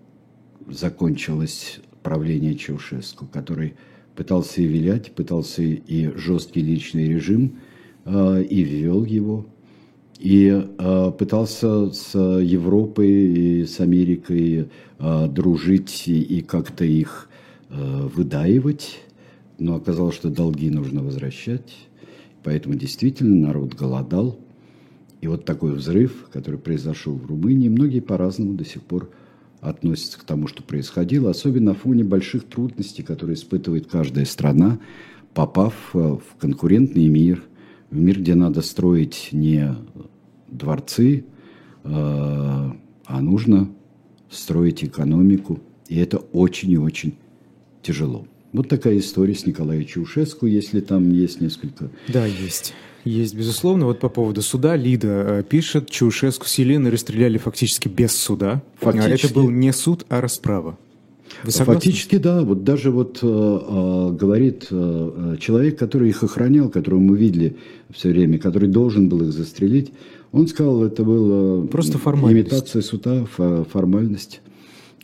закончилось 0.67 1.79
правление 2.03 2.55
Чаушеску, 2.55 3.27
который 3.27 3.75
пытался 4.15 4.61
и 4.61 4.65
вилять, 4.65 5.11
пытался 5.11 5.61
и 5.61 6.11
жесткий 6.15 6.61
личный 6.61 7.07
режим, 7.07 7.59
э, 8.05 8.43
и 8.49 8.63
ввел 8.63 9.05
его, 9.05 9.45
и 10.17 10.47
э, 10.49 11.11
пытался 11.17 11.91
с 11.91 12.17
Европой 12.17 13.09
и 13.09 13.65
с 13.65 13.79
Америкой 13.79 14.69
э, 14.97 15.27
дружить 15.27 16.07
и, 16.07 16.21
и 16.21 16.41
как-то 16.41 16.85
их 16.85 17.29
э, 17.69 18.07
выдаивать, 18.15 18.99
но 19.59 19.75
оказалось, 19.75 20.15
что 20.15 20.29
долги 20.29 20.69
нужно 20.69 21.03
возвращать, 21.03 21.75
поэтому 22.43 22.75
действительно 22.75 23.47
народ 23.47 23.73
голодал. 23.73 24.39
И 25.21 25.27
вот 25.27 25.45
такой 25.45 25.73
взрыв, 25.73 26.27
который 26.31 26.59
произошел 26.59 27.15
в 27.15 27.25
Румынии, 27.25 27.69
многие 27.69 28.01
по-разному 28.01 28.53
до 28.53 28.65
сих 28.65 28.83
пор 28.83 29.09
относятся 29.61 30.19
к 30.19 30.23
тому, 30.23 30.47
что 30.47 30.61
происходило, 30.61 31.31
особенно 31.31 31.71
на 31.71 31.73
фоне 31.73 32.03
больших 32.03 32.43
трудностей, 32.43 33.01
которые 33.01 33.35
испытывает 33.35 33.87
каждая 33.87 34.25
страна, 34.25 34.79
попав 35.33 35.73
э, 35.93 35.97
в 35.97 36.35
конкурентный 36.39 37.07
мир, 37.07 37.43
в 37.89 37.97
мир, 37.97 38.19
где 38.19 38.35
надо 38.35 38.61
строить 38.61 39.29
не 39.31 39.75
дворцы, 40.47 41.25
э, 41.83 41.89
а 41.89 43.21
нужно 43.21 43.69
строить 44.29 44.83
экономику. 44.83 45.59
И 45.87 45.97
это 45.97 46.17
очень 46.17 46.71
и 46.71 46.77
очень 46.77 47.15
тяжело. 47.81 48.27
Вот 48.53 48.69
такая 48.69 48.97
история 48.97 49.35
с 49.35 49.45
Николаем 49.45 49.85
Чаушеску, 49.85 50.45
если 50.45 50.79
там 50.79 51.11
есть 51.11 51.41
несколько... 51.41 51.89
Да, 52.07 52.25
есть. 52.25 52.73
Есть, 53.03 53.35
безусловно. 53.35 53.85
Вот 53.85 53.99
по 53.99 54.09
поводу 54.09 54.41
суда 54.41 54.75
Лида 54.75 55.39
э, 55.39 55.43
пишет, 55.43 55.89
Чаушеску 55.89 56.45
с 56.45 56.55
Еленой 56.55 56.91
расстреляли 56.91 57.37
фактически 57.37 57.87
без 57.87 58.15
суда. 58.15 58.63
Фактически. 58.79 59.25
Это 59.25 59.33
был 59.33 59.49
не 59.49 59.71
суд, 59.71 60.05
а 60.09 60.21
расправа. 60.21 60.77
Вы 61.43 61.51
Фактически, 61.51 62.17
да. 62.17 62.41
Вот 62.41 62.63
даже 62.63 62.91
вот 62.91 63.19
э, 63.21 63.27
э, 63.27 64.11
говорит 64.13 64.67
э, 64.71 65.35
э, 65.35 65.37
человек, 65.39 65.77
который 65.77 66.09
их 66.09 66.23
охранял, 66.23 66.69
которого 66.69 66.99
мы 66.99 67.17
видели 67.17 67.57
все 67.91 68.09
время, 68.09 68.39
который 68.39 68.69
должен 68.69 69.07
был 69.07 69.21
их 69.23 69.31
застрелить, 69.31 69.91
он 70.31 70.47
сказал, 70.47 70.83
это 70.83 71.03
было 71.03 71.65
просто 71.67 71.97
формальность. 71.97 72.51
имитация 72.51 72.81
суда, 72.81 73.25
формальность, 73.25 74.41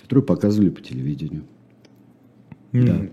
которую 0.01 0.25
показывали 0.25 0.69
по 0.69 0.81
телевидению. 0.81 1.43
Mm. 2.73 2.85
Да. 2.85 3.09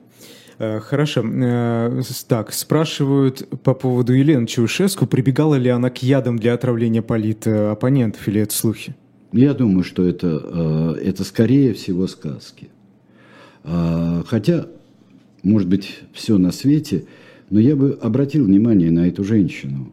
Э, 0.61 0.79
хорошо. 0.79 1.25
Э, 1.25 2.03
так, 2.29 2.53
спрашивают 2.53 3.49
по 3.63 3.73
поводу 3.73 4.13
Елены 4.13 4.47
Чаушеску, 4.47 5.07
прибегала 5.07 5.55
ли 5.55 5.71
она 5.71 5.89
к 5.89 6.03
ядам 6.03 6.39
для 6.39 6.53
отравления 6.53 7.01
полит-оппонентов, 7.01 8.29
или 8.29 8.43
это 8.43 8.55
слухи? 8.55 8.95
Я 9.33 9.55
думаю, 9.55 9.85
что 9.85 10.05
это, 10.07 10.97
э, 10.99 11.03
это 11.03 11.25
скорее 11.25 11.73
всего 11.73 12.07
сказки. 12.07 12.69
Хотя, 13.63 14.69
может 15.43 15.69
быть, 15.69 16.01
все 16.15 16.39
на 16.39 16.51
свете, 16.51 17.05
но 17.51 17.61
я 17.61 17.77
бы 17.77 17.99
обратил 18.01 18.47
внимание 18.47 18.91
на 18.91 19.07
эту 19.07 19.23
женщину. 19.23 19.93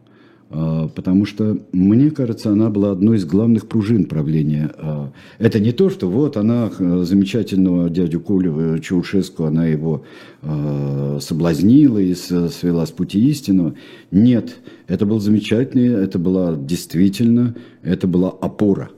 А, 0.50 0.88
потому 0.88 1.26
что, 1.26 1.58
мне 1.72 2.10
кажется, 2.10 2.50
она 2.50 2.70
была 2.70 2.92
одной 2.92 3.18
из 3.18 3.24
главных 3.26 3.68
пружин 3.68 4.06
правления. 4.06 4.70
А, 4.78 5.12
это 5.38 5.60
не 5.60 5.72
то, 5.72 5.90
что 5.90 6.08
вот 6.08 6.36
она 6.36 6.70
замечательного 6.70 7.90
дядю 7.90 8.20
Колю 8.20 8.76
э, 8.76 8.78
Чаушеску, 8.80 9.44
она 9.44 9.66
его 9.66 10.04
а, 10.42 11.18
соблазнила 11.20 11.98
и 11.98 12.14
свела 12.14 12.86
с 12.86 12.90
пути 12.90 13.28
истинного. 13.28 13.74
Нет, 14.10 14.56
это 14.86 15.04
был 15.04 15.20
замечательный, 15.20 15.88
это 15.88 16.18
была 16.18 16.56
действительно, 16.56 17.54
это 17.82 18.06
была 18.06 18.30
опора. 18.30 18.90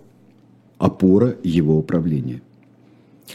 Опора 0.78 1.36
его 1.42 1.76
управления. 1.78 2.42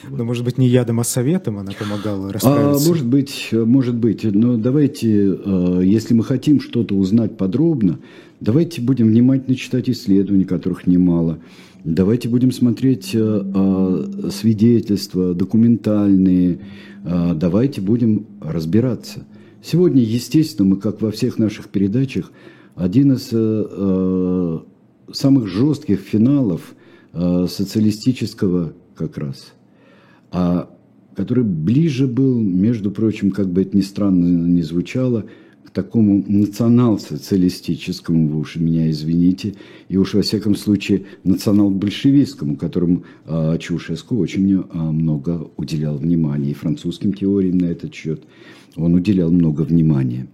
Но, 0.10 0.24
может 0.24 0.44
быть, 0.44 0.58
не 0.58 0.68
ядом, 0.68 1.00
а 1.00 1.04
советом 1.04 1.58
она 1.58 1.72
помогала 1.78 2.32
расправиться? 2.32 2.86
А, 2.86 2.90
может 2.90 3.06
быть, 3.06 3.50
может 3.52 3.96
быть. 3.96 4.24
Но 4.24 4.58
давайте, 4.58 5.10
э, 5.12 5.82
если 5.84 6.14
мы 6.14 6.24
хотим 6.24 6.60
что-то 6.60 6.96
узнать 6.96 7.38
подробно, 7.38 8.00
давайте 8.40 8.82
будем 8.82 9.08
внимательно 9.08 9.56
читать 9.56 9.90
исследования, 9.90 10.46
которых 10.46 10.88
немало. 10.88 11.40
Давайте 11.84 12.30
будем 12.30 12.52
смотреть 12.52 13.12
э, 13.14 13.20
э, 13.20 14.30
свидетельства 14.32 15.34
документальные. 15.34 16.60
Давайте 17.04 17.82
будем 17.82 18.26
разбираться. 18.42 19.28
Сегодня, 19.62 20.02
естественно, 20.02 20.70
мы, 20.70 20.78
как 20.78 21.02
во 21.02 21.12
всех 21.12 21.38
наших 21.38 21.70
передачах, 21.70 22.32
один 22.76 23.14
из 23.14 23.28
самых 25.16 25.48
жестких 25.48 26.00
финалов 26.00 26.74
социалистического 27.14 28.74
как 28.96 29.20
раз– 29.20 29.54
а 30.32 30.70
который 31.16 31.44
ближе 31.44 32.08
был, 32.08 32.40
между 32.40 32.92
прочим, 32.92 33.32
как 33.32 33.50
бы 33.50 33.62
это 33.62 33.76
ни 33.76 33.82
странно 33.82 34.26
не 34.26 34.62
звучало, 34.62 35.26
к 35.64 35.72
такому 35.72 36.24
национал-социалистическому, 36.28 38.28
вы 38.28 38.40
уж 38.40 38.58
меня 38.58 38.90
извините, 38.90 39.56
и 39.90 39.98
уж 39.98 40.14
во 40.14 40.22
всяком 40.22 40.56
случае 40.56 41.06
национал-большевистскому, 41.24 42.56
которому 42.56 43.04
а, 43.26 43.58
Чаушеску 43.58 44.18
очень 44.18 44.64
а, 44.70 44.92
много 44.92 45.50
уделял 45.58 45.98
внимания, 45.98 46.52
и 46.52 46.54
французским 46.54 47.14
теориям 47.14 47.58
на 47.58 47.66
этот 47.66 47.94
счет 47.94 48.24
он 48.76 48.94
уделял 48.94 49.32
много 49.32 49.62
внимания. 49.62 50.28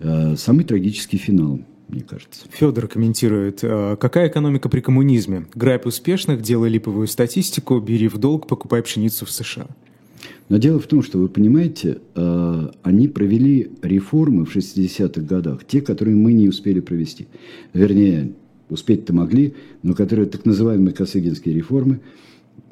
А, 0.00 0.36
самый 0.36 0.64
трагический 0.64 1.18
финал– 1.18 1.60
мне 1.88 2.02
кажется. 2.02 2.46
Федор 2.50 2.86
комментирует, 2.86 3.60
«А 3.62 3.96
какая 3.96 4.28
экономика 4.28 4.68
при 4.68 4.80
коммунизме? 4.80 5.46
Грабь 5.54 5.86
успешных, 5.86 6.42
делай 6.42 6.68
липовую 6.68 7.06
статистику, 7.06 7.80
бери 7.80 8.08
в 8.08 8.18
долг, 8.18 8.46
покупай 8.46 8.82
пшеницу 8.82 9.26
в 9.26 9.30
США. 9.30 9.66
Но 10.48 10.56
дело 10.56 10.78
в 10.80 10.86
том, 10.86 11.02
что 11.02 11.18
вы 11.18 11.28
понимаете, 11.28 11.98
а, 12.14 12.72
они 12.82 13.08
провели 13.08 13.70
реформы 13.82 14.44
в 14.44 14.54
60-х 14.54 15.20
годах, 15.22 15.64
те, 15.66 15.80
которые 15.80 16.16
мы 16.16 16.32
не 16.32 16.48
успели 16.48 16.80
провести. 16.80 17.28
Вернее, 17.72 18.32
успеть-то 18.70 19.12
могли, 19.12 19.54
но 19.82 19.94
которые 19.94 20.26
так 20.26 20.44
называемые 20.44 20.94
косыгинские 20.94 21.54
реформы. 21.54 22.00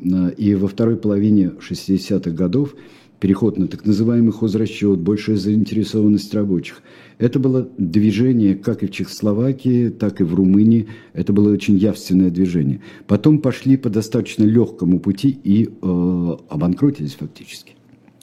А, 0.01 0.29
и 0.29 0.55
во 0.55 0.69
второй 0.69 0.97
половине 0.97 1.53
60-х 1.59 2.31
годов 2.31 2.75
переход 3.21 3.59
на 3.59 3.67
так 3.67 3.85
называемый 3.85 4.33
хозрасчет, 4.33 4.99
большая 4.99 5.37
заинтересованность 5.37 6.33
рабочих. 6.35 6.83
Это 7.19 7.39
было 7.39 7.69
движение 7.79 8.55
как 8.55 8.83
и 8.83 8.87
в 8.87 8.91
Чехословакии, 8.91 9.89
так 9.89 10.21
и 10.21 10.25
в 10.25 10.35
Румынии. 10.35 10.89
Это 11.14 11.33
было 11.33 11.51
очень 11.51 11.77
явственное 11.77 12.31
движение. 12.31 12.81
Потом 13.07 13.39
пошли 13.39 13.77
по 13.77 13.89
достаточно 13.89 14.45
легкому 14.45 15.01
пути 15.01 15.39
и 15.43 15.69
э, 15.69 16.37
обанкротились 16.49 17.14
фактически. 17.14 17.73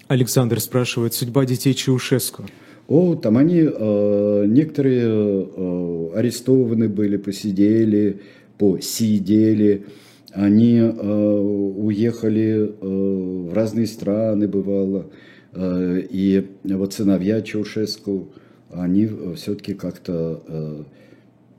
Александр 0.08 0.60
спрашивает, 0.60 1.14
судьба 1.14 1.46
детей 1.46 1.74
Чаушеску. 1.74 2.44
О, 2.88 3.16
там 3.16 3.38
они, 3.38 3.62
э, 3.64 4.46
некоторые 4.48 5.06
э, 5.06 6.10
арестованы 6.16 6.90
были, 6.90 7.18
посидели, 7.18 8.22
посидели 8.58 9.86
они 10.34 10.78
э, 10.78 10.90
уехали 10.90 12.68
э, 12.70 13.48
в 13.50 13.54
разные 13.54 13.86
страны, 13.86 14.48
бывало. 14.48 15.12
Э, 15.54 16.02
и 16.10 16.50
вот 16.64 16.94
сыновья 16.94 17.42
Чаушеску, 17.42 18.34
они 18.72 19.08
все-таки 19.36 19.76
как-то 19.76 20.86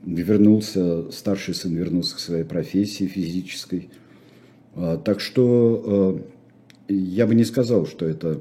вернулся, 0.05 1.11
старший 1.13 1.55
сын 1.55 1.75
вернулся 1.75 2.17
к 2.17 2.19
своей 2.19 2.45
профессии 2.45 3.05
физической. 3.05 3.91
Э, 4.75 4.99
так 5.05 5.21
что 5.21 6.21
я 6.89 7.27
бы 7.27 7.35
не 7.37 7.45
сказал, 7.45 7.87
что 7.87 8.07
это 8.07 8.41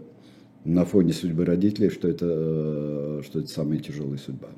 на 0.66 0.84
фоне 0.84 1.14
судьбы 1.14 1.46
родителей, 1.46 1.90
что 1.90 2.08
это, 2.08 3.22
что 3.24 3.40
это 3.40 3.48
самая 3.48 3.78
тяжелая 3.78 4.18
судьба. 4.18 4.50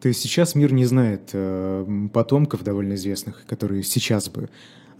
То 0.00 0.08
есть 0.08 0.20
сейчас 0.20 0.54
мир 0.54 0.72
не 0.72 0.86
знает 0.86 1.30
э, 1.32 2.08
потомков 2.12 2.64
довольно 2.64 2.94
известных, 2.94 3.44
которые 3.46 3.82
сейчас 3.82 4.30
бы 4.30 4.48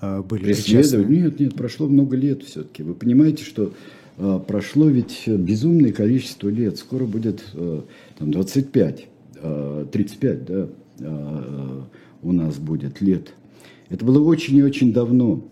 э, 0.01 0.23
были 0.23 0.45
Преследовать? 0.45 1.09
Нет, 1.09 1.41
нет, 1.41 1.55
прошло 1.55 1.89
много 1.89 2.17
лет 2.17 2.43
все-таки. 2.43 2.83
Вы 2.83 2.95
понимаете, 2.95 3.45
что 3.45 3.73
э, 4.19 4.41
прошло 4.47 4.89
ведь 4.89 5.27
безумное 5.27 5.93
количество 5.93 6.51
лет. 6.51 6.77
Скоро 6.77 7.07
будет 7.07 7.43
э, 7.55 7.81
там, 8.19 8.31
25, 8.31 9.07
э, 9.37 9.87
35, 9.91 10.45
да, 10.45 10.69
э, 10.99 11.81
у 12.23 12.33
нас 12.33 12.59
будет 12.59 13.01
лет. 13.01 13.33
Это 13.89 14.05
было 14.05 14.23
очень 14.23 14.57
и 14.59 14.63
очень 14.63 14.93
давно. 14.93 15.43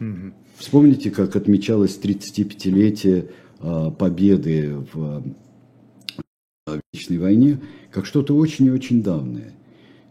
Угу. 0.00 0.32
Вспомните, 0.56 1.10
как 1.10 1.36
отмечалось 1.36 2.00
35-летие 2.02 3.28
э, 3.60 3.90
победы 3.98 4.76
в 4.90 5.22
э, 6.66 6.80
Вечной 6.94 7.18
войне– 7.18 7.58
как 7.90 8.06
что-то 8.06 8.36
очень 8.36 8.66
и 8.66 8.70
очень 8.70 9.02
давнее. 9.02 9.52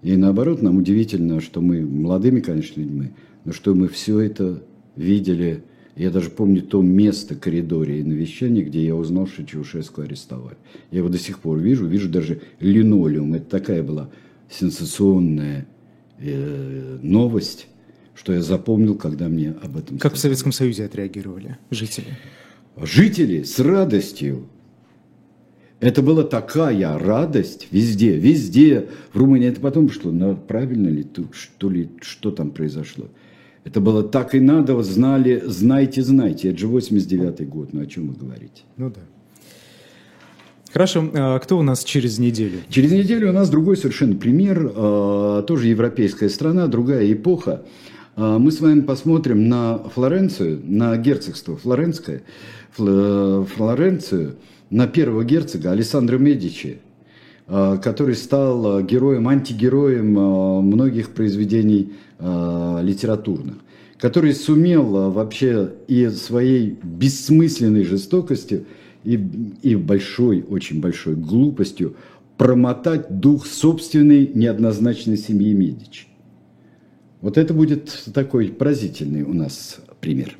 И 0.01 0.15
наоборот, 0.15 0.61
нам 0.61 0.77
удивительно, 0.77 1.41
что 1.41 1.61
мы 1.61 1.81
молодыми, 1.81 2.39
конечно, 2.39 2.79
людьми, 2.79 3.11
но 3.45 3.51
что 3.53 3.73
мы 3.73 3.87
все 3.87 4.19
это 4.19 4.63
видели. 4.95 5.63
Я 5.95 6.11
даже 6.11 6.29
помню 6.29 6.61
то 6.61 6.81
место 6.81 7.35
коридоре 7.35 7.99
и 7.99 8.03
навещания, 8.03 8.63
где 8.63 8.85
я 8.85 8.95
узнал, 8.95 9.27
что 9.27 9.43
Чаушеску 9.43 10.01
арестовали. 10.01 10.57
Я 10.91 10.99
его 10.99 11.09
до 11.09 11.17
сих 11.17 11.39
пор 11.39 11.57
вижу, 11.57 11.87
вижу 11.87 12.09
даже 12.09 12.41
линолеум. 12.59 13.33
Это 13.33 13.45
такая 13.49 13.81
была 13.81 14.09
сенсационная 14.49 15.67
э, 16.19 16.99
новость, 17.01 17.67
что 18.13 18.33
я 18.33 18.41
запомнил, 18.43 18.95
когда 18.95 19.27
мне 19.27 19.51
об 19.51 19.77
этом 19.77 19.97
Как 19.97 20.11
сказали. 20.11 20.15
в 20.15 20.19
Советском 20.19 20.51
Союзе 20.51 20.85
отреагировали 20.85 21.57
жители? 21.71 22.17
Жители 22.79 23.41
с 23.41 23.59
радостью 23.59 24.47
это 25.79 26.01
была 26.01 26.23
такая 26.23 26.97
радость 26.97 27.67
везде, 27.71 28.17
везде. 28.17 28.89
В 29.13 29.17
Румынии 29.17 29.49
это 29.49 29.61
потом 29.61 29.89
что, 29.89 30.11
правильно 30.47 30.87
ли, 30.87 31.05
что 31.31 31.69
ли, 31.69 31.89
что 32.01 32.31
там 32.31 32.51
произошло? 32.51 33.05
Это 33.63 33.79
было 33.81 34.01
так 34.01 34.33
и 34.33 34.39
надо, 34.39 34.81
знали, 34.81 35.43
знайте, 35.45 36.01
знайте. 36.01 36.49
Это 36.49 36.57
же 36.57 36.67
89-й 36.67 37.45
год, 37.45 37.73
ну 37.73 37.81
о 37.81 37.85
чем 37.85 38.07
вы 38.07 38.15
говорите? 38.15 38.63
Ну 38.77 38.89
да. 38.89 39.01
Хорошо, 40.71 41.09
а 41.13 41.39
кто 41.39 41.59
у 41.59 41.61
нас 41.61 41.83
через 41.83 42.17
неделю? 42.17 42.59
Через 42.69 42.91
неделю 42.91 43.29
у 43.29 43.33
нас 43.33 43.49
другой 43.49 43.77
совершенно 43.77 44.15
пример, 44.15 44.71
а, 44.75 45.41
тоже 45.43 45.67
европейская 45.67 46.29
страна, 46.29 46.67
другая 46.67 47.11
эпоха. 47.11 47.65
А, 48.15 48.39
мы 48.39 48.51
с 48.51 48.61
вами 48.61 48.81
посмотрим 48.81 49.47
на 49.47 49.77
Флоренцию, 49.77 50.61
на 50.63 50.97
герцогство 50.97 51.55
Флоренское, 51.57 52.23
Флоренцию, 52.75 54.37
на 54.69 54.87
первого 54.87 55.23
герцога 55.23 55.71
Александра 55.71 56.17
Медичи, 56.17 56.79
а, 57.47 57.77
который 57.77 58.15
стал 58.15 58.81
героем, 58.81 59.27
антигероем 59.27 60.17
а, 60.17 60.61
многих 60.61 61.11
произведений 61.11 61.93
литературных, 62.19 63.57
который 63.99 64.33
сумел 64.33 65.11
вообще 65.11 65.73
и 65.87 66.09
своей 66.09 66.75
бессмысленной 66.81 67.83
жестокостью, 67.83 68.65
и, 69.03 69.23
и 69.61 69.75
большой, 69.75 70.43
очень 70.49 70.81
большой 70.81 71.13
глупостью 71.13 71.95
промотать 72.37 73.19
дух 73.19 73.45
собственной 73.45 74.31
неоднозначной 74.33 75.17
семьи 75.17 75.53
Медичи. 75.53 76.07
Вот 77.21 77.37
это 77.37 77.53
будет 77.53 78.05
такой 78.13 78.47
поразительный 78.47 79.23
у 79.23 79.33
нас 79.33 79.77
пример. 80.01 80.37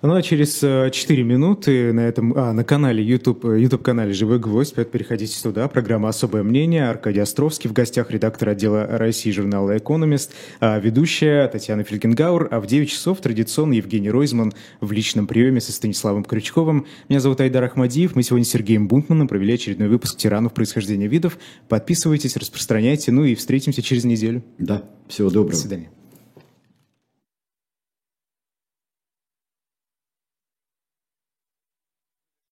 Ну 0.00 0.14
а 0.14 0.22
через 0.22 0.60
4 0.60 0.92
э, 0.92 1.24
минуты 1.24 1.92
на 1.92 2.00
этом, 2.00 2.32
а, 2.36 2.52
на 2.52 2.62
канале 2.62 3.02
YouTube, 3.02 3.44
э, 3.46 3.60
YouTube 3.60 3.82
канале 3.82 4.12
«Живой 4.12 4.38
гвоздь», 4.38 4.76
переходите 4.76 5.42
туда, 5.42 5.66
программа 5.66 6.08
«Особое 6.08 6.44
мнение», 6.44 6.88
Аркадий 6.88 7.18
Островский, 7.18 7.68
в 7.68 7.72
гостях 7.72 8.12
редактор 8.12 8.50
отдела 8.50 8.86
России 8.86 9.32
журнала 9.32 9.76
«Экономист», 9.76 10.34
а 10.60 10.78
ведущая 10.78 11.48
Татьяна 11.48 11.82
Фелькенгауэр, 11.82 12.46
а 12.48 12.60
в 12.60 12.66
9 12.66 12.88
часов 12.88 13.20
традиционно 13.20 13.72
Евгений 13.72 14.08
Ройзман 14.08 14.52
в 14.80 14.92
личном 14.92 15.26
приеме 15.26 15.60
со 15.60 15.72
Станиславом 15.72 16.22
Крючковым. 16.22 16.86
Меня 17.08 17.18
зовут 17.18 17.40
Айдар 17.40 17.64
Ахмадиев, 17.64 18.14
мы 18.14 18.22
сегодня 18.22 18.44
с 18.44 18.50
Сергеем 18.50 18.86
Бунтманом 18.86 19.26
провели 19.26 19.54
очередной 19.54 19.88
выпуск 19.88 20.16
«Тиранов 20.16 20.52
происхождения 20.52 21.08
видов». 21.08 21.38
Подписывайтесь, 21.68 22.36
распространяйте, 22.36 23.10
ну 23.10 23.24
и 23.24 23.34
встретимся 23.34 23.82
через 23.82 24.04
неделю. 24.04 24.44
Да, 24.58 24.84
всего 25.08 25.28
доброго. 25.28 25.50
До 25.50 25.56
свидания. 25.56 25.90